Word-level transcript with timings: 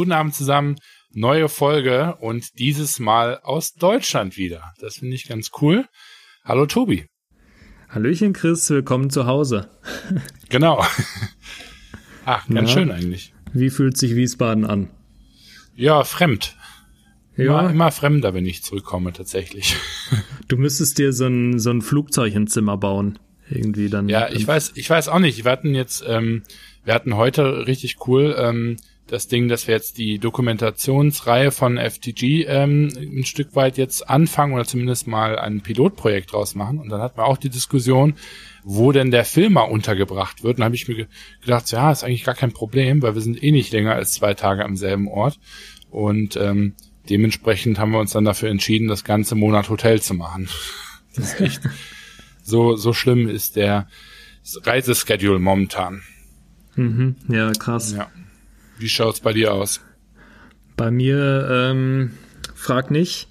Guten 0.00 0.12
Abend 0.12 0.34
zusammen. 0.34 0.76
Neue 1.12 1.50
Folge 1.50 2.16
und 2.20 2.58
dieses 2.58 3.00
Mal 3.00 3.38
aus 3.42 3.74
Deutschland 3.74 4.38
wieder. 4.38 4.72
Das 4.80 4.96
finde 4.96 5.14
ich 5.14 5.28
ganz 5.28 5.50
cool. 5.60 5.84
Hallo 6.42 6.64
Tobi. 6.64 7.04
Hallöchen 7.90 8.32
Chris, 8.32 8.70
willkommen 8.70 9.10
zu 9.10 9.26
Hause. 9.26 9.68
Genau. 10.48 10.82
Ach, 12.24 12.48
ganz 12.48 12.70
ja. 12.70 12.74
schön 12.78 12.90
eigentlich. 12.90 13.34
Wie 13.52 13.68
fühlt 13.68 13.98
sich 13.98 14.16
Wiesbaden 14.16 14.64
an? 14.64 14.88
Ja, 15.76 16.02
fremd. 16.04 16.56
Ja. 17.36 17.60
Immer, 17.60 17.70
immer 17.70 17.92
fremder, 17.92 18.32
wenn 18.32 18.46
ich 18.46 18.62
zurückkomme, 18.62 19.12
tatsächlich. 19.12 19.76
Du 20.48 20.56
müsstest 20.56 20.96
dir 20.96 21.12
so 21.12 21.26
ein, 21.26 21.58
so 21.58 21.68
ein 21.68 21.82
Flugzeug 21.82 22.34
ins 22.34 22.54
Zimmer 22.54 22.78
bauen. 22.78 23.18
Irgendwie 23.50 23.90
dann. 23.90 24.08
Ja, 24.08 24.30
ich 24.30 24.46
weiß, 24.46 24.72
ich 24.76 24.88
weiß 24.88 25.08
auch 25.08 25.18
nicht. 25.18 25.44
Wir 25.44 25.52
hatten 25.52 25.74
jetzt, 25.74 26.02
ähm, 26.08 26.42
wir 26.84 26.94
hatten 26.94 27.16
heute 27.16 27.66
richtig 27.66 27.98
cool 28.06 28.34
ähm, 28.38 28.78
das 29.10 29.26
Ding, 29.26 29.48
dass 29.48 29.66
wir 29.66 29.74
jetzt 29.74 29.98
die 29.98 30.18
Dokumentationsreihe 30.18 31.50
von 31.50 31.78
FTG 31.78 32.44
ähm, 32.46 32.92
ein 32.96 33.24
Stück 33.24 33.56
weit 33.56 33.76
jetzt 33.76 34.08
anfangen 34.08 34.54
oder 34.54 34.64
zumindest 34.64 35.08
mal 35.08 35.38
ein 35.38 35.62
Pilotprojekt 35.62 36.32
draus 36.32 36.54
machen. 36.54 36.78
Und 36.78 36.90
dann 36.90 37.00
hatten 37.00 37.18
wir 37.18 37.26
auch 37.26 37.36
die 37.36 37.50
Diskussion, 37.50 38.14
wo 38.62 38.92
denn 38.92 39.10
der 39.10 39.24
Film 39.24 39.54
mal 39.54 39.62
untergebracht 39.62 40.44
wird. 40.44 40.54
Und 40.54 40.60
dann 40.60 40.66
habe 40.66 40.76
ich 40.76 40.86
mir 40.86 41.08
gedacht, 41.40 41.70
ja, 41.72 41.90
ist 41.90 42.04
eigentlich 42.04 42.24
gar 42.24 42.36
kein 42.36 42.52
Problem, 42.52 43.02
weil 43.02 43.14
wir 43.14 43.20
sind 43.20 43.42
eh 43.42 43.50
nicht 43.50 43.72
länger 43.72 43.94
als 43.94 44.12
zwei 44.12 44.34
Tage 44.34 44.64
am 44.64 44.76
selben 44.76 45.08
Ort. 45.08 45.40
Und 45.90 46.36
ähm, 46.36 46.74
dementsprechend 47.08 47.80
haben 47.80 47.90
wir 47.90 47.98
uns 47.98 48.12
dann 48.12 48.24
dafür 48.24 48.48
entschieden, 48.48 48.86
das 48.86 49.02
ganze 49.02 49.34
Monat 49.34 49.68
Hotel 49.68 50.00
zu 50.00 50.14
machen. 50.14 50.48
Das 51.16 51.32
ist 51.32 51.40
echt 51.40 51.60
so, 52.44 52.76
so 52.76 52.92
schlimm 52.92 53.28
ist 53.28 53.56
der 53.56 53.88
Reiseschedule 54.62 55.40
momentan. 55.40 56.02
Mhm, 56.76 57.16
ja, 57.28 57.50
krass. 57.50 57.94
Ja. 57.96 58.08
Wie 58.80 58.88
schaut's 58.88 59.20
bei 59.20 59.34
dir 59.34 59.52
aus? 59.52 59.82
Bei 60.74 60.90
mir, 60.90 61.46
ähm, 61.50 62.12
frag 62.54 62.90
nicht. 62.90 63.28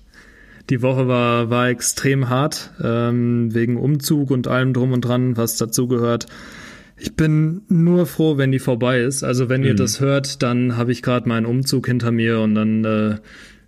Die 0.69 0.83
Woche 0.83 1.07
war, 1.07 1.49
war 1.49 1.69
extrem 1.69 2.29
hart, 2.29 2.69
ähm, 2.83 3.51
wegen 3.51 3.75
Umzug 3.77 4.29
und 4.29 4.47
allem 4.47 4.73
drum 4.73 4.91
und 4.91 5.01
dran, 5.01 5.37
was 5.37 5.57
dazugehört. 5.57 6.27
Ich 6.97 7.15
bin 7.15 7.61
nur 7.67 8.05
froh, 8.05 8.37
wenn 8.37 8.51
die 8.51 8.59
vorbei 8.59 8.99
ist. 8.99 9.23
Also 9.23 9.49
wenn 9.49 9.61
mhm. 9.61 9.67
ihr 9.67 9.75
das 9.75 9.99
hört, 9.99 10.43
dann 10.43 10.77
habe 10.77 10.91
ich 10.91 11.01
gerade 11.01 11.27
meinen 11.27 11.47
Umzug 11.47 11.87
hinter 11.87 12.11
mir 12.11 12.41
und 12.41 12.53
dann 12.53 12.85
äh, 12.85 13.15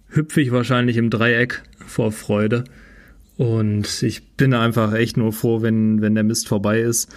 hüpfe 0.09 0.41
ich 0.41 0.51
wahrscheinlich 0.51 0.97
im 0.97 1.09
Dreieck 1.09 1.63
vor 1.83 2.11
Freude. 2.11 2.65
Und 3.37 4.03
ich 4.03 4.35
bin 4.35 4.53
einfach 4.53 4.93
echt 4.93 5.17
nur 5.17 5.33
froh, 5.33 5.63
wenn, 5.63 5.99
wenn 6.01 6.13
der 6.13 6.23
Mist 6.23 6.47
vorbei 6.47 6.81
ist 6.81 7.11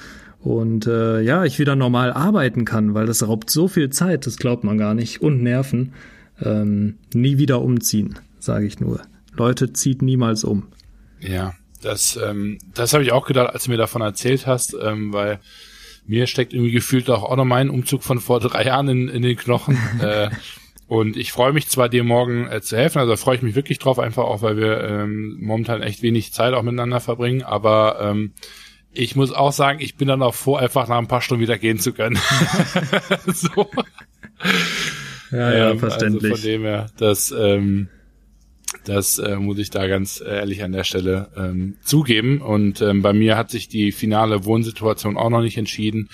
und 0.45 0.87
äh, 0.87 1.23
ja, 1.23 1.45
ich 1.45 1.59
wieder 1.59 1.75
normal 1.75 2.13
arbeiten 2.13 2.67
kann, 2.67 2.93
weil 2.93 3.07
das 3.07 3.27
raubt 3.27 3.49
so 3.49 3.67
viel 3.67 3.89
Zeit, 3.89 4.27
das 4.27 4.37
glaubt 4.37 4.63
man 4.63 4.77
gar 4.77 4.93
nicht, 4.93 5.23
und 5.23 5.43
Nerven. 5.43 5.95
Ähm, 6.43 6.99
nie 7.15 7.39
wieder 7.39 7.63
umziehen, 7.63 8.19
sage 8.41 8.67
ich 8.67 8.79
nur. 8.79 9.01
Leute, 9.33 9.73
zieht 9.73 10.03
niemals 10.03 10.45
um. 10.45 10.65
Ja, 11.19 11.55
das, 11.81 12.19
ähm, 12.23 12.59
das 12.75 12.93
habe 12.93 13.03
ich 13.03 13.13
auch 13.13 13.25
gedacht, 13.25 13.55
als 13.55 13.65
du 13.65 13.71
mir 13.71 13.79
davon 13.79 14.03
erzählt 14.03 14.47
hast, 14.47 14.77
ähm, 14.83 15.15
weil 15.15 15.41
mir 16.07 16.27
steckt 16.27 16.53
irgendwie 16.53 16.73
gefühlt 16.73 17.09
auch, 17.09 17.23
auch 17.23 17.37
noch 17.37 17.47
mein 17.47 17.71
Umzug 17.71 18.03
von 18.03 18.21
vor 18.21 18.39
drei 18.41 18.67
Jahren 18.67 18.89
in, 18.89 19.09
in 19.09 19.23
den 19.23 19.39
Knochen. 19.39 19.79
äh, 20.03 20.29
und 20.89 21.17
ich 21.17 21.33
freue 21.33 21.55
mich 21.55 21.69
zwar, 21.69 21.89
dir 21.89 22.05
morgen 22.05 22.49
äh, 22.49 22.61
zu 22.61 22.77
helfen, 22.77 22.99
also 22.99 23.17
freue 23.17 23.37
ich 23.37 23.43
mich 23.43 23.55
wirklich 23.55 23.79
drauf, 23.79 23.99
einfach 23.99 24.25
auch, 24.25 24.43
weil 24.43 24.59
wir 24.59 24.85
ähm, 24.85 25.39
momentan 25.41 25.81
echt 25.81 26.03
wenig 26.03 26.35
Zeit 26.35 26.53
auch 26.53 26.63
miteinander 26.63 27.01
verbringen, 27.01 27.43
aber 27.43 27.99
ähm, 28.03 28.33
ich 28.95 29.17
muss 29.17 29.33
auch 29.33 29.53
sagen, 29.53 29.81
ich 29.81 29.97
bin 29.97 30.09
dann 30.09 30.23
auch 30.23 30.35
froh, 30.35 30.57
einfach 30.57 30.89
nach 30.89 30.99
ein 30.99 31.09
paar 31.09 31.21
Stunden 31.21 31.43
wieder 31.43 31.59
gehen 31.59 31.79
zu 31.79 31.93
können. 31.93 32.19
so. 33.27 33.69
Ja, 35.31 35.53
ja, 35.53 35.71
ähm, 35.71 35.79
verständlich. 35.79 36.33
Also 36.33 36.43
von 36.43 36.51
dem 36.51 36.63
her, 36.63 36.87
das, 36.97 37.35
ähm, 37.37 37.89
das 38.85 39.19
äh, 39.19 39.37
muss 39.37 39.59
ich 39.59 39.71
da 39.71 39.87
ganz 39.87 40.23
ehrlich 40.25 40.63
an 40.63 40.73
der 40.73 40.85
Stelle 40.85 41.29
ähm, 41.37 41.77
zugeben. 41.83 42.41
Und 42.41 42.81
ähm, 42.81 43.03
bei 43.03 43.13
mir 43.13 43.37
hat 43.37 43.51
sich 43.51 43.69
die 43.69 43.93
finale 43.93 44.45
Wohnsituation 44.45 45.17
auch 45.17 45.31
noch 45.31 45.43
nicht 45.43 45.59
entschieden, 45.59 46.09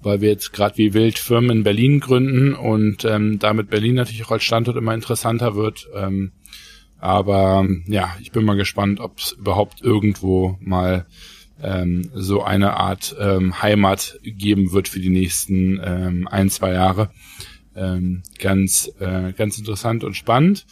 weil 0.00 0.20
wir 0.20 0.30
jetzt 0.30 0.52
gerade 0.52 0.76
wie 0.76 0.92
wild 0.92 1.18
Firmen 1.18 1.58
in 1.58 1.62
Berlin 1.62 2.00
gründen 2.00 2.54
und 2.54 3.04
ähm, 3.04 3.38
damit 3.38 3.70
Berlin 3.70 3.94
natürlich 3.94 4.24
auch 4.24 4.32
als 4.32 4.44
Standort 4.44 4.76
immer 4.76 4.94
interessanter 4.94 5.54
wird. 5.54 5.88
Ähm, 5.94 6.32
aber 6.98 7.68
ja, 7.86 8.16
ich 8.20 8.32
bin 8.32 8.44
mal 8.44 8.56
gespannt, 8.56 8.98
ob 8.98 9.18
es 9.18 9.32
überhaupt 9.32 9.82
irgendwo 9.82 10.58
mal 10.60 11.06
ähm, 11.64 12.10
so 12.14 12.42
eine 12.42 12.76
Art 12.76 13.16
ähm, 13.18 13.62
Heimat 13.62 14.18
geben 14.22 14.72
wird 14.72 14.88
für 14.88 15.00
die 15.00 15.10
nächsten 15.10 15.80
ähm, 15.82 16.28
ein, 16.30 16.50
zwei 16.50 16.72
Jahre. 16.72 17.10
Ähm, 17.74 18.22
ganz, 18.38 18.90
äh, 19.00 19.32
ganz 19.32 19.58
interessant 19.58 20.04
und 20.04 20.14
spannend. 20.14 20.66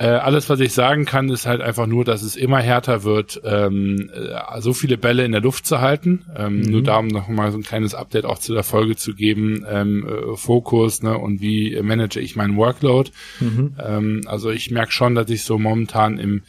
Äh, 0.00 0.06
alles, 0.06 0.48
was 0.48 0.60
ich 0.60 0.72
sagen 0.72 1.04
kann, 1.04 1.28
ist 1.28 1.44
halt 1.44 1.60
einfach 1.60 1.86
nur, 1.86 2.06
dass 2.06 2.22
es 2.22 2.34
immer 2.34 2.58
härter 2.58 3.04
wird, 3.04 3.38
ähm, 3.44 4.10
äh, 4.14 4.60
so 4.62 4.72
viele 4.72 4.96
Bälle 4.96 5.26
in 5.26 5.32
der 5.32 5.42
Luft 5.42 5.66
zu 5.66 5.82
halten. 5.82 6.24
Ähm, 6.34 6.60
mhm. 6.60 6.70
Nur 6.70 6.82
darum 6.82 7.08
noch 7.08 7.28
mal 7.28 7.52
so 7.52 7.58
ein 7.58 7.62
kleines 7.62 7.94
Update 7.94 8.24
auch 8.24 8.38
zu 8.38 8.54
der 8.54 8.62
Folge 8.62 8.96
zu 8.96 9.14
geben, 9.14 9.62
ähm, 9.68 10.08
äh, 10.08 10.36
Fokus 10.38 11.02
ne, 11.02 11.18
und 11.18 11.42
wie 11.42 11.78
manage 11.82 12.18
ich 12.18 12.34
meinen 12.34 12.56
Workload. 12.56 13.10
Mhm. 13.40 13.74
Ähm, 13.78 14.22
also 14.24 14.48
ich 14.48 14.70
merke 14.70 14.90
schon, 14.90 15.14
dass 15.14 15.28
ich 15.28 15.44
so 15.44 15.58
momentan 15.58 16.16
im 16.16 16.44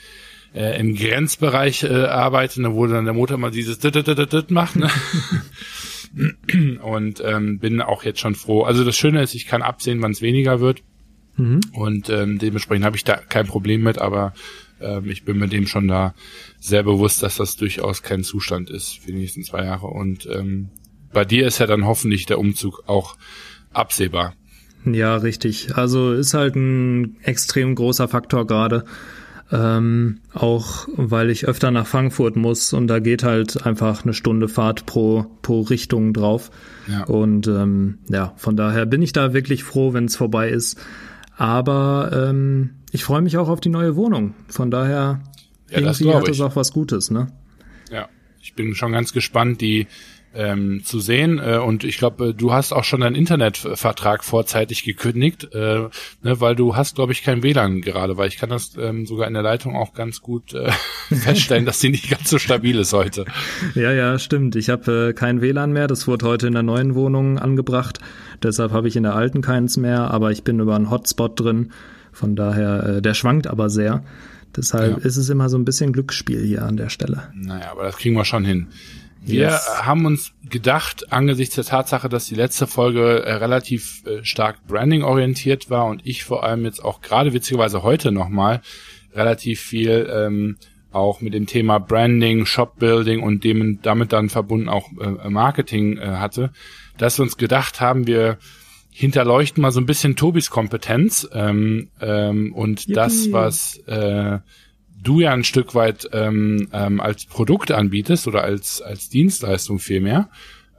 äh, 0.54 0.80
im 0.80 0.96
Grenzbereich 0.96 1.84
äh, 1.84 2.06
arbeite, 2.06 2.62
ne, 2.62 2.74
wo 2.74 2.88
dann 2.88 3.06
der 3.06 3.14
Motor 3.14 3.38
mal 3.38 3.52
dieses 3.52 3.80
dit, 3.80 3.96
dit, 3.96 4.08
dit, 4.08 4.34
dit 4.34 4.52
macht. 4.52 4.76
Ne? 4.76 4.90
und 6.82 7.22
ähm, 7.26 7.60
bin 7.60 7.82
auch 7.82 8.04
jetzt 8.04 8.20
schon 8.20 8.36
froh. 8.36 8.64
Also 8.64 8.84
das 8.84 8.98
Schöne 8.98 9.22
ist, 9.24 9.34
ich 9.34 9.48
kann 9.48 9.62
absehen, 9.62 10.02
wann 10.02 10.12
es 10.12 10.22
weniger 10.22 10.60
wird. 10.60 10.84
Mhm. 11.38 11.62
Und 11.74 12.10
ähm, 12.10 12.38
dementsprechend 12.38 12.86
habe 12.86 12.98
ich 12.98 13.04
da 13.04 13.16
kein 13.16 13.48
Problem 13.48 13.82
mit, 13.82 14.00
aber 14.00 14.34
ähm, 14.82 15.10
ich 15.10 15.24
bin 15.24 15.38
mir 15.38 15.48
dem 15.48 15.68
schon 15.68 15.88
da 15.88 16.14
sehr 16.60 16.84
bewusst, 16.84 17.24
dass 17.24 17.38
das 17.38 17.56
durchaus 17.56 18.04
kein 18.04 18.24
Zustand 18.24 18.70
ist 18.70 19.00
für 19.00 19.12
die 19.12 19.20
nächsten 19.20 19.44
zwei 19.44 19.64
Jahre. 19.64 19.88
Und 19.88 20.26
ähm, 20.26 20.70
bei 21.14 21.26
dir 21.26 21.48
ist 21.48 21.60
ja 21.60 21.68
dann 21.68 21.86
hoffentlich 21.86 22.26
der 22.26 22.40
Umzug 22.40 22.84
auch 22.88 23.16
absehbar. 23.72 24.34
Ja, 24.86 25.16
richtig. 25.18 25.76
Also 25.76 26.14
ist 26.14 26.34
halt 26.34 26.56
ein 26.56 27.18
extrem 27.24 27.76
großer 27.76 28.08
Faktor 28.08 28.48
gerade. 28.48 28.86
Ähm, 29.54 30.22
auch 30.34 30.88
weil 30.96 31.30
ich 31.30 31.46
öfter 31.46 31.72
nach 31.72 31.86
Frankfurt 31.86 32.38
muss 32.38 32.72
und 32.72 32.88
da 32.88 33.00
geht 33.00 33.24
halt 33.24 33.66
einfach 33.66 34.04
eine 34.04 34.14
Stunde 34.14 34.48
Fahrt 34.48 34.86
pro, 34.86 35.26
pro 35.42 35.62
Richtung 35.62 36.14
drauf. 36.14 36.52
Ja. 36.88 37.04
Und 37.04 37.48
ähm, 37.48 38.00
ja, 38.08 38.34
von 38.38 38.56
daher 38.56 38.86
bin 38.86 39.02
ich 39.02 39.12
da 39.12 39.34
wirklich 39.34 39.66
froh, 39.66 39.94
wenn 39.94 40.06
es 40.06 40.16
vorbei 40.16 40.50
ist. 40.50 40.80
Aber 41.36 42.12
ähm, 42.30 42.76
ich 42.92 43.04
freue 43.04 43.22
mich 43.22 43.38
auch 43.38 43.50
auf 43.50 43.60
die 43.60 43.70
neue 43.70 43.96
Wohnung. 43.98 44.36
Von 44.48 44.72
daher 44.72 45.22
ja, 45.70 45.80
irgendwie 45.80 46.14
hat 46.14 46.30
es 46.30 46.40
auch 46.40 46.56
was 46.56 46.72
Gutes, 46.72 47.12
ne? 47.12 47.28
Ja, 47.92 48.08
ich 48.42 48.54
bin 48.54 48.74
schon 48.76 48.94
ganz 48.94 49.12
gespannt. 49.12 49.60
Die 49.60 49.88
ähm, 50.34 50.84
zu 50.84 51.00
sehen. 51.00 51.40
Äh, 51.40 51.58
und 51.58 51.84
ich 51.84 51.98
glaube, 51.98 52.34
du 52.34 52.54
hast 52.54 52.72
auch 52.72 52.84
schon 52.84 53.02
deinen 53.02 53.16
Internetvertrag 53.16 54.24
vorzeitig 54.24 54.84
gekündigt, 54.84 55.50
äh, 55.54 55.88
ne, 56.24 56.40
weil 56.40 56.56
du 56.56 56.76
hast, 56.76 56.96
glaube 56.96 57.12
ich, 57.12 57.24
kein 57.24 57.44
WLAN 57.44 57.82
gerade, 57.82 58.18
weil 58.18 58.28
ich 58.28 58.38
kann 58.38 58.50
das 58.50 58.78
ähm, 58.78 59.06
sogar 59.06 59.28
in 59.28 59.34
der 59.34 59.44
Leitung 59.44 59.76
auch 59.76 59.94
ganz 59.94 60.22
gut 60.22 60.54
äh, 60.54 60.72
feststellen, 61.16 61.66
dass 61.66 61.80
die 61.80 61.90
nicht 61.90 62.10
ganz 62.10 62.30
so 62.30 62.40
stabil 62.40 62.80
ist 62.80 62.94
heute. 62.94 63.26
Ja, 63.76 63.92
ja, 63.92 64.18
stimmt. 64.20 64.56
Ich 64.56 64.70
habe 64.70 65.10
äh, 65.10 65.14
kein 65.14 65.42
WLAN 65.42 65.74
mehr. 65.74 65.88
Das 65.88 66.08
wurde 66.08 66.26
heute 66.26 66.48
in 66.48 66.54
der 66.54 66.64
neuen 66.64 66.96
Wohnung 66.96 67.38
angebracht. 67.38 68.00
Deshalb 68.44 68.72
habe 68.72 68.88
ich 68.88 68.96
in 68.96 69.04
der 69.04 69.16
alten 69.16 69.42
keins 69.42 69.78
mehr, 69.78 70.12
aber 70.12 70.32
ich 70.32 70.44
bin 70.44 70.60
über 70.60 70.76
einen 70.76 70.90
Hotspot 70.90 71.40
drin. 71.40 71.72
Von 72.12 72.36
daher, 72.36 72.98
äh, 72.98 73.02
der 73.02 73.14
schwankt 73.14 73.48
aber 73.48 73.70
sehr. 73.70 74.04
Deshalb 74.56 75.00
ja. 75.00 75.06
ist 75.06 75.18
es 75.18 75.30
immer 75.30 75.50
so 75.50 75.58
ein 75.58 75.66
bisschen 75.66 75.94
Glücksspiel 75.94 76.44
hier 76.44 76.64
an 76.66 76.76
der 76.76 76.90
Stelle. 76.90 77.24
Naja, 77.34 77.72
aber 77.72 77.84
das 77.84 77.98
kriegen 77.98 78.16
wir 78.16 78.26
schon 78.26 78.44
hin. 78.44 78.68
Wir 79.24 79.50
yes. 79.50 79.68
haben 79.84 80.06
uns 80.06 80.34
gedacht, 80.50 81.12
angesichts 81.14 81.56
der 81.56 81.64
Tatsache, 81.64 82.10
dass 82.10 82.26
die 82.26 82.36
letzte 82.36 82.66
Folge 82.66 83.24
äh, 83.24 83.34
relativ 83.34 84.04
äh, 84.06 84.24
stark 84.26 84.66
Branding 84.68 85.04
orientiert 85.04 85.70
war 85.70 85.86
und 85.86 86.02
ich 86.06 86.24
vor 86.24 86.44
allem 86.44 86.66
jetzt 86.66 86.84
auch 86.84 87.02
gerade 87.02 87.32
witzigerweise 87.32 87.84
heute 87.84 88.12
nochmal 88.12 88.62
relativ 89.14 89.62
viel 89.62 90.10
ähm, 90.12 90.58
auch 90.92 91.22
mit 91.22 91.34
dem 91.34 91.46
Thema 91.46 91.80
Branding, 91.80 92.46
Shopbuilding 92.46 93.22
und 93.22 93.44
dem 93.44 93.80
damit 93.82 94.12
dann 94.12 94.30
verbunden 94.30 94.70
auch 94.70 94.90
äh, 95.00 95.30
Marketing 95.30 95.98
äh, 95.98 96.08
hatte, 96.08 96.52
dass 96.98 97.20
wir 97.20 97.24
uns 97.24 97.38
gedacht 97.38 97.80
haben, 97.80 98.08
wir 98.08 98.40
hinterleuchten 98.90 99.62
mal 99.62 99.72
so 99.72 99.80
ein 99.80 99.86
bisschen 99.86 100.16
Tobis 100.16 100.50
Kompetenz 100.50 101.28
ähm, 101.32 101.90
ähm, 102.02 102.54
und 102.54 102.82
Yippie. 102.82 102.94
das, 102.94 103.32
was 103.32 103.78
äh, 103.88 104.40
du 105.02 105.20
ja 105.20 105.32
ein 105.32 105.44
Stück 105.44 105.76
weit 105.76 106.10
ähm, 106.14 106.68
ähm, 106.72 107.00
als 107.00 107.26
Produkt 107.26 107.72
anbietest 107.72 108.28
oder 108.28 108.44
als, 108.44 108.82
als 108.82 109.10
Dienstleistung 109.10 109.80
vielmehr. 109.80 110.30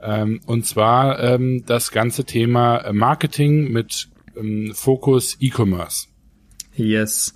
Ähm, 0.01 0.41
und 0.45 0.65
zwar 0.65 1.19
ähm, 1.19 1.63
das 1.65 1.91
ganze 1.91 2.25
Thema 2.25 2.91
Marketing 2.91 3.71
mit 3.71 4.09
ähm, 4.35 4.71
Fokus 4.73 5.37
E-Commerce. 5.39 6.07
Yes. 6.75 7.33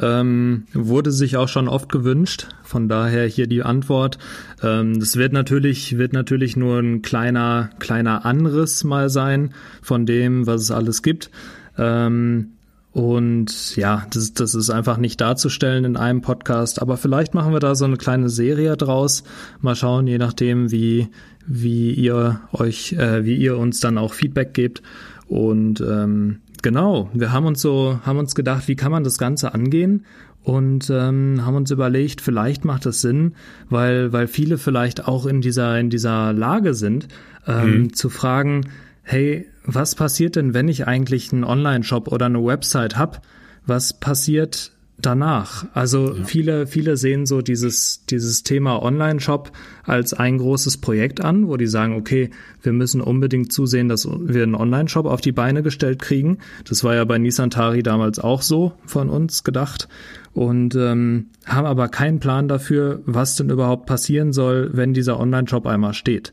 Ähm, 0.00 0.66
wurde 0.72 1.10
sich 1.10 1.36
auch 1.36 1.48
schon 1.48 1.68
oft 1.68 1.90
gewünscht. 1.90 2.48
Von 2.62 2.88
daher 2.88 3.26
hier 3.26 3.46
die 3.46 3.62
Antwort. 3.62 4.18
Ähm, 4.62 5.00
das 5.00 5.16
wird 5.16 5.32
natürlich, 5.32 5.98
wird 5.98 6.12
natürlich 6.12 6.56
nur 6.56 6.78
ein 6.78 7.02
kleiner, 7.02 7.70
kleiner 7.78 8.24
Anriss 8.24 8.84
mal 8.84 9.08
sein 9.08 9.54
von 9.82 10.06
dem, 10.06 10.46
was 10.46 10.62
es 10.62 10.70
alles 10.70 11.02
gibt. 11.02 11.30
Ähm, 11.78 12.55
Und 12.96 13.76
ja, 13.76 14.06
das, 14.10 14.32
das 14.32 14.54
ist 14.54 14.70
einfach 14.70 14.96
nicht 14.96 15.20
darzustellen 15.20 15.84
in 15.84 15.98
einem 15.98 16.22
Podcast. 16.22 16.80
Aber 16.80 16.96
vielleicht 16.96 17.34
machen 17.34 17.52
wir 17.52 17.60
da 17.60 17.74
so 17.74 17.84
eine 17.84 17.98
kleine 17.98 18.30
Serie 18.30 18.74
draus. 18.78 19.22
Mal 19.60 19.76
schauen, 19.76 20.06
je 20.06 20.16
nachdem, 20.16 20.70
wie, 20.70 21.08
wie 21.46 21.92
ihr 21.92 22.40
euch, 22.54 22.94
äh, 22.94 23.26
wie 23.26 23.36
ihr 23.36 23.58
uns 23.58 23.80
dann 23.80 23.98
auch 23.98 24.14
Feedback 24.14 24.54
gebt. 24.54 24.80
Und 25.28 25.82
ähm, 25.82 26.38
genau, 26.62 27.10
wir 27.12 27.32
haben 27.32 27.44
uns 27.44 27.60
so, 27.60 28.00
haben 28.02 28.18
uns 28.18 28.34
gedacht, 28.34 28.66
wie 28.66 28.76
kann 28.76 28.92
man 28.92 29.04
das 29.04 29.18
Ganze 29.18 29.52
angehen? 29.52 30.06
Und 30.42 30.88
ähm, 30.88 31.42
haben 31.44 31.56
uns 31.56 31.70
überlegt, 31.70 32.22
vielleicht 32.22 32.64
macht 32.64 32.86
es 32.86 33.02
Sinn, 33.02 33.34
weil, 33.68 34.14
weil 34.14 34.26
viele 34.26 34.56
vielleicht 34.56 35.06
auch 35.06 35.26
in 35.26 35.42
dieser, 35.42 35.78
in 35.78 35.90
dieser 35.90 36.32
Lage 36.32 36.72
sind, 36.72 37.08
ähm, 37.46 37.78
mhm. 37.78 37.92
zu 37.92 38.08
fragen, 38.08 38.62
hey, 39.06 39.46
was 39.64 39.94
passiert 39.94 40.34
denn, 40.34 40.52
wenn 40.52 40.66
ich 40.66 40.88
eigentlich 40.88 41.32
einen 41.32 41.44
Online-Shop 41.44 42.08
oder 42.08 42.26
eine 42.26 42.44
Website 42.44 42.96
habe? 42.96 43.18
Was 43.64 43.92
passiert 43.92 44.72
danach? 44.98 45.66
Also 45.74 46.12
ja. 46.12 46.24
viele, 46.24 46.66
viele 46.66 46.96
sehen 46.96 47.24
so 47.24 47.40
dieses, 47.40 48.04
dieses 48.06 48.42
Thema 48.42 48.82
Online-Shop 48.82 49.52
als 49.84 50.12
ein 50.12 50.38
großes 50.38 50.78
Projekt 50.78 51.20
an, 51.20 51.46
wo 51.46 51.56
die 51.56 51.68
sagen, 51.68 51.94
okay, 51.94 52.30
wir 52.62 52.72
müssen 52.72 53.00
unbedingt 53.00 53.52
zusehen, 53.52 53.88
dass 53.88 54.08
wir 54.08 54.42
einen 54.42 54.56
Online-Shop 54.56 55.06
auf 55.06 55.20
die 55.20 55.32
Beine 55.32 55.62
gestellt 55.62 56.02
kriegen. 56.02 56.38
Das 56.68 56.82
war 56.82 56.96
ja 56.96 57.04
bei 57.04 57.18
Nisantari 57.18 57.84
damals 57.84 58.18
auch 58.18 58.42
so 58.42 58.72
von 58.86 59.08
uns 59.08 59.44
gedacht 59.44 59.86
und 60.32 60.74
ähm, 60.74 61.26
haben 61.44 61.66
aber 61.66 61.88
keinen 61.88 62.18
Plan 62.18 62.48
dafür, 62.48 63.02
was 63.06 63.36
denn 63.36 63.50
überhaupt 63.50 63.86
passieren 63.86 64.32
soll, 64.32 64.70
wenn 64.72 64.94
dieser 64.94 65.20
Online-Shop 65.20 65.64
einmal 65.64 65.94
steht. 65.94 66.32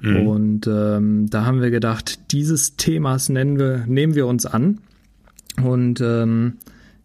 Mhm. 0.00 0.26
Und 0.26 0.66
ähm, 0.66 1.28
da 1.30 1.44
haben 1.44 1.60
wir 1.60 1.70
gedacht, 1.70 2.32
dieses 2.32 2.76
Themas 2.76 3.28
nennen 3.28 3.58
wir, 3.58 3.84
nehmen 3.86 4.14
wir 4.14 4.26
uns 4.26 4.46
an 4.46 4.78
und 5.62 6.00
ähm, 6.00 6.54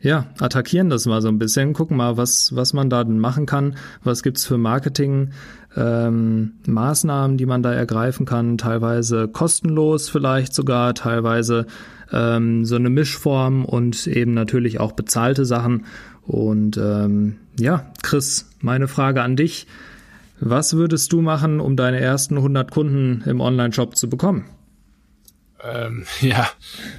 ja, 0.01 0.27
attackieren 0.39 0.89
das 0.89 1.05
mal 1.07 1.21
so 1.21 1.29
ein 1.29 1.39
bisschen, 1.39 1.73
gucken 1.73 1.97
mal, 1.97 2.15
was, 2.15 2.55
was 2.55 2.73
man 2.73 2.89
da 2.89 3.03
denn 3.03 3.17
machen 3.17 3.45
kann, 3.45 3.75
was 4.03 4.21
gibt's 4.21 4.45
für 4.45 4.57
Marketing, 4.57 5.31
ähm, 5.75 6.53
Maßnahmen, 6.67 7.37
die 7.37 7.45
man 7.45 7.63
da 7.63 7.73
ergreifen 7.73 8.25
kann, 8.25 8.57
teilweise 8.57 9.27
kostenlos 9.27 10.09
vielleicht 10.09 10.53
sogar, 10.53 10.93
teilweise 10.93 11.65
ähm, 12.11 12.65
so 12.65 12.75
eine 12.75 12.89
Mischform 12.89 13.65
und 13.65 14.05
eben 14.07 14.33
natürlich 14.33 14.79
auch 14.79 14.91
bezahlte 14.91 15.43
Sachen. 15.43 15.85
Und 16.21 16.77
ähm, 16.77 17.37
ja, 17.59 17.91
Chris, 18.03 18.49
meine 18.61 18.87
Frage 18.87 19.21
an 19.21 19.35
dich. 19.35 19.67
Was 20.39 20.75
würdest 20.75 21.13
du 21.13 21.21
machen, 21.21 21.59
um 21.59 21.75
deine 21.75 21.99
ersten 21.99 22.37
100 22.37 22.69
Kunden 22.69 23.23
im 23.29 23.39
Online-Shop 23.39 23.95
zu 23.95 24.09
bekommen? 24.09 24.45
Ähm, 25.65 26.05
ja, 26.21 26.49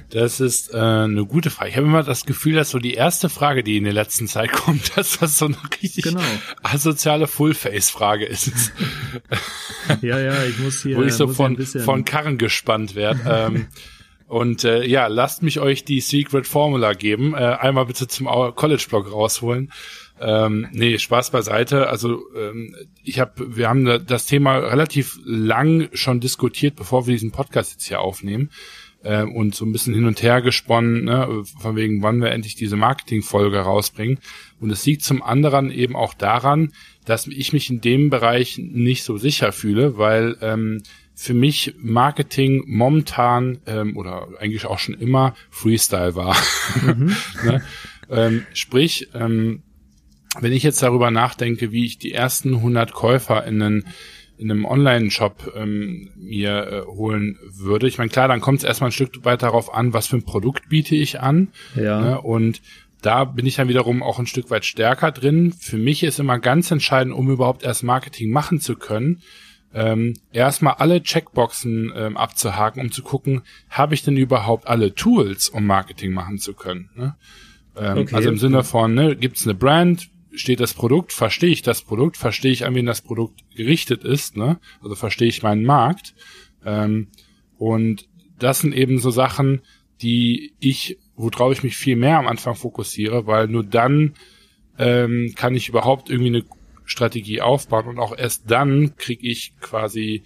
das 0.09 0.39
ist 0.39 0.73
äh, 0.73 0.77
eine 0.77 1.25
gute 1.25 1.49
Frage. 1.49 1.69
Ich 1.69 1.77
habe 1.77 1.87
immer 1.87 2.03
das 2.03 2.25
Gefühl, 2.25 2.55
dass 2.55 2.71
so 2.71 2.79
die 2.79 2.93
erste 2.93 3.29
Frage, 3.29 3.63
die 3.63 3.77
in 3.77 3.83
der 3.83 3.93
letzten 3.93 4.27
Zeit 4.27 4.51
kommt, 4.53 4.97
dass 4.97 5.19
das 5.19 5.37
so 5.37 5.45
eine 5.45 5.57
richtig 5.81 6.03
genau. 6.03 6.21
asoziale 6.63 7.27
Full-Face-Frage 7.27 8.25
ist. 8.25 8.73
ja, 10.01 10.19
ja, 10.19 10.43
ich 10.43 10.59
muss 10.59 10.83
hier. 10.83 10.97
Wo 10.97 11.03
ich 11.03 11.13
so 11.13 11.27
von, 11.27 11.57
von 11.57 12.05
Karren 12.05 12.37
gespannt 12.37 12.95
werde. 12.95 13.19
ähm, 13.29 13.67
und 14.27 14.63
äh, 14.63 14.85
ja, 14.85 15.07
lasst 15.07 15.43
mich 15.43 15.59
euch 15.59 15.85
die 15.85 16.01
Secret 16.01 16.47
Formula 16.47 16.93
geben. 16.93 17.33
Äh, 17.33 17.37
einmal 17.37 17.85
bitte 17.85 18.07
zum 18.07 18.27
College-Blog 18.27 19.11
rausholen. 19.11 19.71
Ähm, 20.19 20.67
nee, 20.71 20.97
Spaß 20.97 21.31
beiseite. 21.31 21.89
Also 21.89 22.21
ähm, 22.35 22.75
ich 23.03 23.19
habe, 23.19 23.55
wir 23.55 23.69
haben 23.69 24.05
das 24.05 24.25
Thema 24.25 24.57
relativ 24.57 25.19
lang 25.23 25.89
schon 25.93 26.19
diskutiert, 26.19 26.75
bevor 26.75 27.07
wir 27.07 27.13
diesen 27.13 27.31
Podcast 27.31 27.73
jetzt 27.73 27.85
hier 27.85 28.01
aufnehmen 28.01 28.49
äh, 29.03 29.23
und 29.23 29.55
so 29.55 29.65
ein 29.65 29.71
bisschen 29.71 29.93
hin 29.93 30.05
und 30.05 30.21
her 30.21 30.41
gesponnen, 30.41 31.05
ne, 31.05 31.43
von 31.59 31.75
wegen, 31.75 32.03
wann 32.03 32.21
wir 32.21 32.31
endlich 32.31 32.55
diese 32.55 32.75
Marketingfolge 32.75 33.59
rausbringen. 33.59 34.19
Und 34.59 34.71
es 34.71 34.85
liegt 34.85 35.03
zum 35.03 35.21
anderen 35.21 35.71
eben 35.71 35.95
auch 35.95 36.13
daran, 36.13 36.73
dass 37.05 37.27
ich 37.27 37.53
mich 37.53 37.69
in 37.69 37.81
dem 37.81 38.09
Bereich 38.09 38.57
nicht 38.57 39.03
so 39.03 39.17
sicher 39.17 39.51
fühle, 39.51 39.97
weil 39.97 40.35
ähm, 40.41 40.81
für 41.13 41.33
mich 41.33 41.73
Marketing 41.79 42.63
momentan 42.67 43.59
ähm, 43.65 43.97
oder 43.97 44.27
eigentlich 44.39 44.65
auch 44.65 44.77
schon 44.77 44.95
immer 44.95 45.35
Freestyle 45.49 46.15
war. 46.15 46.35
Mhm. 46.85 47.15
ne? 47.43 47.63
ähm, 48.09 48.45
sprich, 48.53 49.09
ähm, 49.13 49.63
wenn 50.41 50.53
ich 50.53 50.63
jetzt 50.63 50.81
darüber 50.81 51.11
nachdenke, 51.11 51.71
wie 51.71 51.85
ich 51.85 51.97
die 51.97 52.13
ersten 52.13 52.55
100 52.55 52.93
Käufer 52.93 53.45
in 53.45 53.61
einen 53.61 53.85
in 54.37 54.51
einem 54.51 54.65
Online-Shop 54.65 55.53
ähm, 55.55 56.09
mir 56.15 56.67
äh, 56.67 56.81
holen 56.85 57.39
würde. 57.41 57.87
Ich 57.87 57.97
meine, 57.97 58.11
klar, 58.11 58.27
dann 58.27 58.39
kommt 58.39 58.59
es 58.59 58.63
erstmal 58.63 58.89
ein 58.89 58.93
Stück 58.93 59.25
weit 59.25 59.41
darauf 59.41 59.73
an, 59.73 59.93
was 59.93 60.07
für 60.07 60.17
ein 60.17 60.25
Produkt 60.25 60.69
biete 60.69 60.95
ich 60.95 61.19
an. 61.19 61.47
Ja. 61.75 61.99
Ne? 61.99 62.21
Und 62.21 62.61
da 63.01 63.23
bin 63.25 63.45
ich 63.45 63.55
dann 63.55 63.67
wiederum 63.67 64.03
auch 64.03 64.19
ein 64.19 64.27
Stück 64.27 64.51
weit 64.51 64.65
stärker 64.65 65.11
drin. 65.11 65.53
Für 65.59 65.77
mich 65.77 66.03
ist 66.03 66.19
immer 66.19 66.39
ganz 66.39 66.69
entscheidend, 66.69 67.15
um 67.15 67.31
überhaupt 67.31 67.63
erst 67.63 67.83
Marketing 67.83 68.31
machen 68.31 68.59
zu 68.59 68.75
können, 68.75 69.21
ähm, 69.73 70.13
erstmal 70.31 70.75
alle 70.75 71.03
Checkboxen 71.03 71.91
ähm, 71.95 72.17
abzuhaken, 72.17 72.81
um 72.81 72.91
zu 72.91 73.03
gucken, 73.03 73.41
habe 73.69 73.93
ich 73.93 74.03
denn 74.03 74.17
überhaupt 74.17 74.67
alle 74.67 74.93
Tools, 74.93 75.49
um 75.49 75.65
Marketing 75.65 76.13
machen 76.13 76.37
zu 76.37 76.53
können. 76.53 76.89
Ne? 76.95 77.15
Ähm, 77.75 77.97
okay. 77.99 78.15
Also 78.15 78.29
im 78.29 78.37
Sinne 78.37 78.63
von, 78.63 78.93
ne, 78.93 79.15
gibt 79.15 79.37
es 79.37 79.45
eine 79.45 79.55
Brand, 79.55 80.09
steht 80.39 80.59
das 80.59 80.73
Produkt, 80.73 81.13
verstehe 81.13 81.49
ich 81.49 81.61
das 81.61 81.81
Produkt, 81.81 82.17
verstehe 82.17 82.51
ich, 82.51 82.65
an 82.65 82.75
wen 82.75 82.85
das 82.85 83.01
Produkt 83.01 83.43
gerichtet 83.55 84.03
ist, 84.03 84.37
ne? 84.37 84.59
Also 84.81 84.95
verstehe 84.95 85.27
ich 85.27 85.43
meinen 85.43 85.63
Markt. 85.63 86.13
Ähm, 86.65 87.07
und 87.57 88.07
das 88.39 88.59
sind 88.59 88.73
eben 88.73 88.99
so 88.99 89.11
Sachen, 89.11 89.61
die 90.01 90.53
ich, 90.59 90.97
worauf 91.15 91.51
ich 91.51 91.63
mich 91.63 91.75
viel 91.75 91.95
mehr 91.95 92.19
am 92.19 92.27
Anfang 92.27 92.55
fokussiere, 92.55 93.25
weil 93.25 93.47
nur 93.47 93.63
dann 93.63 94.13
ähm, 94.77 95.33
kann 95.35 95.55
ich 95.55 95.69
überhaupt 95.69 96.09
irgendwie 96.09 96.35
eine 96.35 96.45
Strategie 96.85 97.41
aufbauen 97.41 97.87
und 97.87 97.99
auch 97.99 98.17
erst 98.17 98.49
dann 98.49 98.95
kriege 98.95 99.27
ich 99.27 99.53
quasi 99.59 100.23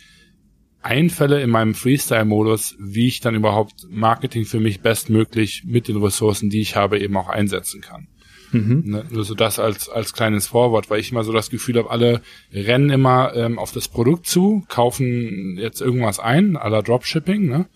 Einfälle 0.81 1.41
in 1.41 1.49
meinem 1.49 1.75
Freestyle-Modus, 1.75 2.75
wie 2.79 3.07
ich 3.07 3.19
dann 3.19 3.35
überhaupt 3.35 3.87
Marketing 3.89 4.45
für 4.45 4.59
mich 4.59 4.81
bestmöglich 4.81 5.63
mit 5.65 5.87
den 5.87 5.97
Ressourcen, 5.97 6.49
die 6.49 6.61
ich 6.61 6.75
habe, 6.75 6.99
eben 6.99 7.15
auch 7.17 7.29
einsetzen 7.29 7.81
kann. 7.81 8.07
Mhm. 8.51 8.83
Ne, 8.85 9.05
nur 9.09 9.23
so 9.23 9.33
das 9.33 9.59
als, 9.59 9.89
als 9.89 10.13
kleines 10.13 10.47
Vorwort, 10.47 10.89
weil 10.89 10.99
ich 10.99 11.11
immer 11.11 11.23
so 11.23 11.31
das 11.31 11.49
Gefühl 11.49 11.77
habe, 11.77 11.89
alle 11.89 12.21
rennen 12.53 12.89
immer 12.89 13.33
ähm, 13.35 13.57
auf 13.59 13.71
das 13.71 13.87
Produkt 13.87 14.27
zu, 14.27 14.63
kaufen 14.67 15.57
jetzt 15.57 15.81
irgendwas 15.81 16.19
ein, 16.19 16.57
aller 16.57 16.83
Dropshipping, 16.83 17.47
ne? 17.47 17.67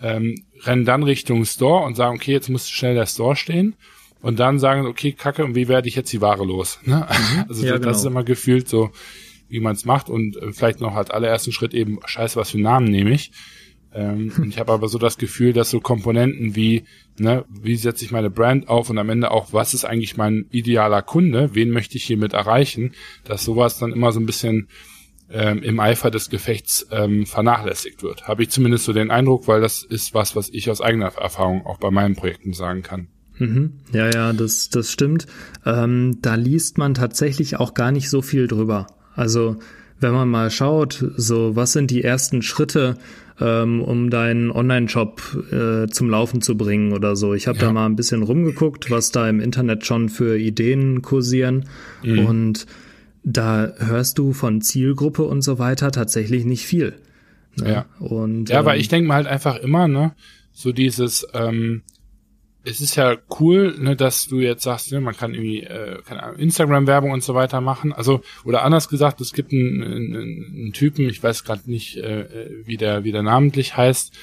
ähm, 0.00 0.44
rennen 0.62 0.84
dann 0.84 1.02
Richtung 1.02 1.44
Store 1.44 1.84
und 1.84 1.96
sagen, 1.96 2.16
okay, 2.16 2.32
jetzt 2.32 2.48
muss 2.48 2.68
schnell 2.68 2.94
der 2.94 3.06
Store 3.06 3.36
stehen 3.36 3.74
und 4.20 4.38
dann 4.38 4.58
sagen, 4.58 4.86
okay, 4.86 5.12
kacke, 5.12 5.44
und 5.44 5.54
wie 5.54 5.68
werde 5.68 5.88
ich 5.88 5.94
jetzt 5.94 6.12
die 6.12 6.20
Ware 6.20 6.44
los? 6.44 6.78
Ne? 6.84 7.06
Mhm. 7.08 7.44
Also 7.48 7.64
ja, 7.64 7.72
das 7.72 7.80
genau. 7.80 7.90
ist 7.92 8.04
immer 8.04 8.24
gefühlt 8.24 8.68
so, 8.68 8.90
wie 9.48 9.60
man 9.60 9.74
es 9.74 9.84
macht 9.84 10.08
und 10.08 10.36
äh, 10.36 10.52
vielleicht 10.52 10.80
noch 10.80 10.94
als 10.94 11.10
allerersten 11.10 11.52
Schritt 11.52 11.74
eben, 11.74 11.98
scheiße, 12.04 12.36
was 12.36 12.50
für 12.50 12.60
Namen 12.60 12.90
nehme 12.90 13.10
ich. 13.10 13.32
Ähm, 13.92 14.32
ich 14.48 14.58
habe 14.58 14.72
aber 14.72 14.88
so 14.88 14.98
das 14.98 15.18
Gefühl, 15.18 15.52
dass 15.52 15.70
so 15.70 15.80
Komponenten 15.80 16.56
wie, 16.56 16.84
ne, 17.18 17.44
wie 17.48 17.76
setze 17.76 18.04
ich 18.04 18.10
meine 18.10 18.30
Brand 18.30 18.68
auf 18.68 18.90
und 18.90 18.98
am 18.98 19.10
Ende 19.10 19.30
auch, 19.30 19.52
was 19.52 19.74
ist 19.74 19.84
eigentlich 19.84 20.16
mein 20.16 20.46
idealer 20.50 21.02
Kunde, 21.02 21.54
wen 21.54 21.70
möchte 21.70 21.96
ich 21.96 22.04
hiermit 22.04 22.32
erreichen, 22.32 22.92
dass 23.24 23.44
sowas 23.44 23.78
dann 23.78 23.92
immer 23.92 24.12
so 24.12 24.20
ein 24.20 24.26
bisschen 24.26 24.68
ähm, 25.30 25.62
im 25.62 25.80
Eifer 25.80 26.10
des 26.10 26.30
Gefechts 26.30 26.86
ähm, 26.90 27.26
vernachlässigt 27.26 28.02
wird. 28.02 28.28
Habe 28.28 28.42
ich 28.42 28.50
zumindest 28.50 28.84
so 28.84 28.92
den 28.92 29.10
Eindruck, 29.10 29.46
weil 29.48 29.60
das 29.60 29.82
ist 29.82 30.14
was, 30.14 30.36
was 30.36 30.48
ich 30.48 30.70
aus 30.70 30.80
eigener 30.80 31.12
Erfahrung 31.16 31.66
auch 31.66 31.78
bei 31.78 31.90
meinen 31.90 32.16
Projekten 32.16 32.52
sagen 32.52 32.82
kann. 32.82 33.08
Mhm. 33.38 33.80
Ja, 33.92 34.10
ja, 34.10 34.32
das, 34.32 34.68
das 34.68 34.90
stimmt. 34.90 35.26
Ähm, 35.64 36.18
da 36.22 36.34
liest 36.34 36.78
man 36.78 36.94
tatsächlich 36.94 37.56
auch 37.56 37.74
gar 37.74 37.92
nicht 37.92 38.10
so 38.10 38.22
viel 38.22 38.48
drüber. 38.48 38.86
Also 39.14 39.58
wenn 40.00 40.12
man 40.12 40.28
mal 40.28 40.50
schaut, 40.50 41.04
so 41.16 41.56
was 41.56 41.72
sind 41.72 41.90
die 41.90 42.04
ersten 42.04 42.42
Schritte, 42.42 42.96
ähm, 43.40 43.82
um 43.82 44.10
deinen 44.10 44.50
Online-Shop 44.50 45.22
äh, 45.52 45.86
zum 45.88 46.10
Laufen 46.10 46.42
zu 46.42 46.56
bringen 46.56 46.92
oder 46.92 47.16
so. 47.16 47.34
Ich 47.34 47.46
habe 47.46 47.58
ja. 47.58 47.66
da 47.66 47.72
mal 47.72 47.86
ein 47.86 47.96
bisschen 47.96 48.22
rumgeguckt, 48.22 48.90
was 48.90 49.10
da 49.10 49.28
im 49.28 49.40
Internet 49.40 49.86
schon 49.86 50.08
für 50.08 50.38
Ideen 50.38 51.02
kursieren 51.02 51.66
mhm. 52.02 52.26
und 52.26 52.66
da 53.24 53.72
hörst 53.78 54.18
du 54.18 54.32
von 54.32 54.60
Zielgruppe 54.60 55.24
und 55.24 55.42
so 55.42 55.58
weiter 55.58 55.90
tatsächlich 55.90 56.44
nicht 56.44 56.64
viel. 56.64 56.94
Ne? 57.56 57.70
Ja. 57.70 57.86
Und, 57.98 58.48
ja, 58.48 58.60
ähm, 58.60 58.66
weil 58.66 58.80
ich 58.80 58.88
denke 58.88 59.08
mal 59.08 59.16
halt 59.16 59.26
einfach 59.26 59.56
immer, 59.56 59.88
ne, 59.88 60.12
so 60.52 60.72
dieses, 60.72 61.26
ähm, 61.34 61.82
es 62.68 62.80
ist 62.80 62.96
ja 62.96 63.16
cool, 63.40 63.76
ne, 63.78 63.96
dass 63.96 64.26
du 64.26 64.40
jetzt 64.40 64.62
sagst, 64.62 64.92
ne, 64.92 65.00
man 65.00 65.16
kann 65.16 65.34
irgendwie 65.34 65.62
äh, 65.62 66.00
keine 66.04 66.22
Ahnung, 66.22 66.38
Instagram-Werbung 66.38 67.10
und 67.10 67.22
so 67.22 67.34
weiter 67.34 67.60
machen. 67.60 67.92
Also 67.92 68.20
oder 68.44 68.62
anders 68.62 68.88
gesagt, 68.88 69.20
es 69.20 69.32
gibt 69.32 69.52
einen, 69.52 69.82
einen, 69.82 70.14
einen 70.16 70.72
Typen, 70.72 71.08
ich 71.08 71.22
weiß 71.22 71.44
gerade 71.44 71.70
nicht, 71.70 71.96
äh, 71.96 72.48
wie 72.64 72.76
der 72.76 73.04
wie 73.04 73.12
der 73.12 73.22
namentlich 73.22 73.76
heißt, 73.76 74.16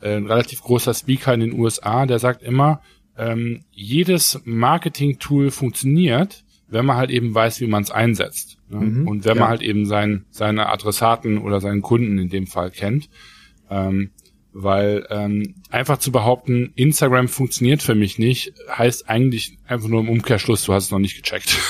äh, 0.00 0.16
ein 0.16 0.26
relativ 0.26 0.62
großer 0.62 0.94
Speaker 0.94 1.34
in 1.34 1.40
den 1.40 1.58
USA, 1.58 2.06
der 2.06 2.18
sagt 2.18 2.42
immer, 2.42 2.82
ähm, 3.16 3.64
jedes 3.70 4.40
Marketing-Tool 4.44 5.50
funktioniert, 5.50 6.44
wenn 6.68 6.86
man 6.86 6.96
halt 6.96 7.10
eben 7.10 7.34
weiß, 7.34 7.60
wie 7.60 7.66
man 7.66 7.82
es 7.82 7.90
einsetzt. 7.90 8.58
Ne? 8.68 8.80
Mhm, 8.80 9.08
und 9.08 9.24
wenn 9.24 9.36
ja. 9.36 9.40
man 9.40 9.50
halt 9.50 9.62
eben 9.62 9.86
sein, 9.86 10.24
seine 10.30 10.68
Adressaten 10.68 11.38
oder 11.38 11.60
seinen 11.60 11.82
Kunden 11.82 12.18
in 12.18 12.30
dem 12.30 12.46
Fall 12.46 12.70
kennt. 12.70 13.10
Ähm, 13.70 14.10
weil 14.52 15.06
ähm, 15.10 15.54
einfach 15.70 15.98
zu 15.98 16.12
behaupten, 16.12 16.72
Instagram 16.74 17.28
funktioniert 17.28 17.82
für 17.82 17.94
mich 17.94 18.18
nicht, 18.18 18.52
heißt 18.68 19.08
eigentlich 19.08 19.58
einfach 19.66 19.88
nur 19.88 20.00
im 20.00 20.10
Umkehrschluss, 20.10 20.64
du 20.64 20.74
hast 20.74 20.86
es 20.86 20.90
noch 20.90 20.98
nicht 20.98 21.16
gecheckt. 21.16 21.58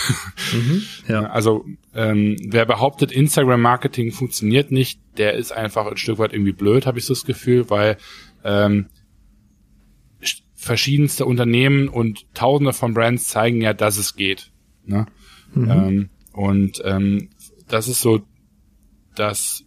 Mhm, 0.52 0.82
ja. 1.08 1.22
Also 1.30 1.64
ähm, 1.94 2.36
wer 2.44 2.66
behauptet, 2.66 3.10
Instagram-Marketing 3.10 4.12
funktioniert 4.12 4.70
nicht, 4.70 5.00
der 5.16 5.32
ist 5.32 5.50
einfach 5.50 5.86
ein 5.86 5.96
Stück 5.96 6.18
weit 6.18 6.34
irgendwie 6.34 6.52
blöd, 6.52 6.84
habe 6.84 6.98
ich 6.98 7.06
so 7.06 7.14
das 7.14 7.24
Gefühl, 7.24 7.70
weil 7.70 7.96
ähm, 8.44 8.88
verschiedenste 10.62 11.26
Unternehmen 11.26 11.88
und 11.88 12.26
Tausende 12.34 12.72
von 12.72 12.94
Brands 12.94 13.26
zeigen 13.26 13.62
ja, 13.62 13.72
dass 13.72 13.96
es 13.96 14.14
geht. 14.14 14.52
Ne? 14.84 15.06
Mhm. 15.54 15.70
Ähm, 15.70 16.10
und 16.32 16.82
ähm, 16.84 17.30
das 17.66 17.88
ist 17.88 18.00
so 18.00 18.20
das 19.16 19.64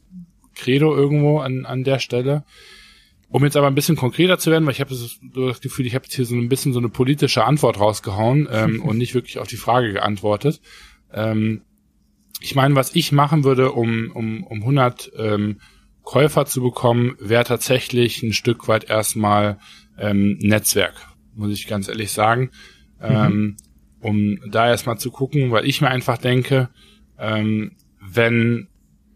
Credo 0.55 0.95
irgendwo 0.95 1.39
an, 1.39 1.65
an 1.65 1.83
der 1.83 1.99
Stelle. 1.99 2.45
Um 3.29 3.43
jetzt 3.43 3.57
aber 3.57 3.67
ein 3.67 3.75
bisschen 3.75 3.95
konkreter 3.95 4.37
zu 4.37 4.51
werden, 4.51 4.65
weil 4.65 4.73
ich 4.73 4.79
habe 4.79 4.91
das, 4.91 5.19
das, 5.33 5.61
Gefühl, 5.61 5.85
ich 5.85 5.95
habe 5.95 6.05
jetzt 6.05 6.15
hier 6.15 6.25
so 6.25 6.35
ein 6.35 6.47
bisschen 6.47 6.73
so 6.73 6.79
eine 6.79 6.89
politische 6.89 7.43
Antwort 7.43 7.79
rausgehauen 7.79 8.47
ähm, 8.51 8.81
und 8.83 8.97
nicht 8.97 9.13
wirklich 9.13 9.39
auf 9.39 9.47
die 9.47 9.57
Frage 9.57 9.91
geantwortet. 9.93 10.61
Ähm, 11.11 11.61
ich 12.39 12.55
meine, 12.55 12.75
was 12.75 12.95
ich 12.95 13.11
machen 13.11 13.43
würde, 13.43 13.71
um, 13.71 14.11
um, 14.13 14.43
um 14.43 14.59
100 14.61 15.11
ähm, 15.17 15.59
Käufer 16.03 16.45
zu 16.45 16.61
bekommen, 16.61 17.15
wäre 17.19 17.43
tatsächlich 17.43 18.21
ein 18.21 18.33
Stück 18.33 18.67
weit 18.67 18.89
erstmal 18.89 19.57
ähm, 19.97 20.37
Netzwerk, 20.39 20.93
muss 21.33 21.51
ich 21.51 21.67
ganz 21.67 21.87
ehrlich 21.87 22.11
sagen. 22.11 22.51
Mhm. 22.99 23.07
Ähm, 23.07 23.57
um 23.99 24.39
da 24.47 24.67
erstmal 24.67 24.99
zu 24.99 25.09
gucken, 25.09 25.51
weil 25.51 25.65
ich 25.65 25.81
mir 25.81 25.89
einfach 25.89 26.19
denke, 26.19 26.69
ähm, 27.17 27.71
wenn 27.99 28.67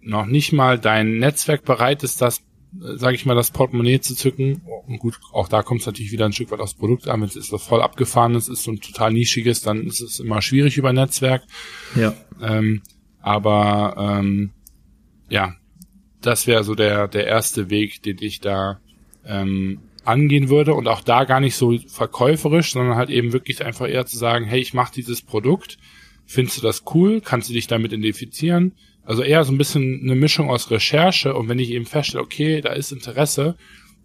noch 0.02 0.26
nicht 0.26 0.52
mal 0.52 0.80
dein 0.80 1.20
Netzwerk 1.20 1.64
bereit 1.64 2.04
ist, 2.04 2.22
das, 2.22 2.42
sage 2.78 3.16
ich 3.16 3.26
mal, 3.26 3.36
das 3.36 3.52
Portemonnaie 3.52 4.00
zu 4.00 4.16
zücken, 4.16 4.62
und 4.88 5.00
gut, 5.00 5.20
auch 5.32 5.48
da 5.48 5.64
kommt 5.64 5.82
es 5.82 5.88
natürlich 5.88 6.12
wieder 6.12 6.26
ein 6.26 6.34
Stück 6.34 6.52
weit 6.52 6.60
aufs 6.60 6.76
Produkt 6.76 7.08
an, 7.08 7.22
wenn 7.22 7.28
es 7.28 7.34
so 7.34 7.58
voll 7.58 7.82
abgefahrenes 7.82 8.48
ist 8.48 8.68
und 8.68 8.84
total 8.84 9.12
nischiges, 9.12 9.62
dann 9.62 9.86
ist 9.86 10.02
es 10.02 10.20
immer 10.20 10.42
schwierig 10.42 10.78
über 10.78 10.94
Netzwerk. 10.94 11.44
Ja. 11.96 12.14
Ähm, 12.42 12.82
aber 13.22 13.96
ähm, 13.98 14.52
ja, 15.30 15.56
das 16.22 16.48
wäre 16.48 16.64
so 16.64 16.76
der, 16.76 17.08
der 17.08 17.28
erste 17.28 17.70
Weg, 17.70 18.04
den 18.04 18.18
ich 18.20 18.40
da 18.40 18.80
ähm, 19.26 19.80
angehen 20.04 20.50
würde 20.50 20.74
und 20.74 20.88
auch 20.88 21.02
da 21.02 21.24
gar 21.26 21.40
nicht 21.40 21.56
so 21.56 21.78
verkäuferisch, 21.78 22.72
sondern 22.74 22.96
halt 22.96 23.10
eben 23.10 23.34
wirklich 23.34 23.64
einfach 23.64 23.88
eher 23.88 24.06
zu 24.06 24.18
sagen, 24.18 24.46
hey, 24.46 24.60
ich 24.60 24.74
mache 24.74 24.94
dieses 24.94 25.22
Produkt, 25.22 25.78
findest 26.26 26.58
du 26.58 26.62
das 26.62 26.84
cool, 26.94 27.22
kannst 27.22 27.50
du 27.50 27.54
dich 27.54 27.68
damit 27.68 27.92
identifizieren? 27.94 28.74
Also 29.10 29.24
eher 29.24 29.44
so 29.44 29.52
ein 29.52 29.58
bisschen 29.58 30.02
eine 30.04 30.14
Mischung 30.14 30.52
aus 30.52 30.70
Recherche 30.70 31.34
und 31.34 31.50
wenn 31.50 31.58
ich 31.58 31.72
eben 31.72 31.88
feststelle, 31.88 32.24
okay, 32.24 32.62
da 32.62 32.74
ist 32.74 32.92
Interesse, 32.92 33.56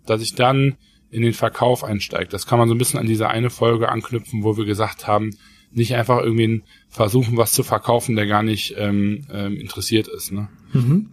dass 0.07 0.23
ich 0.23 0.35
dann 0.35 0.77
in 1.11 1.21
den 1.21 1.35
Verkauf 1.35 1.85
einsteige. 1.85 2.31
Das 2.31 2.47
kann 2.47 2.59
man 2.59 2.69
so 2.69 2.75
ein 2.75 2.79
bisschen 2.79 2.99
an 2.99 3.05
diese 3.05 3.29
eine 3.29 3.51
Folge 3.51 3.91
anknüpfen, 3.91 4.45
wo 4.45 4.57
wir 4.57 4.65
gesagt 4.65 5.07
haben, 5.07 5.37
nicht 5.73 5.95
einfach 5.95 6.23
irgendwie 6.23 6.63
versuchen, 6.89 7.37
was 7.37 7.53
zu 7.53 7.63
verkaufen, 7.63 8.17
der 8.17 8.27
gar 8.27 8.43
nicht 8.43 8.77
ähm, 8.79 9.27
ähm, 9.31 9.59
interessiert 9.59 10.09
ist. 10.09 10.33
Ne? 10.33 10.49
Mhm. 10.73 11.11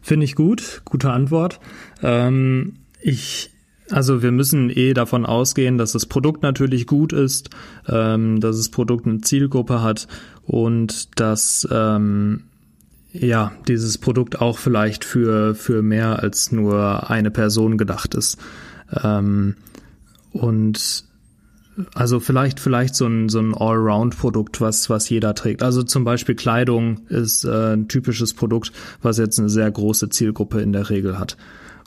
Finde 0.00 0.24
ich 0.24 0.36
gut, 0.36 0.80
gute 0.86 1.10
Antwort. 1.10 1.60
Ähm, 2.02 2.76
ich 3.02 3.50
also 3.90 4.22
wir 4.22 4.32
müssen 4.32 4.70
eh 4.70 4.94
davon 4.94 5.26
ausgehen, 5.26 5.76
dass 5.76 5.92
das 5.92 6.06
Produkt 6.06 6.42
natürlich 6.42 6.86
gut 6.86 7.12
ist, 7.12 7.50
ähm, 7.86 8.40
dass 8.40 8.56
das 8.56 8.70
Produkt 8.70 9.06
eine 9.06 9.20
Zielgruppe 9.20 9.82
hat 9.82 10.08
und 10.46 11.20
dass 11.20 11.68
ähm, 11.70 12.44
ja 13.14 13.52
dieses 13.68 13.96
Produkt 13.98 14.40
auch 14.40 14.58
vielleicht 14.58 15.04
für 15.04 15.54
für 15.54 15.82
mehr 15.82 16.18
als 16.22 16.52
nur 16.52 17.08
eine 17.10 17.30
Person 17.30 17.78
gedacht 17.78 18.14
ist. 18.14 18.38
Ähm, 19.02 19.54
und 20.32 21.04
also 21.94 22.20
vielleicht 22.20 22.60
vielleicht 22.60 22.94
so 22.94 23.06
ein 23.06 23.28
so 23.28 23.38
ein 23.38 23.54
Allround-Produkt, 23.54 24.60
was 24.60 24.90
was 24.90 25.08
jeder 25.08 25.34
trägt. 25.34 25.62
Also 25.62 25.82
zum 25.84 26.04
Beispiel 26.04 26.34
Kleidung 26.34 27.06
ist 27.08 27.44
äh, 27.44 27.74
ein 27.74 27.88
typisches 27.88 28.34
Produkt, 28.34 28.72
was 29.00 29.18
jetzt 29.18 29.38
eine 29.38 29.48
sehr 29.48 29.70
große 29.70 30.08
Zielgruppe 30.08 30.60
in 30.60 30.72
der 30.72 30.90
Regel 30.90 31.18
hat. 31.18 31.36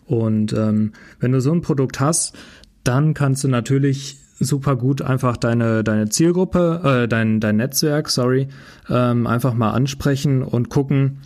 Und 0.05 0.53
ähm, 0.53 0.93
wenn 1.19 1.33
du 1.33 1.41
so 1.41 1.51
ein 1.51 1.61
Produkt 1.61 1.99
hast, 1.99 2.35
dann 2.85 3.13
kannst 3.13 3.43
du 3.43 3.49
natürlich 3.49 4.17
super 4.39 4.75
gut 4.75 5.01
einfach 5.01 5.37
deine 5.37 5.83
deine 5.83 6.09
Zielgruppe, 6.09 7.03
äh, 7.03 7.07
dein 7.07 7.39
dein 7.39 7.57
Netzwerk, 7.57 8.09
sorry, 8.09 8.47
ähm, 8.89 9.27
einfach 9.27 9.53
mal 9.53 9.71
ansprechen 9.71 10.43
und 10.43 10.69
gucken, 10.69 11.19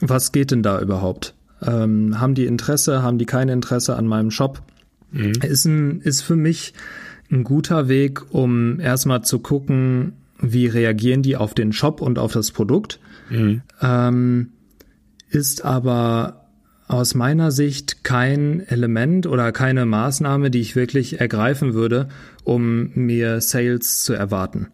was 0.00 0.32
geht 0.32 0.50
denn 0.50 0.62
da 0.62 0.80
überhaupt? 0.80 1.34
Ähm, 1.62 2.20
haben 2.20 2.34
die 2.34 2.46
Interesse, 2.46 3.02
haben 3.02 3.18
die 3.18 3.26
kein 3.26 3.48
Interesse 3.48 3.96
an 3.96 4.06
meinem 4.06 4.30
Shop? 4.30 4.62
Mhm. 5.10 5.32
Ist 5.42 5.64
ein 5.64 6.00
ist 6.00 6.22
für 6.22 6.36
mich 6.36 6.74
ein 7.30 7.44
guter 7.44 7.88
Weg, 7.88 8.32
um 8.32 8.78
erstmal 8.80 9.22
zu 9.22 9.38
gucken, 9.38 10.12
wie 10.38 10.66
reagieren 10.66 11.22
die 11.22 11.36
auf 11.36 11.54
den 11.54 11.72
Shop 11.72 12.00
und 12.00 12.18
auf 12.18 12.32
das 12.32 12.50
Produkt. 12.50 13.00
Mhm. 13.30 13.62
Ähm, 13.80 14.48
ist 15.28 15.64
aber 15.64 16.45
aus 16.88 17.14
meiner 17.14 17.50
Sicht 17.50 18.04
kein 18.04 18.60
Element 18.60 19.26
oder 19.26 19.52
keine 19.52 19.86
Maßnahme, 19.86 20.50
die 20.50 20.60
ich 20.60 20.76
wirklich 20.76 21.20
ergreifen 21.20 21.74
würde, 21.74 22.08
um 22.44 22.90
mir 22.94 23.40
Sales 23.40 24.02
zu 24.02 24.12
erwarten. 24.12 24.68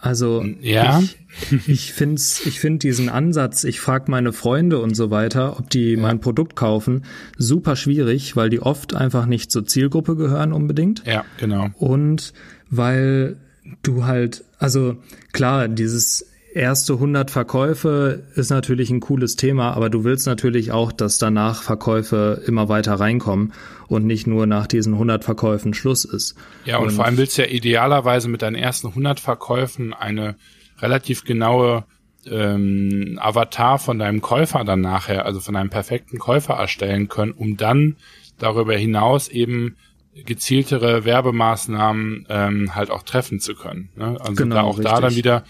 Also 0.00 0.44
ja. 0.60 1.00
ich, 1.00 1.68
ich 1.68 1.92
finde 1.92 2.20
ich 2.20 2.60
find 2.60 2.82
diesen 2.82 3.08
Ansatz, 3.08 3.64
ich 3.64 3.80
frage 3.80 4.10
meine 4.10 4.32
Freunde 4.32 4.78
und 4.78 4.94
so 4.94 5.10
weiter, 5.10 5.58
ob 5.58 5.70
die 5.70 5.94
ja. 5.94 6.00
mein 6.00 6.20
Produkt 6.20 6.54
kaufen, 6.54 7.04
super 7.36 7.74
schwierig, 7.74 8.36
weil 8.36 8.48
die 8.48 8.60
oft 8.60 8.94
einfach 8.94 9.26
nicht 9.26 9.50
zur 9.50 9.66
Zielgruppe 9.66 10.14
gehören 10.14 10.52
unbedingt. 10.52 11.04
Ja, 11.04 11.24
genau. 11.38 11.70
Und 11.78 12.32
weil 12.70 13.38
du 13.82 14.04
halt, 14.04 14.44
also 14.58 14.98
klar, 15.32 15.66
dieses 15.66 16.27
erste 16.52 16.94
100 16.94 17.30
Verkäufe 17.30 18.24
ist 18.34 18.50
natürlich 18.50 18.90
ein 18.90 19.00
cooles 19.00 19.36
Thema, 19.36 19.72
aber 19.72 19.90
du 19.90 20.04
willst 20.04 20.26
natürlich 20.26 20.72
auch, 20.72 20.92
dass 20.92 21.18
danach 21.18 21.62
Verkäufe 21.62 22.42
immer 22.46 22.68
weiter 22.68 22.94
reinkommen 22.94 23.52
und 23.88 24.06
nicht 24.06 24.26
nur 24.26 24.46
nach 24.46 24.66
diesen 24.66 24.94
100 24.94 25.24
Verkäufen 25.24 25.74
Schluss 25.74 26.04
ist. 26.04 26.36
Ja, 26.64 26.78
und, 26.78 26.88
und 26.88 26.92
vor 26.92 27.04
allem 27.04 27.16
willst 27.16 27.38
du 27.38 27.42
ja 27.42 27.48
idealerweise 27.48 28.28
mit 28.28 28.42
deinen 28.42 28.56
ersten 28.56 28.88
100 28.88 29.20
Verkäufen 29.20 29.94
eine 29.94 30.36
relativ 30.80 31.24
genaue 31.24 31.84
ähm, 32.26 33.18
Avatar 33.20 33.78
von 33.78 33.98
deinem 33.98 34.20
Käufer 34.20 34.64
dann 34.64 34.80
nachher, 34.80 35.26
also 35.26 35.40
von 35.40 35.56
einem 35.56 35.70
perfekten 35.70 36.18
Käufer 36.18 36.54
erstellen 36.54 37.08
können, 37.08 37.32
um 37.32 37.56
dann 37.56 37.96
darüber 38.38 38.74
hinaus 38.74 39.28
eben 39.28 39.76
gezieltere 40.24 41.04
Werbemaßnahmen 41.04 42.26
ähm, 42.28 42.74
halt 42.74 42.90
auch 42.90 43.02
treffen 43.02 43.40
zu 43.40 43.54
können. 43.54 43.90
Ne? 43.96 44.16
Also 44.20 44.34
genau, 44.34 44.54
da 44.56 44.62
auch 44.62 44.78
richtig. 44.78 44.92
da 44.92 45.00
dann 45.00 45.14
wieder 45.14 45.44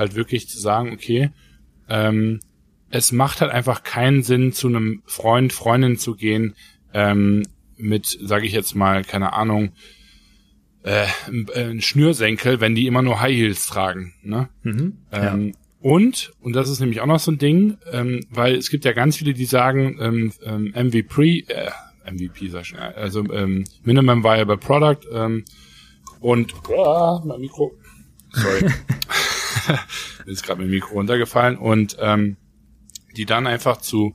halt 0.00 0.14
wirklich 0.14 0.48
zu 0.48 0.58
sagen, 0.58 0.92
okay, 0.92 1.30
ähm, 1.88 2.40
es 2.90 3.12
macht 3.12 3.40
halt 3.40 3.52
einfach 3.52 3.82
keinen 3.82 4.22
Sinn, 4.22 4.52
zu 4.52 4.68
einem 4.68 5.02
Freund, 5.06 5.52
Freundin 5.52 5.96
zu 5.96 6.16
gehen, 6.16 6.54
ähm, 6.92 7.44
mit, 7.76 8.18
sage 8.20 8.46
ich 8.46 8.52
jetzt 8.52 8.74
mal, 8.74 9.04
keine 9.04 9.32
Ahnung, 9.32 9.72
äh, 10.82 11.06
ein 11.54 11.80
Schnürsenkel, 11.80 12.60
wenn 12.60 12.74
die 12.74 12.86
immer 12.86 13.02
nur 13.02 13.20
High 13.20 13.36
Heels 13.36 13.66
tragen. 13.66 14.14
Ne? 14.22 14.48
Mhm, 14.62 14.98
ähm, 15.12 15.48
ja. 15.48 15.54
Und, 15.82 16.32
und 16.40 16.54
das 16.54 16.68
ist 16.68 16.80
nämlich 16.80 17.00
auch 17.00 17.06
noch 17.06 17.20
so 17.20 17.30
ein 17.30 17.38
Ding, 17.38 17.78
ähm, 17.90 18.26
weil 18.30 18.54
es 18.56 18.70
gibt 18.70 18.84
ja 18.84 18.92
ganz 18.92 19.16
viele, 19.16 19.32
die 19.32 19.46
sagen, 19.46 19.98
ähm, 20.00 20.32
ähm, 20.44 20.74
MVP, 20.74 21.46
äh, 21.48 21.70
MVP 22.10 22.48
sag 22.48 22.62
ich, 22.62 22.78
also 22.78 23.20
ähm, 23.32 23.64
Minimum 23.82 24.22
Viable 24.22 24.58
Product 24.58 25.00
ähm, 25.12 25.44
und 26.20 26.52
ah, 26.76 27.22
mein 27.24 27.40
Mikro, 27.40 27.72
sorry, 28.32 28.70
ist 30.26 30.44
gerade 30.44 30.60
mein 30.60 30.70
Mikro 30.70 30.94
runtergefallen 30.94 31.56
und 31.56 31.96
ähm, 32.00 32.36
die 33.16 33.26
dann 33.26 33.46
einfach 33.46 33.78
zu 33.78 34.14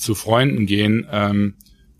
zu 0.00 0.14
Freunden 0.14 0.66
gehen 0.66 1.06
ähm, 1.10 1.54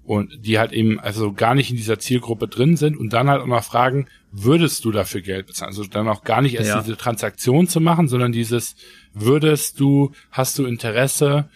und 0.04 0.44
die 0.44 0.58
halt 0.58 0.72
eben 0.72 0.98
also 0.98 1.32
gar 1.32 1.54
nicht 1.54 1.70
in 1.70 1.76
dieser 1.76 1.98
Zielgruppe 1.98 2.48
drin 2.48 2.76
sind 2.76 2.96
und 2.96 3.12
dann 3.12 3.28
halt 3.28 3.42
auch 3.42 3.46
noch 3.46 3.62
fragen, 3.62 4.06
würdest 4.32 4.84
du 4.84 4.90
dafür 4.90 5.20
Geld 5.20 5.46
bezahlen? 5.46 5.68
Also 5.68 5.84
dann 5.84 6.08
auch 6.08 6.24
gar 6.24 6.40
nicht 6.40 6.54
erst 6.54 6.68
ja. 6.68 6.82
diese 6.82 6.96
Transaktion 6.96 7.68
zu 7.68 7.80
machen, 7.80 8.08
sondern 8.08 8.32
dieses 8.32 8.74
würdest 9.12 9.78
du, 9.78 10.12
hast 10.30 10.58
du 10.58 10.64
Interesse 10.64 11.48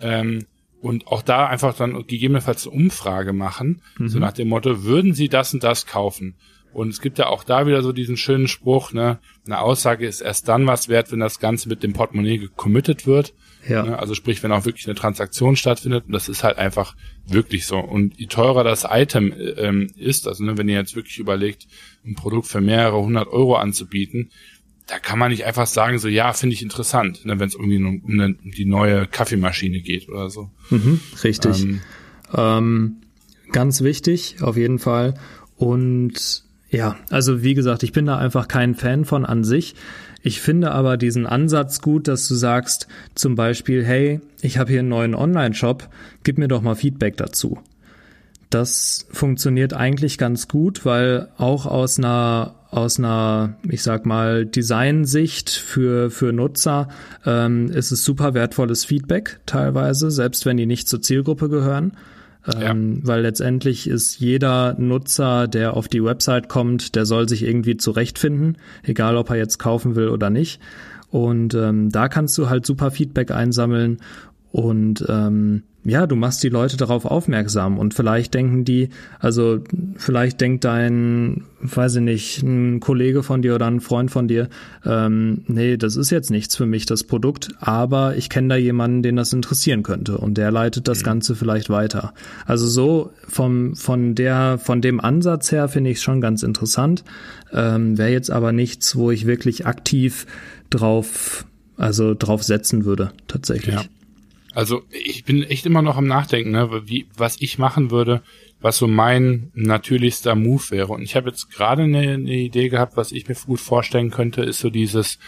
ähm, 0.00 0.46
und 0.80 1.06
auch 1.06 1.22
da 1.22 1.46
einfach 1.46 1.76
dann 1.76 2.06
gegebenenfalls 2.06 2.66
eine 2.66 2.74
Umfrage 2.74 3.32
machen, 3.32 3.82
mhm. 3.98 4.08
so 4.08 4.18
nach 4.18 4.32
dem 4.32 4.48
Motto, 4.48 4.82
würden 4.82 5.12
sie 5.12 5.28
das 5.28 5.52
und 5.52 5.62
das 5.62 5.86
kaufen? 5.86 6.36
Und 6.72 6.88
es 6.90 7.00
gibt 7.00 7.18
ja 7.18 7.26
auch 7.26 7.44
da 7.44 7.66
wieder 7.66 7.82
so 7.82 7.92
diesen 7.92 8.16
schönen 8.16 8.48
Spruch, 8.48 8.92
ne, 8.92 9.18
eine 9.46 9.60
Aussage 9.60 10.06
ist 10.06 10.20
erst 10.20 10.48
dann 10.48 10.66
was 10.66 10.88
wert, 10.88 11.10
wenn 11.10 11.20
das 11.20 11.40
Ganze 11.40 11.68
mit 11.68 11.82
dem 11.82 11.92
Portemonnaie 11.92 12.38
gecommitted 12.38 13.06
wird. 13.06 13.34
Ja. 13.68 13.82
Ne, 13.82 13.98
also 13.98 14.14
sprich, 14.14 14.42
wenn 14.42 14.52
auch 14.52 14.64
wirklich 14.64 14.86
eine 14.86 14.94
Transaktion 14.94 15.56
stattfindet. 15.56 16.04
Und 16.06 16.12
das 16.12 16.28
ist 16.28 16.44
halt 16.44 16.58
einfach 16.58 16.94
wirklich 17.26 17.66
so. 17.66 17.78
Und 17.78 18.18
je 18.18 18.26
teurer 18.26 18.64
das 18.64 18.86
Item 18.88 19.34
ähm, 19.56 19.88
ist, 19.96 20.28
also 20.28 20.44
ne, 20.44 20.56
wenn 20.56 20.68
ihr 20.68 20.76
jetzt 20.76 20.96
wirklich 20.96 21.18
überlegt, 21.18 21.66
ein 22.04 22.14
Produkt 22.14 22.46
für 22.46 22.60
mehrere 22.60 23.02
hundert 23.02 23.28
Euro 23.28 23.56
anzubieten, 23.56 24.30
da 24.86 24.98
kann 24.98 25.18
man 25.18 25.30
nicht 25.30 25.44
einfach 25.44 25.66
sagen, 25.66 25.98
so 25.98 26.08
ja, 26.08 26.32
finde 26.32 26.54
ich 26.54 26.62
interessant, 26.62 27.24
ne, 27.24 27.38
wenn 27.38 27.48
es 27.48 27.54
irgendwie 27.54 27.76
um, 27.76 28.02
um, 28.02 28.12
eine, 28.12 28.34
um, 28.42 28.50
die 28.50 28.64
neue 28.64 29.06
Kaffeemaschine 29.06 29.80
geht 29.80 30.08
oder 30.08 30.30
so. 30.30 30.50
Mhm, 30.70 31.00
richtig. 31.22 31.62
Ähm, 31.62 31.80
ähm 32.34 32.96
ganz 33.52 33.82
wichtig, 33.82 34.36
auf 34.40 34.56
jeden 34.56 34.78
Fall. 34.78 35.14
Und 35.56 36.44
ja, 36.70 36.96
also 37.10 37.42
wie 37.42 37.54
gesagt, 37.54 37.82
ich 37.82 37.92
bin 37.92 38.06
da 38.06 38.16
einfach 38.16 38.48
kein 38.48 38.74
Fan 38.74 39.04
von 39.04 39.26
an 39.26 39.44
sich. 39.44 39.74
Ich 40.22 40.40
finde 40.40 40.70
aber 40.70 40.96
diesen 40.96 41.26
Ansatz 41.26 41.80
gut, 41.80 42.06
dass 42.06 42.28
du 42.28 42.34
sagst 42.34 42.86
zum 43.14 43.34
Beispiel, 43.34 43.84
hey, 43.84 44.20
ich 44.40 44.58
habe 44.58 44.70
hier 44.70 44.80
einen 44.80 44.88
neuen 44.88 45.14
Online-Shop, 45.14 45.88
gib 46.22 46.38
mir 46.38 46.48
doch 46.48 46.62
mal 46.62 46.76
Feedback 46.76 47.16
dazu. 47.16 47.58
Das 48.50 49.06
funktioniert 49.10 49.74
eigentlich 49.74 50.18
ganz 50.18 50.48
gut, 50.48 50.84
weil 50.84 51.28
auch 51.38 51.66
aus 51.66 51.98
einer 51.98 52.54
aus 52.70 53.00
einer, 53.00 53.56
ich 53.68 53.82
sag 53.82 54.06
mal, 54.06 54.46
Designsicht 54.46 55.50
für, 55.50 56.08
für 56.08 56.32
Nutzer 56.32 56.88
ähm, 57.26 57.68
ist 57.68 57.90
es 57.90 58.04
super 58.04 58.32
wertvolles 58.32 58.84
Feedback 58.84 59.40
teilweise, 59.44 60.12
selbst 60.12 60.46
wenn 60.46 60.56
die 60.56 60.66
nicht 60.66 60.88
zur 60.88 61.02
Zielgruppe 61.02 61.48
gehören. 61.48 61.96
Ähm, 62.46 63.00
ja. 63.02 63.08
Weil 63.08 63.22
letztendlich 63.22 63.88
ist 63.88 64.18
jeder 64.18 64.74
Nutzer, 64.78 65.48
der 65.48 65.76
auf 65.76 65.88
die 65.88 66.02
Website 66.02 66.48
kommt, 66.48 66.94
der 66.94 67.06
soll 67.06 67.28
sich 67.28 67.42
irgendwie 67.42 67.76
zurechtfinden, 67.76 68.56
egal 68.82 69.16
ob 69.16 69.30
er 69.30 69.36
jetzt 69.36 69.58
kaufen 69.58 69.94
will 69.96 70.08
oder 70.08 70.30
nicht. 70.30 70.60
Und 71.10 71.54
ähm, 71.54 71.90
da 71.90 72.08
kannst 72.08 72.38
du 72.38 72.48
halt 72.48 72.64
super 72.64 72.90
Feedback 72.90 73.30
einsammeln 73.30 73.98
und 74.52 75.04
ähm, 75.08 75.64
ja, 75.82 76.06
du 76.06 76.14
machst 76.14 76.42
die 76.42 76.50
Leute 76.50 76.76
darauf 76.76 77.06
aufmerksam 77.06 77.78
und 77.78 77.94
vielleicht 77.94 78.34
denken 78.34 78.64
die, 78.66 78.90
also 79.18 79.60
vielleicht 79.96 80.40
denkt 80.40 80.64
dein, 80.64 81.44
weiß 81.62 81.96
ich 81.96 82.02
nicht, 82.02 82.42
ein 82.42 82.80
Kollege 82.80 83.22
von 83.22 83.40
dir 83.40 83.54
oder 83.54 83.66
ein 83.66 83.80
Freund 83.80 84.10
von 84.10 84.28
dir, 84.28 84.50
ähm, 84.84 85.42
nee, 85.46 85.78
das 85.78 85.96
ist 85.96 86.10
jetzt 86.10 86.30
nichts 86.30 86.54
für 86.54 86.66
mich, 86.66 86.84
das 86.84 87.04
Produkt, 87.04 87.48
aber 87.60 88.16
ich 88.16 88.28
kenne 88.28 88.48
da 88.48 88.56
jemanden, 88.56 89.02
den 89.02 89.16
das 89.16 89.32
interessieren 89.32 89.82
könnte 89.82 90.18
und 90.18 90.36
der 90.36 90.50
leitet 90.50 90.86
das 90.86 91.00
mhm. 91.00 91.04
Ganze 91.04 91.34
vielleicht 91.34 91.70
weiter. 91.70 92.12
Also 92.44 92.66
so 92.66 93.12
vom, 93.26 93.74
von 93.74 94.14
der, 94.14 94.58
von 94.58 94.82
dem 94.82 95.00
Ansatz 95.00 95.50
her 95.50 95.68
finde 95.68 95.90
ich 95.90 95.96
es 95.96 96.02
schon 96.02 96.20
ganz 96.20 96.42
interessant, 96.42 97.04
ähm, 97.54 97.96
wäre 97.96 98.10
jetzt 98.10 98.30
aber 98.30 98.52
nichts, 98.52 98.96
wo 98.96 99.10
ich 99.10 99.24
wirklich 99.24 99.66
aktiv 99.66 100.26
drauf, 100.68 101.46
also 101.78 102.14
drauf 102.14 102.42
setzen 102.42 102.84
würde, 102.84 103.12
tatsächlich. 103.28 103.76
Ja. 103.76 103.84
Also 104.52 104.82
ich 104.90 105.24
bin 105.24 105.42
echt 105.42 105.66
immer 105.66 105.82
noch 105.82 105.96
am 105.96 106.06
Nachdenken, 106.06 106.50
ne, 106.50 106.82
wie, 106.86 107.06
was 107.16 107.40
ich 107.40 107.58
machen 107.58 107.90
würde, 107.90 108.22
was 108.60 108.78
so 108.78 108.88
mein 108.88 109.50
natürlichster 109.54 110.34
Move 110.34 110.62
wäre. 110.70 110.88
Und 110.88 111.02
ich 111.02 111.14
habe 111.14 111.28
jetzt 111.30 111.50
gerade 111.50 111.84
eine, 111.84 112.14
eine, 112.14 112.32
Idee 112.32 112.68
gehabt, 112.68 112.96
was 112.96 113.12
ich 113.12 113.28
mir 113.28 113.34
gut 113.34 113.60
vorstellen 113.60 114.10
könnte, 114.10 114.42
ist 114.42 114.58
so 114.58 114.70
dieses 114.70 115.18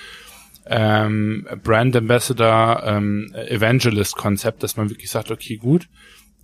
ähm, 0.67 1.47
Brand 1.63 1.97
Ambassador 1.97 2.83
ähm, 2.85 3.33
Evangelist 3.35 4.17
Konzept, 4.17 4.63
dass 4.63 4.77
man 4.77 4.91
wirklich 4.91 5.11
sagt, 5.11 5.31
okay, 5.31 5.57
gut, 5.57 5.89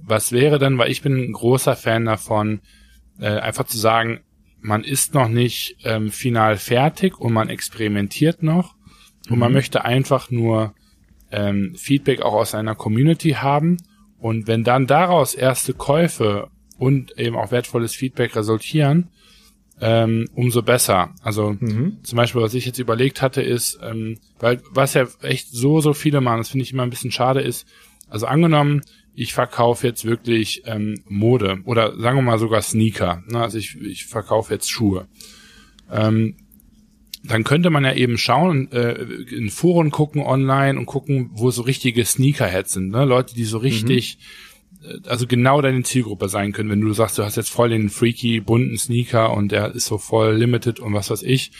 was 0.00 0.32
wäre 0.32 0.58
dann, 0.58 0.78
weil 0.78 0.90
ich 0.90 1.02
bin 1.02 1.16
ein 1.16 1.32
großer 1.32 1.76
Fan 1.76 2.04
davon, 2.04 2.60
äh, 3.20 3.26
einfach 3.26 3.64
zu 3.64 3.78
sagen, 3.78 4.20
man 4.60 4.84
ist 4.84 5.14
noch 5.14 5.28
nicht 5.28 5.76
ähm, 5.84 6.10
final 6.10 6.56
fertig 6.56 7.18
und 7.18 7.32
man 7.32 7.48
experimentiert 7.48 8.42
noch 8.42 8.74
mhm. 8.74 9.32
und 9.32 9.38
man 9.38 9.50
mhm. 9.50 9.54
möchte 9.54 9.84
einfach 9.84 10.30
nur 10.30 10.74
ähm, 11.30 11.74
Feedback 11.76 12.22
auch 12.22 12.34
aus 12.34 12.54
einer 12.54 12.74
Community 12.74 13.30
haben. 13.30 13.76
Und 14.18 14.46
wenn 14.46 14.64
dann 14.64 14.86
daraus 14.86 15.34
erste 15.34 15.74
Käufe 15.74 16.48
und 16.78 17.16
eben 17.18 17.36
auch 17.36 17.50
wertvolles 17.50 17.94
Feedback 17.94 18.34
resultieren, 18.34 19.10
ähm, 19.80 20.26
umso 20.34 20.62
besser. 20.62 21.14
Also 21.22 21.56
mhm. 21.58 21.98
zum 22.02 22.16
Beispiel, 22.16 22.42
was 22.42 22.54
ich 22.54 22.66
jetzt 22.66 22.78
überlegt 22.78 23.22
hatte, 23.22 23.42
ist, 23.42 23.78
ähm, 23.82 24.18
weil 24.40 24.60
was 24.70 24.94
ja 24.94 25.06
echt 25.22 25.48
so, 25.50 25.80
so 25.80 25.92
viele 25.92 26.20
machen, 26.20 26.38
das 26.38 26.48
finde 26.48 26.64
ich 26.64 26.72
immer 26.72 26.82
ein 26.82 26.90
bisschen 26.90 27.12
schade 27.12 27.40
ist, 27.40 27.66
also 28.08 28.26
angenommen, 28.26 28.82
ich 29.14 29.34
verkaufe 29.34 29.86
jetzt 29.86 30.04
wirklich 30.04 30.62
ähm, 30.66 31.02
Mode 31.08 31.58
oder 31.64 31.98
sagen 31.98 32.18
wir 32.18 32.22
mal 32.22 32.38
sogar 32.38 32.62
Sneaker. 32.62 33.22
Ne? 33.26 33.40
Also 33.40 33.58
ich, 33.58 33.76
ich 33.80 34.06
verkaufe 34.06 34.54
jetzt 34.54 34.70
Schuhe. 34.70 35.08
Ähm, 35.90 36.36
dann 37.24 37.44
könnte 37.44 37.70
man 37.70 37.84
ja 37.84 37.94
eben 37.94 38.16
schauen, 38.16 38.70
äh, 38.72 38.92
in 38.92 39.50
Foren 39.50 39.90
gucken 39.90 40.22
online 40.22 40.78
und 40.78 40.86
gucken, 40.86 41.30
wo 41.32 41.50
so 41.50 41.62
richtige 41.62 42.04
Sneakerheads 42.04 42.72
sind, 42.72 42.90
ne? 42.90 43.04
Leute, 43.04 43.34
die 43.34 43.44
so 43.44 43.58
richtig, 43.58 44.18
mhm. 44.80 45.02
also 45.06 45.26
genau 45.26 45.60
deine 45.60 45.82
Zielgruppe 45.82 46.28
sein 46.28 46.52
können. 46.52 46.70
Wenn 46.70 46.80
du 46.80 46.92
sagst, 46.92 47.18
du 47.18 47.24
hast 47.24 47.36
jetzt 47.36 47.50
voll 47.50 47.70
den 47.70 47.90
freaky, 47.90 48.40
bunten 48.40 48.78
Sneaker 48.78 49.32
und 49.34 49.52
der 49.52 49.74
ist 49.74 49.86
so 49.86 49.98
voll 49.98 50.36
limited 50.36 50.80
und 50.80 50.94
was 50.94 51.10
weiß 51.10 51.22
ich, 51.22 51.52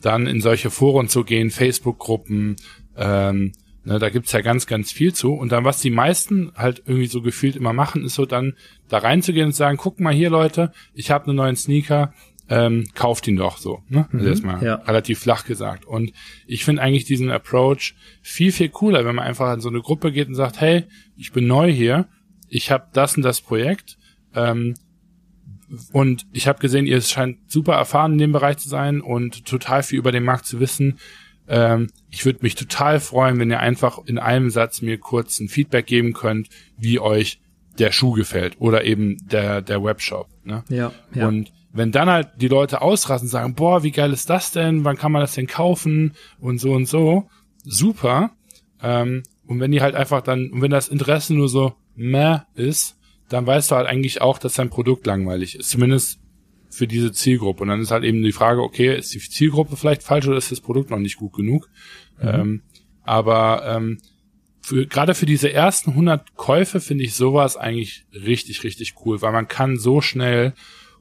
dann 0.00 0.26
in 0.26 0.40
solche 0.40 0.70
Foren 0.70 1.08
zu 1.08 1.24
gehen, 1.24 1.50
Facebook-Gruppen, 1.50 2.56
ähm, 2.96 3.52
ne, 3.84 3.98
da 3.98 4.10
gibt's 4.10 4.32
ja 4.32 4.42
ganz, 4.42 4.66
ganz 4.66 4.92
viel 4.92 5.12
zu. 5.12 5.32
Und 5.32 5.52
dann, 5.52 5.64
was 5.64 5.80
die 5.80 5.90
meisten 5.90 6.52
halt 6.54 6.82
irgendwie 6.86 7.06
so 7.06 7.22
gefühlt 7.22 7.56
immer 7.56 7.72
machen, 7.72 8.04
ist 8.04 8.14
so 8.14 8.26
dann 8.26 8.54
da 8.88 8.98
reinzugehen 8.98 9.46
und 9.46 9.54
sagen, 9.54 9.78
guck 9.78 9.98
mal 10.00 10.14
hier, 10.14 10.30
Leute, 10.30 10.72
ich 10.94 11.10
habe 11.10 11.26
einen 11.26 11.36
neuen 11.36 11.56
Sneaker, 11.56 12.12
ähm, 12.50 12.88
kauft 12.94 13.28
ihn 13.28 13.36
doch 13.36 13.58
so. 13.58 13.82
Ne? 13.88 14.06
Also 14.12 14.24
mhm, 14.24 14.28
erstmal 14.28 14.64
ja. 14.64 14.74
relativ 14.76 15.18
flach 15.18 15.44
gesagt. 15.44 15.84
Und 15.84 16.12
ich 16.46 16.64
finde 16.64 16.82
eigentlich 16.82 17.04
diesen 17.04 17.30
Approach 17.30 17.94
viel, 18.22 18.52
viel 18.52 18.70
cooler, 18.70 19.04
wenn 19.04 19.14
man 19.14 19.26
einfach 19.26 19.52
in 19.52 19.60
so 19.60 19.68
eine 19.68 19.80
Gruppe 19.80 20.12
geht 20.12 20.28
und 20.28 20.34
sagt, 20.34 20.60
hey, 20.60 20.84
ich 21.16 21.32
bin 21.32 21.46
neu 21.46 21.70
hier, 21.70 22.08
ich 22.48 22.70
habe 22.70 22.88
das 22.92 23.16
und 23.16 23.22
das 23.22 23.40
Projekt 23.40 23.98
ähm, 24.34 24.74
und 25.92 26.26
ich 26.32 26.48
habe 26.48 26.60
gesehen, 26.60 26.86
ihr 26.86 27.00
scheint 27.02 27.50
super 27.50 27.74
erfahren 27.74 28.12
in 28.12 28.18
dem 28.18 28.32
Bereich 28.32 28.56
zu 28.56 28.68
sein 28.68 29.02
und 29.02 29.44
total 29.44 29.82
viel 29.82 29.98
über 29.98 30.12
den 30.12 30.24
Markt 30.24 30.46
zu 30.46 30.60
wissen. 30.60 30.98
Ähm, 31.46 31.88
ich 32.10 32.24
würde 32.24 32.40
mich 32.42 32.54
total 32.54 33.00
freuen, 33.00 33.38
wenn 33.38 33.50
ihr 33.50 33.60
einfach 33.60 33.98
in 34.06 34.18
einem 34.18 34.48
Satz 34.48 34.80
mir 34.80 34.96
kurz 34.98 35.38
ein 35.40 35.48
Feedback 35.48 35.86
geben 35.86 36.14
könnt, 36.14 36.48
wie 36.78 36.98
euch 36.98 37.40
der 37.78 37.92
Schuh 37.92 38.12
gefällt 38.12 38.56
oder 38.58 38.84
eben 38.84 39.18
der 39.28 39.60
der 39.60 39.84
Webshop. 39.84 40.28
Ne? 40.44 40.64
Ja, 40.68 40.92
ja. 41.14 41.28
Und 41.28 41.52
wenn 41.72 41.92
dann 41.92 42.08
halt 42.08 42.28
die 42.40 42.48
Leute 42.48 42.82
ausrasten 42.82 43.26
und 43.26 43.30
sagen, 43.30 43.54
boah, 43.54 43.82
wie 43.82 43.90
geil 43.90 44.12
ist 44.12 44.30
das 44.30 44.52
denn? 44.52 44.84
Wann 44.84 44.96
kann 44.96 45.12
man 45.12 45.20
das 45.20 45.34
denn 45.34 45.46
kaufen? 45.46 46.14
Und 46.40 46.58
so 46.58 46.72
und 46.72 46.86
so. 46.86 47.28
Super. 47.64 48.30
Ähm, 48.82 49.22
und 49.46 49.60
wenn 49.60 49.72
die 49.72 49.82
halt 49.82 49.94
einfach 49.94 50.22
dann, 50.22 50.50
und 50.50 50.62
wenn 50.62 50.70
das 50.70 50.88
Interesse 50.88 51.34
nur 51.34 51.48
so 51.48 51.74
meh 51.94 52.38
ist, 52.54 52.96
dann 53.28 53.46
weißt 53.46 53.70
du 53.70 53.76
halt 53.76 53.86
eigentlich 53.86 54.22
auch, 54.22 54.38
dass 54.38 54.54
dein 54.54 54.70
Produkt 54.70 55.06
langweilig 55.06 55.56
ist. 55.56 55.70
Zumindest 55.70 56.20
für 56.70 56.86
diese 56.86 57.12
Zielgruppe. 57.12 57.62
Und 57.62 57.68
dann 57.68 57.80
ist 57.80 57.90
halt 57.90 58.04
eben 58.04 58.22
die 58.22 58.32
Frage, 58.32 58.62
okay, 58.62 58.96
ist 58.96 59.12
die 59.14 59.20
Zielgruppe 59.20 59.76
vielleicht 59.76 60.02
falsch 60.02 60.26
oder 60.26 60.36
ist 60.36 60.52
das 60.52 60.60
Produkt 60.60 60.90
noch 60.90 60.98
nicht 60.98 61.16
gut 61.16 61.34
genug? 61.34 61.68
Mhm. 62.20 62.28
Ähm, 62.28 62.62
aber 63.02 63.62
ähm, 63.66 63.98
für, 64.60 64.86
gerade 64.86 65.14
für 65.14 65.26
diese 65.26 65.52
ersten 65.52 65.90
100 65.90 66.34
Käufe 66.34 66.80
finde 66.80 67.04
ich 67.04 67.14
sowas 67.14 67.56
eigentlich 67.56 68.04
richtig, 68.12 68.64
richtig 68.64 68.94
cool, 69.04 69.22
weil 69.22 69.32
man 69.32 69.48
kann 69.48 69.78
so 69.78 70.00
schnell 70.00 70.52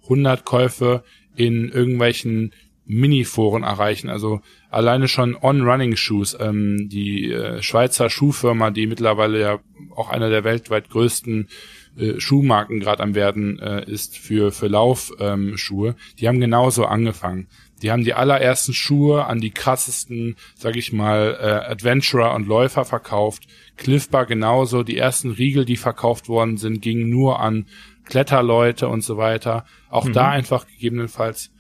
100 0.10 0.46
Käufe 0.46 1.04
in 1.36 1.70
irgendwelchen 1.70 2.54
Mini-Foren 2.86 3.64
erreichen. 3.64 4.10
Also 4.10 4.42
alleine 4.70 5.08
schon 5.08 5.36
On-Running-Shoes. 5.36 6.38
Ähm, 6.40 6.88
die 6.90 7.32
äh, 7.32 7.62
Schweizer 7.62 8.10
Schuhfirma, 8.10 8.72
die 8.72 8.88
mittlerweile 8.88 9.40
ja 9.40 9.60
auch 9.96 10.10
einer 10.10 10.30
der 10.30 10.44
weltweit 10.44 10.90
größten 10.90 11.50
äh, 11.98 12.20
Schuhmarken 12.20 12.80
gerade 12.80 13.04
am 13.04 13.16
werden 13.16 13.60
äh, 13.60 13.84
ist 13.90 14.18
für 14.18 14.52
für 14.52 14.68
Laufschuhe, 14.68 15.90
ähm, 15.90 15.96
die 16.20 16.28
haben 16.28 16.40
genauso 16.40 16.86
angefangen. 16.86 17.48
Die 17.82 17.92
haben 17.92 18.04
die 18.04 18.16
allerersten 18.16 18.74
Schuhe 18.74 19.26
an 19.26 19.40
die 19.40 19.52
krassesten, 19.52 20.36
sag 20.56 20.76
ich 20.76 20.94
mal, 20.94 21.38
äh, 21.40 21.72
Adventurer 21.72 22.34
und 22.34 22.48
Läufer 22.48 22.86
verkauft. 22.86 23.44
Cliff 23.76 24.10
Bar 24.10 24.26
genauso. 24.26 24.82
Die 24.82 24.98
ersten 24.98 25.32
Riegel, 25.32 25.64
die 25.64 25.78
verkauft 25.78 26.28
worden 26.28 26.58
sind, 26.58 26.82
gingen 26.82 27.10
nur 27.10 27.40
an 27.40 27.68
Kletterleute 28.08 28.88
und 28.88 29.02
so 29.02 29.18
weiter. 29.18 29.66
Auch 29.90 30.06
mhm. 30.06 30.14
da 30.14 30.30
einfach 30.30 30.68
gegebenenfalls 30.68 31.52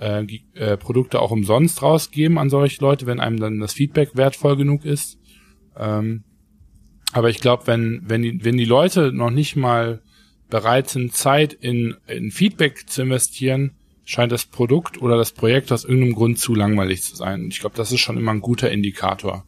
äh, 0.00 0.24
äh, 0.54 0.76
Produkte 0.76 1.20
auch 1.20 1.30
umsonst 1.30 1.82
rausgeben 1.82 2.38
an 2.38 2.50
solche 2.50 2.80
Leute, 2.80 3.06
wenn 3.06 3.20
einem 3.20 3.38
dann 3.38 3.60
das 3.60 3.72
Feedback 3.72 4.10
wertvoll 4.14 4.56
genug 4.56 4.84
ist. 4.84 5.18
Ähm, 5.76 6.24
aber 7.12 7.30
ich 7.30 7.40
glaube, 7.40 7.66
wenn, 7.66 8.02
wenn, 8.04 8.22
die, 8.22 8.44
wenn 8.44 8.56
die 8.56 8.64
Leute 8.64 9.12
noch 9.12 9.30
nicht 9.30 9.56
mal 9.56 10.02
bereit 10.50 10.90
sind, 10.90 11.14
Zeit 11.14 11.52
in, 11.52 11.96
in 12.06 12.30
Feedback 12.30 12.88
zu 12.88 13.02
investieren, 13.02 13.72
scheint 14.04 14.32
das 14.32 14.44
Produkt 14.44 15.00
oder 15.00 15.16
das 15.16 15.32
Projekt 15.32 15.72
aus 15.72 15.84
irgendeinem 15.84 16.14
Grund 16.14 16.38
zu 16.38 16.54
langweilig 16.54 17.02
zu 17.02 17.16
sein. 17.16 17.44
Und 17.44 17.48
ich 17.52 17.60
glaube, 17.60 17.76
das 17.76 17.92
ist 17.92 18.00
schon 18.00 18.18
immer 18.18 18.32
ein 18.32 18.40
guter 18.40 18.70
Indikator. 18.70 19.44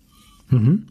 Mhm. 0.48 0.88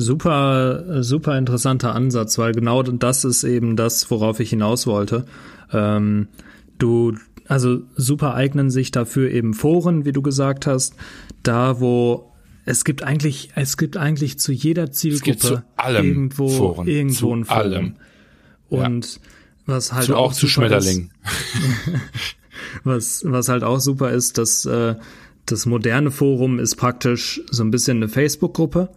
Super, 0.00 1.02
super 1.02 1.36
interessanter 1.36 1.92
Ansatz, 1.92 2.38
weil 2.38 2.52
genau 2.52 2.84
das 2.84 3.24
ist 3.24 3.42
eben 3.42 3.74
das, 3.74 4.08
worauf 4.12 4.38
ich 4.38 4.50
hinaus 4.50 4.86
wollte. 4.86 5.24
Ähm, 5.72 6.28
du, 6.78 7.16
also 7.48 7.80
super 7.96 8.34
eignen 8.34 8.70
sich 8.70 8.92
dafür 8.92 9.28
eben 9.28 9.54
Foren, 9.54 10.04
wie 10.04 10.12
du 10.12 10.22
gesagt 10.22 10.68
hast, 10.68 10.94
da 11.42 11.80
wo 11.80 12.32
es 12.64 12.84
gibt 12.84 13.02
eigentlich, 13.02 13.50
es 13.56 13.76
gibt 13.76 13.96
eigentlich 13.96 14.38
zu 14.38 14.52
jeder 14.52 14.92
Zielgruppe 14.92 15.36
zu 15.38 15.64
allem 15.74 16.06
irgendwo, 16.06 16.48
Foren, 16.48 16.86
irgendwo 16.86 17.16
zu 17.16 17.34
ein 17.34 17.44
Forum. 17.44 17.60
Allem. 17.60 17.94
Und 18.68 19.14
ja. 19.16 19.20
was 19.66 19.92
halt 19.92 20.06
zu, 20.06 20.16
auch, 20.16 20.26
auch 20.26 20.32
zu 20.32 20.46
Schmetterlingen. 20.46 21.10
was, 22.84 23.24
was 23.26 23.48
halt 23.48 23.64
auch 23.64 23.80
super 23.80 24.12
ist, 24.12 24.38
dass 24.38 24.64
äh, 24.64 24.94
das 25.46 25.66
moderne 25.66 26.12
Forum 26.12 26.60
ist 26.60 26.76
praktisch 26.76 27.40
so 27.50 27.64
ein 27.64 27.72
bisschen 27.72 27.96
eine 27.96 28.08
Facebook-Gruppe 28.08 28.90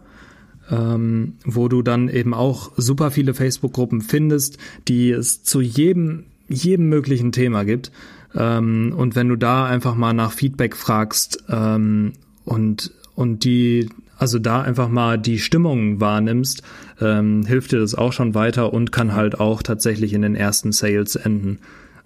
ähm, 0.70 1.34
wo 1.44 1.68
du 1.68 1.82
dann 1.82 2.08
eben 2.08 2.34
auch 2.34 2.72
super 2.76 3.10
viele 3.10 3.34
Facebook-Gruppen 3.34 4.00
findest, 4.00 4.58
die 4.88 5.10
es 5.10 5.42
zu 5.42 5.60
jedem 5.60 6.24
jedem 6.52 6.88
möglichen 6.88 7.32
Thema 7.32 7.64
gibt. 7.64 7.90
Ähm, 8.34 8.94
und 8.96 9.16
wenn 9.16 9.28
du 9.28 9.36
da 9.36 9.66
einfach 9.66 9.94
mal 9.94 10.12
nach 10.12 10.32
Feedback 10.32 10.76
fragst 10.76 11.44
ähm, 11.48 12.12
und, 12.44 12.92
und 13.14 13.44
die, 13.44 13.88
also 14.18 14.38
da 14.38 14.62
einfach 14.62 14.88
mal 14.88 15.18
die 15.18 15.38
Stimmung 15.38 16.00
wahrnimmst, 16.00 16.62
ähm, 17.00 17.44
hilft 17.46 17.72
dir 17.72 17.80
das 17.80 17.94
auch 17.94 18.12
schon 18.12 18.34
weiter 18.34 18.72
und 18.72 18.92
kann 18.92 19.14
halt 19.14 19.40
auch 19.40 19.62
tatsächlich 19.62 20.12
in 20.12 20.22
den 20.22 20.34
ersten 20.34 20.72
Sales 20.72 21.16
enden. 21.16 21.58